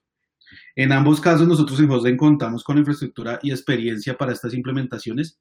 En 0.74 0.90
ambos 0.90 1.20
casos, 1.20 1.46
nosotros 1.46 1.78
en 1.78 1.90
Hostden 1.90 2.16
contamos 2.16 2.64
con 2.64 2.76
infraestructura 2.76 3.38
y 3.40 3.50
experiencia 3.50 4.18
para 4.18 4.32
estas 4.32 4.52
implementaciones 4.54 5.38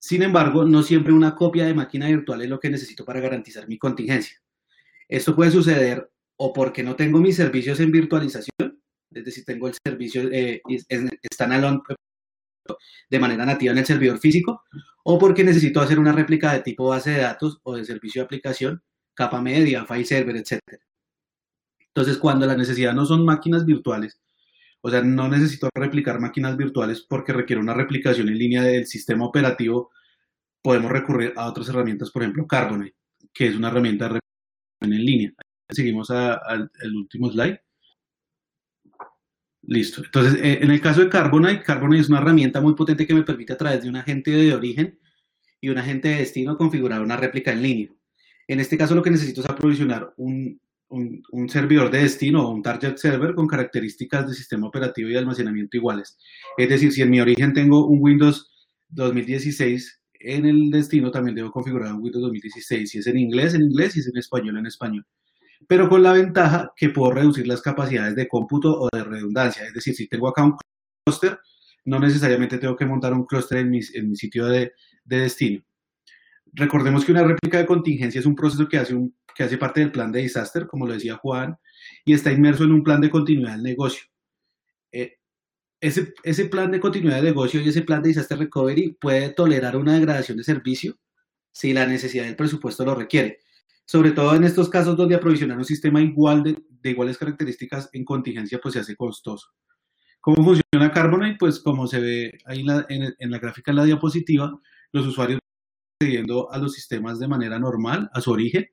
sin 0.00 0.22
embargo, 0.22 0.64
no 0.64 0.82
siempre 0.82 1.12
una 1.12 1.36
copia 1.36 1.66
de 1.66 1.74
máquina 1.74 2.08
virtual 2.08 2.40
es 2.40 2.48
lo 2.48 2.58
que 2.58 2.70
necesito 2.70 3.04
para 3.04 3.20
garantizar 3.20 3.68
mi 3.68 3.78
contingencia. 3.78 4.40
Esto 5.06 5.36
puede 5.36 5.50
suceder 5.50 6.10
o 6.36 6.54
porque 6.54 6.82
no 6.82 6.96
tengo 6.96 7.18
mis 7.18 7.36
servicios 7.36 7.78
en 7.80 7.92
virtualización, 7.92 8.82
es 9.10 9.24
decir, 9.24 9.44
tengo 9.44 9.68
el 9.68 9.74
servicio 9.84 10.22
eh, 10.32 10.62
standalone 11.32 11.82
de 13.10 13.18
manera 13.18 13.44
nativa 13.44 13.72
en 13.72 13.78
el 13.78 13.84
servidor 13.84 14.18
físico, 14.18 14.64
o 15.04 15.18
porque 15.18 15.44
necesito 15.44 15.82
hacer 15.82 15.98
una 15.98 16.12
réplica 16.12 16.54
de 16.54 16.60
tipo 16.60 16.88
base 16.88 17.10
de 17.10 17.20
datos 17.20 17.60
o 17.62 17.76
de 17.76 17.84
servicio 17.84 18.22
de 18.22 18.24
aplicación, 18.24 18.82
capa 19.12 19.42
media, 19.42 19.84
file 19.84 20.04
server, 20.06 20.36
etc. 20.36 20.60
Entonces, 21.78 22.16
cuando 22.16 22.46
la 22.46 22.56
necesidad 22.56 22.94
no 22.94 23.04
son 23.04 23.24
máquinas 23.24 23.66
virtuales, 23.66 24.18
o 24.82 24.90
sea, 24.90 25.02
no 25.02 25.28
necesito 25.28 25.68
replicar 25.74 26.20
máquinas 26.20 26.56
virtuales 26.56 27.02
porque 27.08 27.32
requiere 27.32 27.60
una 27.60 27.74
replicación 27.74 28.28
en 28.28 28.38
línea 28.38 28.62
del 28.62 28.86
sistema 28.86 29.26
operativo. 29.26 29.90
Podemos 30.62 30.90
recurrir 30.90 31.34
a 31.36 31.46
otras 31.46 31.68
herramientas, 31.68 32.10
por 32.10 32.22
ejemplo, 32.22 32.46
Carbonite, 32.46 32.96
que 33.32 33.48
es 33.48 33.56
una 33.56 33.68
herramienta 33.68 34.08
de 34.08 34.20
en 34.82 34.90
línea. 34.90 35.32
Seguimos 35.68 36.10
al 36.10 36.70
último 36.94 37.30
slide. 37.30 37.60
Listo. 39.62 40.02
Entonces, 40.02 40.40
eh, 40.42 40.58
en 40.62 40.70
el 40.70 40.80
caso 40.80 41.02
de 41.02 41.10
Carbonite, 41.10 41.62
Carbonite 41.62 42.00
es 42.00 42.08
una 42.08 42.18
herramienta 42.18 42.60
muy 42.60 42.74
potente 42.74 43.06
que 43.06 43.14
me 43.14 43.22
permite 43.22 43.52
a 43.52 43.58
través 43.58 43.82
de 43.82 43.88
un 43.88 43.96
agente 43.96 44.30
de 44.30 44.54
origen 44.54 44.98
y 45.60 45.68
un 45.68 45.78
agente 45.78 46.08
de 46.08 46.16
destino 46.16 46.56
configurar 46.56 47.02
una 47.02 47.16
réplica 47.16 47.52
en 47.52 47.62
línea. 47.62 47.88
En 48.48 48.58
este 48.60 48.78
caso, 48.78 48.94
lo 48.94 49.02
que 49.02 49.10
necesito 49.10 49.42
es 49.42 49.48
aprovisionar 49.48 50.14
un, 50.16 50.60
un, 50.90 51.48
servidor 51.48 51.90
de 51.90 52.02
destino 52.02 52.46
o 52.46 52.50
un 52.50 52.62
target 52.62 52.96
server 52.96 53.34
con 53.34 53.46
características 53.46 54.28
de 54.28 54.34
sistema 54.34 54.66
operativo 54.66 55.08
y 55.08 55.16
almacenamiento 55.16 55.76
iguales. 55.76 56.18
Es 56.56 56.68
decir, 56.68 56.92
si 56.92 57.02
en 57.02 57.10
mi 57.10 57.20
origen 57.20 57.52
tengo 57.52 57.86
un 57.86 57.98
Windows 58.02 58.50
2016, 58.88 60.02
en 60.20 60.46
el 60.46 60.70
destino 60.70 61.10
también 61.10 61.34
debo 61.34 61.50
configurar 61.50 61.94
un 61.94 62.02
Windows 62.02 62.22
2016. 62.24 62.90
Si 62.90 62.98
es 62.98 63.06
en 63.06 63.18
inglés, 63.18 63.54
en 63.54 63.62
inglés, 63.62 63.94
si 63.94 64.00
es 64.00 64.08
en 64.08 64.18
español, 64.18 64.58
en 64.58 64.66
español. 64.66 65.06
Pero 65.66 65.88
con 65.88 66.02
la 66.02 66.12
ventaja 66.12 66.72
que 66.76 66.90
puedo 66.90 67.12
reducir 67.12 67.46
las 67.46 67.62
capacidades 67.62 68.16
de 68.16 68.28
cómputo 68.28 68.80
o 68.80 68.88
de 68.92 69.04
redundancia. 69.04 69.64
Es 69.64 69.72
decir, 69.72 69.94
si 69.94 70.08
tengo 70.08 70.28
acá 70.28 70.44
un 70.44 70.56
cluster, 71.04 71.38
no 71.84 72.00
necesariamente 72.00 72.58
tengo 72.58 72.76
que 72.76 72.86
montar 72.86 73.12
un 73.12 73.26
clúster 73.26 73.58
en 73.58 73.70
mi, 73.70 73.80
en 73.94 74.08
mi 74.10 74.16
sitio 74.16 74.46
de, 74.46 74.72
de, 75.04 75.18
destino. 75.20 75.62
Recordemos 76.52 77.04
que 77.04 77.12
una 77.12 77.22
réplica 77.22 77.58
de 77.58 77.66
contingencia 77.66 78.18
es 78.18 78.26
un 78.26 78.34
proceso 78.34 78.68
que 78.68 78.78
hace, 78.78 78.94
un, 78.94 79.14
que 79.34 79.42
hace 79.42 79.58
parte 79.58 79.80
del 79.80 79.92
plan 79.92 80.12
de 80.12 80.20
disaster, 80.20 80.66
como 80.66 80.86
lo 80.86 80.94
decía 80.94 81.16
Juan, 81.16 81.56
y 82.04 82.12
está 82.12 82.32
inmerso 82.32 82.64
en 82.64 82.72
un 82.72 82.82
plan 82.82 83.00
de 83.00 83.10
continuidad 83.10 83.52
del 83.52 83.62
negocio. 83.62 84.04
Eh, 84.92 85.18
ese, 85.80 86.12
ese 86.22 86.46
plan 86.46 86.70
de 86.70 86.80
continuidad 86.80 87.16
de 87.16 87.22
negocio 87.22 87.60
y 87.60 87.68
ese 87.68 87.82
plan 87.82 88.02
de 88.02 88.08
disaster 88.08 88.38
recovery 88.38 88.96
puede 89.00 89.30
tolerar 89.30 89.76
una 89.76 89.94
degradación 89.94 90.36
de 90.38 90.44
servicio 90.44 90.98
si 91.52 91.72
la 91.72 91.86
necesidad 91.86 92.24
del 92.24 92.36
presupuesto 92.36 92.84
lo 92.84 92.94
requiere. 92.94 93.38
Sobre 93.86 94.12
todo 94.12 94.34
en 94.34 94.44
estos 94.44 94.68
casos 94.68 94.96
donde 94.96 95.14
aprovisionar 95.14 95.58
un 95.58 95.64
sistema 95.64 96.00
igual 96.00 96.42
de, 96.42 96.56
de 96.68 96.90
iguales 96.90 97.18
características 97.18 97.88
en 97.92 98.04
contingencia 98.04 98.60
pues 98.62 98.74
se 98.74 98.80
hace 98.80 98.94
costoso. 98.94 99.48
¿Cómo 100.20 100.44
funciona 100.44 100.92
Carbonite? 100.92 101.38
Pues 101.38 101.60
como 101.60 101.86
se 101.86 101.98
ve 101.98 102.38
ahí 102.44 102.60
en 102.60 102.66
la, 102.66 102.86
en 102.88 103.30
la 103.30 103.38
gráfica 103.38 103.72
en 103.72 103.78
la 103.78 103.84
diapositiva, 103.84 104.60
los 104.92 105.06
usuarios 105.06 105.40
accediendo 106.00 106.50
a 106.52 106.58
los 106.58 106.74
sistemas 106.74 107.18
de 107.18 107.28
manera 107.28 107.58
normal, 107.58 108.10
a 108.12 108.20
su 108.20 108.30
origen, 108.30 108.66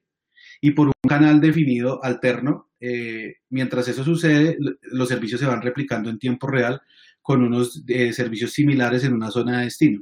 y 0.62 0.72
por 0.72 0.88
un 0.88 1.10
canal 1.10 1.42
definido 1.42 2.04
alterno. 2.04 2.70
Eh, 2.80 3.36
mientras 3.50 3.88
eso 3.88 4.04
sucede, 4.04 4.58
los 4.82 5.10
servicios 5.10 5.40
se 5.40 5.48
van 5.48 5.62
replicando 5.62 6.10
en 6.10 6.20
tiempo 6.20 6.48
real 6.48 6.82
con 7.22 7.44
unos 7.44 7.84
eh, 7.88 8.14
servicios 8.14 8.52
similares 8.52 9.04
en 9.04 9.14
una 9.14 9.32
zona 9.32 9.60
de 9.60 9.66
destino. 9.66 10.02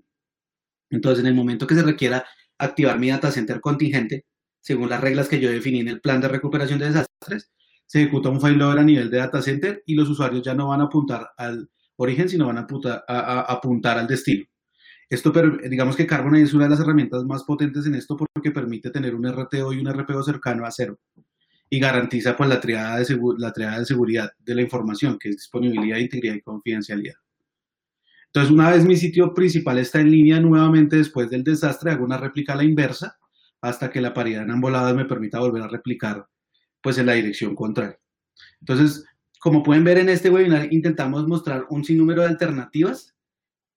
Entonces, 0.90 1.22
en 1.22 1.28
el 1.28 1.36
momento 1.36 1.68
que 1.68 1.76
se 1.76 1.84
requiera 1.84 2.26
activar 2.58 3.00
mi 3.00 3.10
data 3.10 3.32
center 3.32 3.60
contingente, 3.62 4.26
según 4.62 4.90
las 4.90 5.02
reglas 5.02 5.28
que 5.28 5.40
yo 5.40 5.50
definí 5.50 5.80
en 5.80 5.88
el 5.90 6.02
plan 6.02 6.22
de 6.22 6.28
recuperación 6.28 6.80
de 6.80 6.88
desastres, 6.88 7.52
se 7.86 8.02
ejecuta 8.02 8.30
un 8.30 8.42
failover 8.42 8.80
a 8.80 8.84
nivel 8.84 9.10
de 9.12 9.18
data 9.18 9.42
center 9.42 9.84
y 9.86 9.96
los 9.96 10.10
usuarios 10.10 10.42
ya 10.44 10.54
no 10.54 10.70
van 10.70 10.82
a 10.82 10.86
apuntar 10.86 11.30
al 11.38 11.70
origen, 11.98 12.30
sino 12.30 12.48
van 12.48 12.58
a 12.58 12.62
apuntar, 12.62 13.04
a, 13.08 13.18
a 13.18 13.42
apuntar 13.42 13.98
al 13.98 14.08
destino. 14.08 14.46
Esto, 15.10 15.32
digamos 15.70 15.96
que 15.96 16.08
Carbonite 16.08 16.46
es 16.46 16.54
una 16.54 16.66
de 16.66 16.72
las 16.72 16.80
herramientas 16.80 17.24
más 17.26 17.44
potentes 17.44 17.86
en 17.86 17.96
esto 17.96 18.18
porque 18.18 18.52
permite 18.52 18.90
tener 18.90 19.14
un 19.14 19.26
RTO 19.28 19.74
y 19.74 19.80
un 19.80 19.88
RPO 19.88 20.24
cercano 20.24 20.66
a 20.66 20.72
cero 20.72 20.98
y 21.70 21.80
garantiza 21.80 22.36
pues 22.38 22.50
la 22.50 22.60
triada 22.60 22.98
de, 22.98 23.20
la 23.38 23.52
triada 23.52 23.80
de 23.80 23.86
seguridad 23.86 24.32
de 24.40 24.56
la 24.56 24.62
información, 24.62 25.18
que 25.20 25.30
es 25.30 25.38
disponibilidad, 25.38 25.98
integridad 25.98 26.36
y 26.36 26.42
confidencialidad. 26.42 27.16
Entonces, 28.28 28.52
una 28.52 28.72
vez 28.72 28.86
mi 28.86 28.98
sitio 28.98 29.34
principal 29.34 29.80
está 29.80 30.02
en 30.02 30.12
línea 30.12 30.40
nuevamente 30.40 30.98
después 30.98 31.30
del 31.30 31.44
desastre, 31.44 31.92
hago 31.92 32.04
una 32.04 32.18
réplica 32.18 32.54
a 32.54 32.58
la 32.58 32.64
inversa 32.64 33.18
hasta 33.62 33.90
que 33.90 34.02
la 34.02 34.14
paridad 34.14 34.44
en 34.44 34.52
ambos 34.52 34.96
me 34.96 35.06
permita 35.06 35.40
volver 35.40 35.64
a 35.64 35.68
replicar 35.68 36.28
pues 36.82 36.98
en 36.98 37.08
la 37.08 37.14
dirección 37.14 37.56
contraria. 37.56 37.98
Entonces, 38.60 39.06
como 39.40 39.64
pueden 39.64 39.84
ver 39.84 39.98
en 39.98 40.10
este 40.10 40.30
webinar, 40.30 40.72
intentamos 40.72 41.28
mostrar 41.28 41.66
un 41.70 41.84
sinnúmero 41.84 42.22
de 42.22 42.28
alternativas, 42.28 43.15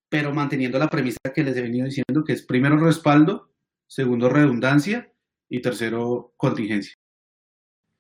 pero 0.09 0.33
manteniendo 0.33 0.79
la 0.79 0.89
premisa 0.89 1.19
que 1.35 1.45
les 1.45 1.57
he 1.57 1.63
venido 1.63 1.87
diciendo, 1.87 2.25
que 2.25 2.33
es 2.33 2.43
primero 2.43 2.77
respaldo, 2.79 3.53
segundo 3.87 4.29
redundancia 4.29 5.13
y 5.49 5.61
tercero 5.61 6.33
contingencia. 6.37 6.95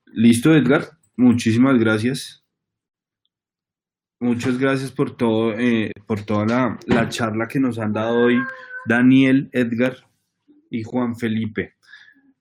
Listo, 0.06 0.54
Edgar. 0.54 0.88
Muchísimas 1.16 1.78
gracias. 1.78 2.44
Muchas 4.20 4.58
gracias 4.58 4.90
por 4.90 5.16
todo, 5.16 5.52
eh, 5.58 5.92
por 6.06 6.22
toda 6.22 6.46
la, 6.46 6.78
la 6.86 7.08
charla 7.08 7.46
que 7.46 7.60
nos 7.60 7.78
han 7.78 7.92
dado 7.92 8.24
hoy 8.24 8.38
Daniel, 8.86 9.48
Edgar 9.52 9.96
y 10.70 10.82
Juan 10.82 11.16
Felipe. 11.16 11.74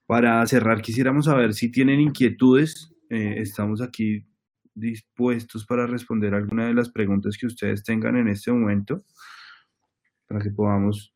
Para 0.05 0.45
cerrar, 0.47 0.81
quisiéramos 0.81 1.25
saber 1.25 1.53
si 1.53 1.69
tienen 1.69 1.99
inquietudes. 1.99 2.93
Eh, 3.09 3.35
estamos 3.37 3.81
aquí 3.81 4.25
dispuestos 4.73 5.65
para 5.65 5.87
responder 5.87 6.33
alguna 6.33 6.67
de 6.67 6.73
las 6.73 6.89
preguntas 6.89 7.37
que 7.37 7.47
ustedes 7.47 7.83
tengan 7.83 8.15
en 8.15 8.27
este 8.27 8.51
momento, 8.51 9.03
para 10.27 10.41
que 10.41 10.51
podamos 10.51 11.13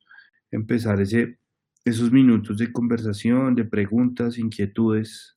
empezar 0.50 1.00
ese, 1.02 1.38
esos 1.86 2.12
minutos 2.12 2.58
de 2.58 2.72
conversación, 2.72 3.56
de 3.56 3.66
preguntas, 3.66 4.38
inquietudes, 4.38 5.36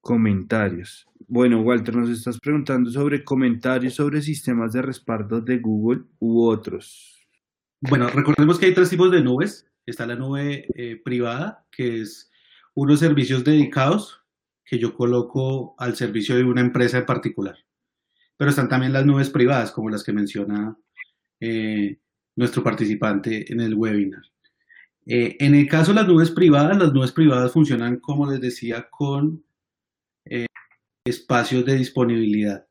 comentarios. 0.00 1.06
Bueno, 1.28 1.60
Walter, 1.62 1.94
nos 1.94 2.10
estás 2.10 2.38
preguntando 2.38 2.90
sobre 2.90 3.24
comentarios 3.24 3.94
sobre 3.94 4.20
sistemas 4.20 4.72
de 4.72 4.82
respaldo 4.82 5.40
de 5.40 5.58
Google 5.58 6.02
u 6.18 6.44
otros. 6.44 7.26
Bueno, 7.80 8.08
recordemos 8.08 8.58
que 8.58 8.66
hay 8.66 8.74
tres 8.74 8.90
tipos 8.90 9.10
de 9.10 9.22
nubes. 9.22 9.66
Está 9.86 10.06
la 10.06 10.16
nube 10.16 10.66
eh, 10.74 11.00
privada, 11.02 11.66
que 11.70 12.00
es 12.00 12.30
unos 12.74 13.00
servicios 13.00 13.44
dedicados 13.44 14.20
que 14.64 14.78
yo 14.78 14.94
coloco 14.94 15.74
al 15.78 15.96
servicio 15.96 16.36
de 16.36 16.44
una 16.44 16.60
empresa 16.60 16.98
en 16.98 17.06
particular. 17.06 17.56
Pero 18.36 18.50
están 18.50 18.68
también 18.68 18.92
las 18.92 19.04
nubes 19.04 19.30
privadas, 19.30 19.72
como 19.72 19.90
las 19.90 20.04
que 20.04 20.12
menciona 20.12 20.76
eh, 21.40 21.98
nuestro 22.36 22.62
participante 22.62 23.50
en 23.52 23.60
el 23.60 23.74
webinar. 23.74 24.22
Eh, 25.06 25.36
en 25.40 25.54
el 25.54 25.68
caso 25.68 25.92
de 25.92 26.00
las 26.00 26.08
nubes 26.08 26.30
privadas, 26.30 26.76
las 26.78 26.92
nubes 26.92 27.12
privadas 27.12 27.52
funcionan, 27.52 27.98
como 27.98 28.30
les 28.30 28.40
decía, 28.40 28.88
con 28.90 29.44
eh, 30.24 30.46
espacios 31.04 31.64
de 31.64 31.76
disponibilidad. 31.76 32.66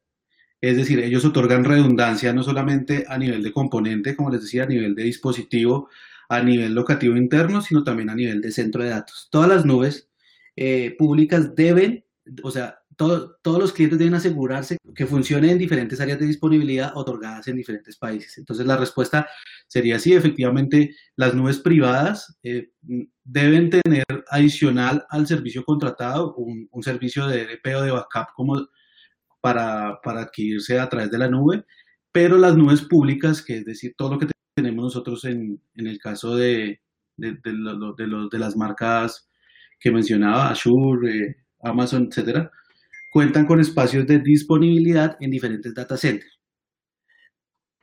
Es 0.62 0.78
decir, 0.78 1.00
ellos 1.00 1.26
otorgan 1.26 1.66
redundancia 1.66 2.34
no 2.34 2.44
solamente 2.44 3.06
a 3.08 3.18
nivel 3.18 3.44
de 3.44 3.52
componente, 3.52 4.16
como 4.16 4.30
les 4.30 4.42
decía, 4.42 4.64
a 4.64 4.68
nivel 4.68 4.96
de 4.96 5.04
dispositivo, 5.04 5.90
a 6.30 6.42
nivel 6.42 6.74
locativo 6.74 7.18
interno, 7.18 7.62
sino 7.62 7.84
también 7.84 8.10
a 8.10 8.16
nivel 8.16 8.42
de 8.42 8.52
centro 8.52 8.84
de 8.84 8.92
datos. 8.92 9.28
Todas 9.32 9.50
las 9.50 9.66
nubes 9.66 10.10
eh, 10.56 10.96
públicas 10.98 11.56
deben, 11.56 12.06
o 12.44 12.52
sea, 12.52 12.81
todo, 13.02 13.36
todos 13.42 13.58
los 13.58 13.74
clientes 13.74 13.98
deben 13.98 14.14
asegurarse 14.14 14.78
que 14.94 15.08
funcione 15.08 15.50
en 15.50 15.58
diferentes 15.58 16.00
áreas 16.00 16.20
de 16.20 16.28
disponibilidad 16.28 16.96
otorgadas 16.96 17.48
en 17.48 17.56
diferentes 17.56 17.98
países. 17.98 18.38
Entonces 18.38 18.68
la 18.68 18.78
respuesta 18.78 19.28
sería 19.66 19.98
sí, 19.98 20.14
efectivamente, 20.14 20.96
las 21.16 21.34
nubes 21.34 21.58
privadas 21.58 22.38
eh, 22.44 22.70
deben 23.24 23.72
tener 23.72 24.04
adicional 24.30 25.04
al 25.10 25.26
servicio 25.26 25.64
contratado 25.64 26.36
un, 26.36 26.70
servicio 26.84 27.26
de 27.26 27.42
EDP 27.42 27.76
o 27.76 27.82
de 27.82 27.90
backup 27.90 28.34
como 28.36 28.68
para, 29.42 30.00
para 30.04 30.22
adquirirse 30.22 30.80
a 30.80 30.88
través 30.88 31.10
de 31.10 31.18
la 31.18 31.28
nube, 31.28 31.66
pero 32.12 32.38
las 32.38 32.56
nubes 32.56 32.84
públicas, 32.84 33.42
que 33.42 33.58
es 33.58 33.66
decir, 33.66 33.96
todo 33.98 34.12
lo 34.12 34.20
que 34.20 34.28
tenemos 34.54 34.84
nosotros 34.84 35.26
en, 35.26 35.60
el 35.74 35.98
caso 35.98 36.36
de, 36.36 36.82
de, 37.18 37.32
de, 37.32 38.28
de 38.32 38.40
las 38.40 38.56
marcas 38.56 39.28
que 39.80 39.92
mencionaba, 39.92 40.50
Azure, 40.50 41.18
eh, 41.18 41.36
Amazon, 41.64 42.08
etcétera, 42.12 42.52
cuentan 43.12 43.46
con 43.46 43.60
espacios 43.60 44.08
de 44.08 44.20
disponibilidad 44.20 45.18
en 45.20 45.32
diferentes 45.32 45.76
data 45.76 45.98
centers. 45.98 46.40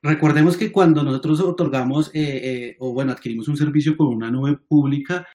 Recordemos 0.02 0.56
que 0.56 0.72
cuando 0.72 1.02
nosotros 1.02 1.40
otorgamos 1.40 2.08
eh, 2.14 2.40
eh, 2.42 2.76
o 2.78 2.94
bueno, 2.94 3.12
adquirimos 3.12 3.46
un 3.46 3.56
servicio 3.56 3.96
con 3.96 4.08
una 4.08 4.30
nube 4.30 4.56
pública, 4.56 5.26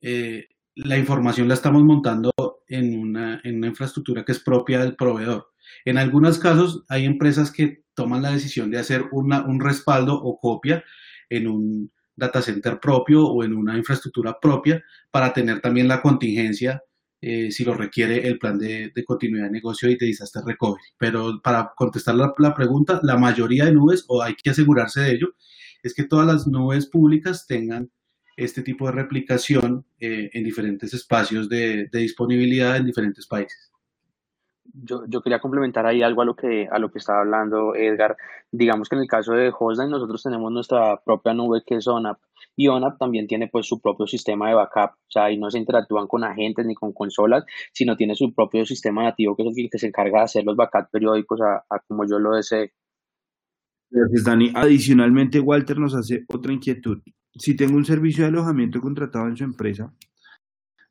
eh, 0.00 0.48
la 0.76 0.96
información 0.96 1.46
la 1.46 1.54
estamos 1.54 1.82
montando 1.82 2.32
en 2.66 2.98
una, 2.98 3.40
en 3.44 3.58
una, 3.58 3.66
infraestructura 3.66 4.24
que 4.24 4.32
es 4.32 4.40
propia 4.40 4.80
del 4.80 4.96
proveedor. 4.96 5.48
En 5.84 5.98
algunos 5.98 6.38
casos 6.38 6.84
hay 6.88 7.04
empresas 7.04 7.50
que 7.50 7.84
toman 7.94 8.22
la 8.22 8.32
decisión 8.32 8.70
de 8.70 8.78
hacer 8.78 9.04
una, 9.12 9.44
un 9.44 9.60
respaldo 9.60 10.14
o 10.14 10.40
copia 10.40 10.84
en 11.28 11.48
un 11.48 11.92
data 12.16 12.40
center 12.40 12.80
propio 12.80 13.26
o 13.26 13.44
en 13.44 13.52
una 13.52 13.76
infraestructura 13.76 14.38
propia 14.40 14.82
para 15.10 15.34
tener 15.34 15.60
también 15.60 15.88
la 15.88 16.00
contingencia 16.00 16.82
eh, 17.24 17.52
si 17.52 17.64
lo 17.64 17.74
requiere 17.74 18.26
el 18.26 18.38
plan 18.38 18.58
de, 18.58 18.92
continuidad 19.06 19.44
de 19.44 19.52
negocio 19.52 19.88
y 19.88 19.96
de 19.96 20.06
disaster 20.06 20.42
recovery. 20.44 20.82
Pero 20.98 21.40
para 21.40 21.72
contestar 21.76 22.16
la, 22.16 22.34
pregunta, 22.54 23.00
la 23.04 23.16
mayoría 23.16 23.64
de 23.64 23.72
nubes, 23.72 24.04
o 24.08 24.22
hay 24.22 24.34
que 24.34 24.50
asegurarse 24.50 25.02
de 25.02 25.12
ello, 25.12 25.34
es 25.84 25.94
que 25.94 26.02
todas 26.02 26.26
las 26.26 26.48
nubes 26.48 26.86
públicas 26.86 27.46
tengan 27.46 27.90
este 28.36 28.62
tipo 28.62 28.86
de 28.86 28.92
replicación 28.92 29.86
eh, 30.00 30.30
en 30.32 30.42
diferentes 30.42 30.94
espacios 30.94 31.48
de, 31.48 31.88
disponibilidad 31.92 32.76
en 32.76 32.86
diferentes 32.86 33.26
países. 33.26 33.71
Yo, 34.64 35.04
yo, 35.08 35.22
quería 35.22 35.40
complementar 35.40 35.86
ahí 35.86 36.02
algo 36.02 36.22
a 36.22 36.24
lo 36.24 36.36
que 36.36 36.68
a 36.70 36.78
lo 36.78 36.90
que 36.90 36.98
estaba 36.98 37.20
hablando 37.20 37.74
Edgar. 37.74 38.16
Digamos 38.50 38.88
que 38.88 38.94
en 38.94 39.02
el 39.02 39.08
caso 39.08 39.32
de 39.32 39.52
Hostline 39.56 39.90
nosotros 39.90 40.22
tenemos 40.22 40.52
nuestra 40.52 41.02
propia 41.04 41.34
nube 41.34 41.62
que 41.66 41.76
es 41.76 41.88
ONAP 41.88 42.18
y 42.56 42.68
ONAP 42.68 42.98
también 42.98 43.26
tiene 43.26 43.48
pues 43.48 43.66
su 43.66 43.80
propio 43.80 44.06
sistema 44.06 44.48
de 44.48 44.54
backup, 44.54 44.92
o 44.92 45.10
sea, 45.10 45.24
ahí 45.24 45.36
no 45.36 45.50
se 45.50 45.58
interactúan 45.58 46.06
con 46.06 46.22
agentes 46.24 46.64
ni 46.64 46.74
con 46.74 46.92
consolas, 46.92 47.44
sino 47.72 47.96
tiene 47.96 48.14
su 48.14 48.32
propio 48.34 48.64
sistema 48.64 49.02
nativo 49.02 49.34
que 49.36 49.42
es 49.42 49.58
el 49.58 49.68
que 49.70 49.78
se 49.78 49.88
encarga 49.88 50.18
de 50.18 50.24
hacer 50.24 50.44
los 50.44 50.56
backups 50.56 50.90
periódicos 50.90 51.40
a, 51.40 51.64
a 51.68 51.80
como 51.80 52.04
yo 52.08 52.18
lo 52.18 52.36
desee. 52.36 52.72
Gracias, 53.90 54.24
Dani. 54.24 54.52
Adicionalmente, 54.54 55.40
Walter 55.40 55.78
nos 55.78 55.94
hace 55.94 56.24
otra 56.28 56.52
inquietud. 56.52 57.02
Si 57.34 57.56
tengo 57.56 57.76
un 57.76 57.84
servicio 57.84 58.24
de 58.24 58.28
alojamiento 58.28 58.80
contratado 58.80 59.26
en 59.26 59.36
su 59.36 59.44
empresa, 59.44 59.92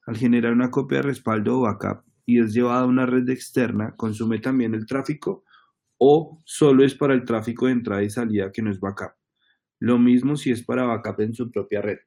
al 0.06 0.18
generar 0.18 0.54
una 0.54 0.70
copia 0.70 0.98
de 0.98 1.04
respaldo 1.04 1.58
o 1.58 1.62
backup 1.62 2.11
y 2.32 2.40
es 2.40 2.54
llevada 2.54 2.82
a 2.82 2.86
una 2.86 3.06
red 3.06 3.28
externa, 3.30 3.94
¿consume 3.98 4.40
también 4.40 4.74
el 4.74 4.86
tráfico 4.86 5.44
o 5.98 6.42
solo 6.46 6.86
es 6.86 6.96
para 6.96 7.14
el 7.14 7.26
tráfico 7.26 7.66
de 7.66 7.74
entrada 7.74 8.04
y 8.04 8.10
salida 8.10 8.52
que 8.52 8.62
no 8.62 8.72
es 8.72 8.80
backup? 8.80 9.12
Lo 9.80 9.98
mismo 9.98 10.36
si 10.36 10.52
es 10.52 10.64
para 10.64 10.86
backup 10.86 11.20
en 11.20 11.34
su 11.34 11.52
propia 11.52 11.82
red. 11.82 12.00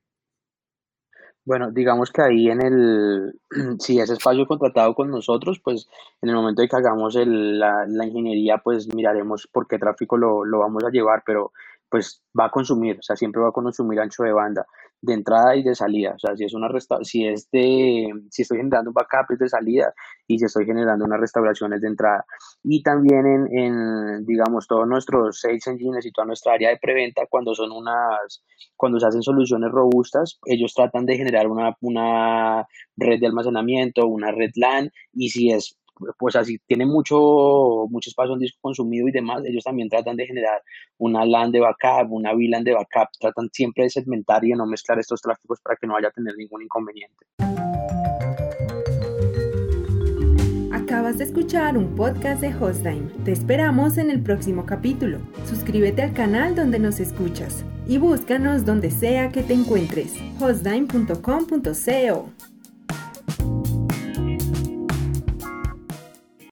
Bueno, 1.45 1.71
digamos 1.71 2.11
que 2.11 2.23
ahí 2.23 2.49
en 2.49 2.63
el, 2.63 3.39
si 3.79 4.01
ese 4.01 4.15
espacio 4.15 4.47
contratado 4.47 4.95
con 4.95 5.11
nosotros, 5.11 5.61
pues 5.63 5.89
en 6.23 6.31
el 6.31 6.35
momento 6.35 6.63
de 6.63 6.69
que 6.69 6.77
hagamos 6.77 7.17
el, 7.17 7.59
la, 7.59 7.85
la, 7.87 8.07
ingeniería, 8.07 8.59
pues 8.59 8.93
miraremos 8.95 9.47
por 9.53 9.67
qué 9.67 9.79
tráfico 9.79 10.17
lo, 10.17 10.47
lo, 10.47 10.61
vamos 10.61 10.85
a 10.85 10.91
llevar, 10.91 11.23
pero 11.27 11.53
pues 11.91 12.23
va 12.39 12.47
a 12.47 12.51
consumir, 12.51 12.99
o 12.99 13.03
sea, 13.03 13.15
siempre 13.15 13.43
va 13.43 13.51
a 13.51 13.53
consumir 13.53 14.01
ancho 14.01 14.23
de 14.23 14.33
banda 14.33 14.67
de 15.05 15.15
entrada 15.15 15.57
y 15.57 15.63
de 15.63 15.75
salida. 15.75 16.13
O 16.15 16.19
sea, 16.19 16.37
si 16.37 16.45
es 16.45 16.55
una 16.55 16.69
resta 16.69 16.99
si 17.03 17.27
es 17.27 17.51
de, 17.51 18.09
si 18.31 18.43
estoy 18.43 18.59
generando 18.59 18.91
un 18.91 18.95
backup 18.95 19.33
es 19.33 19.39
de 19.39 19.49
salida 19.49 19.93
y 20.27 20.39
si 20.39 20.45
estoy 20.45 20.65
generando 20.65 21.05
una 21.05 21.17
restauración 21.17 21.73
es 21.75 21.81
de 21.81 21.89
entrada. 21.89 22.25
Y 22.63 22.83
también 22.83 23.27
en, 23.27 23.59
en, 23.59 24.27
digamos, 24.27 24.67
todos 24.67 24.87
nuestros 24.87 25.41
sales 25.41 25.67
engines 25.67 26.07
y 26.07 26.13
toda 26.13 26.27
nuestra 26.27 26.55
área 26.55 26.71
de 26.71 26.79
preventa, 26.79 27.23
cuando 27.29 27.55
son 27.55 27.73
unas, 27.73 28.43
cuando 28.77 28.99
se 28.99 29.07
hacen 29.07 29.23
soluciones 29.23 29.71
robustas, 29.71 30.39
ellos 30.47 30.73
tratan 30.75 31.07
de 31.07 31.17
generar 31.17 31.49
una, 31.49 31.77
una 31.81 32.67
red 32.97 33.21
de 33.21 33.27
almacenamiento, 33.27 34.07
una 34.07 34.33
red 34.33 34.51
LAN, 34.57 34.91
y 35.13 35.29
si 35.29 35.51
es 35.51 35.79
pues 36.19 36.37
así 36.37 36.59
tiene 36.67 36.87
mucho, 36.87 37.87
mucho 37.89 38.11
espacio 38.11 38.35
en 38.35 38.41
disco 38.41 38.59
consumido 38.61 39.09
y 39.09 39.13
demás, 39.13 39.43
ellos 39.45 39.65
también 39.65 39.89
tratan 39.89 40.17
de 40.17 40.27
generar 40.27 40.63
una 40.99 41.25
LAN 41.25 41.53
de 41.53 41.61
backup, 41.61 42.13
una 42.13 42.33
VLAN 42.33 42.65
de 42.65 42.73
backup, 42.73 43.09
tratan 43.19 43.49
siempre 43.53 43.85
de 43.85 43.91
segmentar 43.91 44.45
y 44.45 44.51
de 44.51 44.57
no 44.57 44.67
mezclar 44.67 44.99
estos 44.99 45.21
tráficos 45.21 45.61
para 45.61 45.77
que 45.77 45.87
no 45.87 45.95
vaya 45.95 46.09
a 46.09 46.13
tener 46.13 46.37
ningún 46.37 46.63
inconveniente. 46.63 47.27
Acabas 50.73 51.19
de 51.19 51.25
escuchar 51.25 51.77
un 51.77 51.97
podcast 51.97 52.41
de 52.41 52.55
Hostime. 52.55 53.09
Te 53.25 53.33
esperamos 53.33 53.99
en 53.99 54.11
el 54.11 54.23
próximo 54.23 54.67
capítulo. 54.67 55.19
Suscríbete 55.47 56.03
al 56.03 56.13
canal 56.13 56.55
donde 56.55 56.79
nos 56.79 57.01
escuchas 57.01 57.65
y 57.87 57.99
búscanos 57.99 58.65
donde 58.65 58.91
sea 58.91 59.33
que 59.33 59.43
te 59.43 59.55
encuentres. 59.55 60.15
hostime.com.co 60.41 62.54